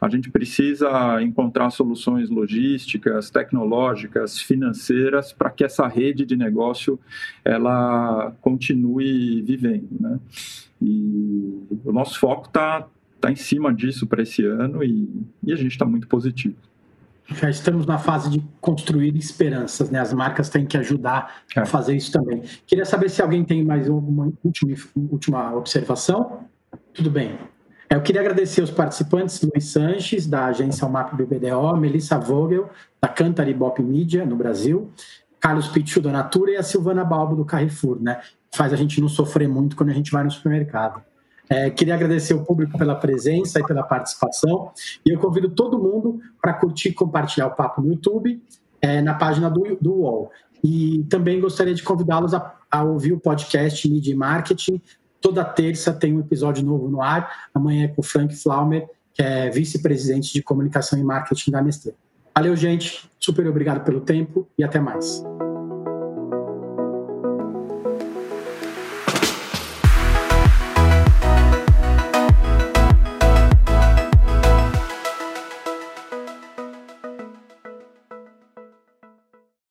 a 0.00 0.08
gente 0.08 0.30
precisa 0.30 1.22
encontrar 1.22 1.70
soluções 1.70 2.28
logísticas, 2.28 3.30
tecnológicas, 3.30 4.40
financeiras 4.40 5.32
para 5.32 5.50
que 5.50 5.64
essa 5.64 5.86
rede 5.86 6.26
de 6.26 6.36
negócio 6.36 6.98
ela 7.44 8.34
continue 8.40 9.42
vivendo. 9.42 9.88
Né? 9.98 10.18
E 10.82 11.62
o 11.84 11.92
nosso 11.92 12.18
foco 12.18 12.48
está 12.48 12.86
está 13.20 13.30
em 13.30 13.36
cima 13.36 13.72
disso 13.72 14.06
para 14.06 14.22
esse 14.22 14.44
ano 14.44 14.82
e, 14.82 15.08
e 15.44 15.52
a 15.52 15.56
gente 15.56 15.72
está 15.72 15.84
muito 15.84 16.08
positivo. 16.08 16.56
Já 17.32 17.48
estamos 17.48 17.86
na 17.86 17.96
fase 17.96 18.28
de 18.28 18.42
construir 18.60 19.16
esperanças, 19.16 19.88
né? 19.88 20.00
As 20.00 20.12
marcas 20.12 20.48
têm 20.48 20.66
que 20.66 20.76
ajudar 20.76 21.42
é. 21.54 21.60
a 21.60 21.66
fazer 21.66 21.94
isso 21.94 22.10
também. 22.10 22.42
Queria 22.66 22.84
saber 22.84 23.08
se 23.08 23.22
alguém 23.22 23.44
tem 23.44 23.64
mais 23.64 23.88
alguma 23.88 24.32
última, 24.42 24.74
última 24.96 25.54
observação. 25.54 26.40
Tudo 26.92 27.08
bem. 27.08 27.38
É, 27.88 27.94
eu 27.94 28.02
queria 28.02 28.20
agradecer 28.20 28.62
os 28.62 28.70
participantes, 28.70 29.40
Luiz 29.42 29.66
Sanches, 29.66 30.26
da 30.26 30.46
agência 30.46 30.84
Almap 30.84 31.14
BBDO, 31.14 31.76
Melissa 31.76 32.18
Vogel, 32.18 32.68
da 33.00 33.08
Cantar 33.08 33.52
Bop 33.54 33.80
Media, 33.80 34.24
no 34.24 34.34
Brasil, 34.34 34.90
Carlos 35.38 35.68
Pichu, 35.68 36.00
da 36.00 36.10
Natura, 36.10 36.52
e 36.52 36.56
a 36.56 36.62
Silvana 36.62 37.04
Balbo, 37.04 37.36
do 37.36 37.44
Carrefour, 37.44 38.00
né? 38.00 38.20
Faz 38.52 38.72
a 38.72 38.76
gente 38.76 39.00
não 39.00 39.08
sofrer 39.08 39.48
muito 39.48 39.76
quando 39.76 39.90
a 39.90 39.94
gente 39.94 40.10
vai 40.10 40.24
no 40.24 40.30
supermercado. 40.30 41.00
É, 41.50 41.68
queria 41.68 41.94
agradecer 41.94 42.32
o 42.32 42.44
público 42.44 42.78
pela 42.78 42.94
presença 42.94 43.58
e 43.58 43.66
pela 43.66 43.82
participação. 43.82 44.70
E 45.04 45.10
eu 45.10 45.18
convido 45.18 45.50
todo 45.50 45.76
mundo 45.76 46.20
para 46.40 46.54
curtir 46.54 46.90
e 46.90 46.92
compartilhar 46.92 47.48
o 47.48 47.56
papo 47.56 47.82
no 47.82 47.88
YouTube, 47.88 48.40
é, 48.80 49.02
na 49.02 49.14
página 49.14 49.50
do, 49.50 49.76
do 49.80 49.94
UOL. 49.94 50.30
E 50.62 51.04
também 51.10 51.40
gostaria 51.40 51.74
de 51.74 51.82
convidá-los 51.82 52.34
a, 52.34 52.54
a, 52.70 52.84
ouvir 52.84 53.12
o 53.12 53.18
podcast 53.18 53.90
Media 53.90 54.16
Marketing. 54.16 54.80
Toda 55.20 55.44
terça 55.44 55.92
tem 55.92 56.16
um 56.16 56.20
episódio 56.20 56.64
novo 56.64 56.88
no 56.88 57.02
ar. 57.02 57.48
Amanhã 57.52 57.86
é 57.86 57.88
com 57.88 58.00
o 58.00 58.04
Frank 58.04 58.34
Flaumer, 58.36 58.88
que 59.12 59.22
é 59.22 59.50
vice-presidente 59.50 60.32
de 60.32 60.42
comunicação 60.42 60.98
e 60.98 61.02
marketing 61.02 61.50
da 61.50 61.60
Nestlé. 61.60 61.94
Valeu, 62.32 62.54
gente. 62.54 63.10
Super 63.18 63.46
obrigado 63.48 63.84
pelo 63.84 64.00
tempo 64.00 64.48
e 64.56 64.62
até 64.62 64.78
mais. 64.78 65.22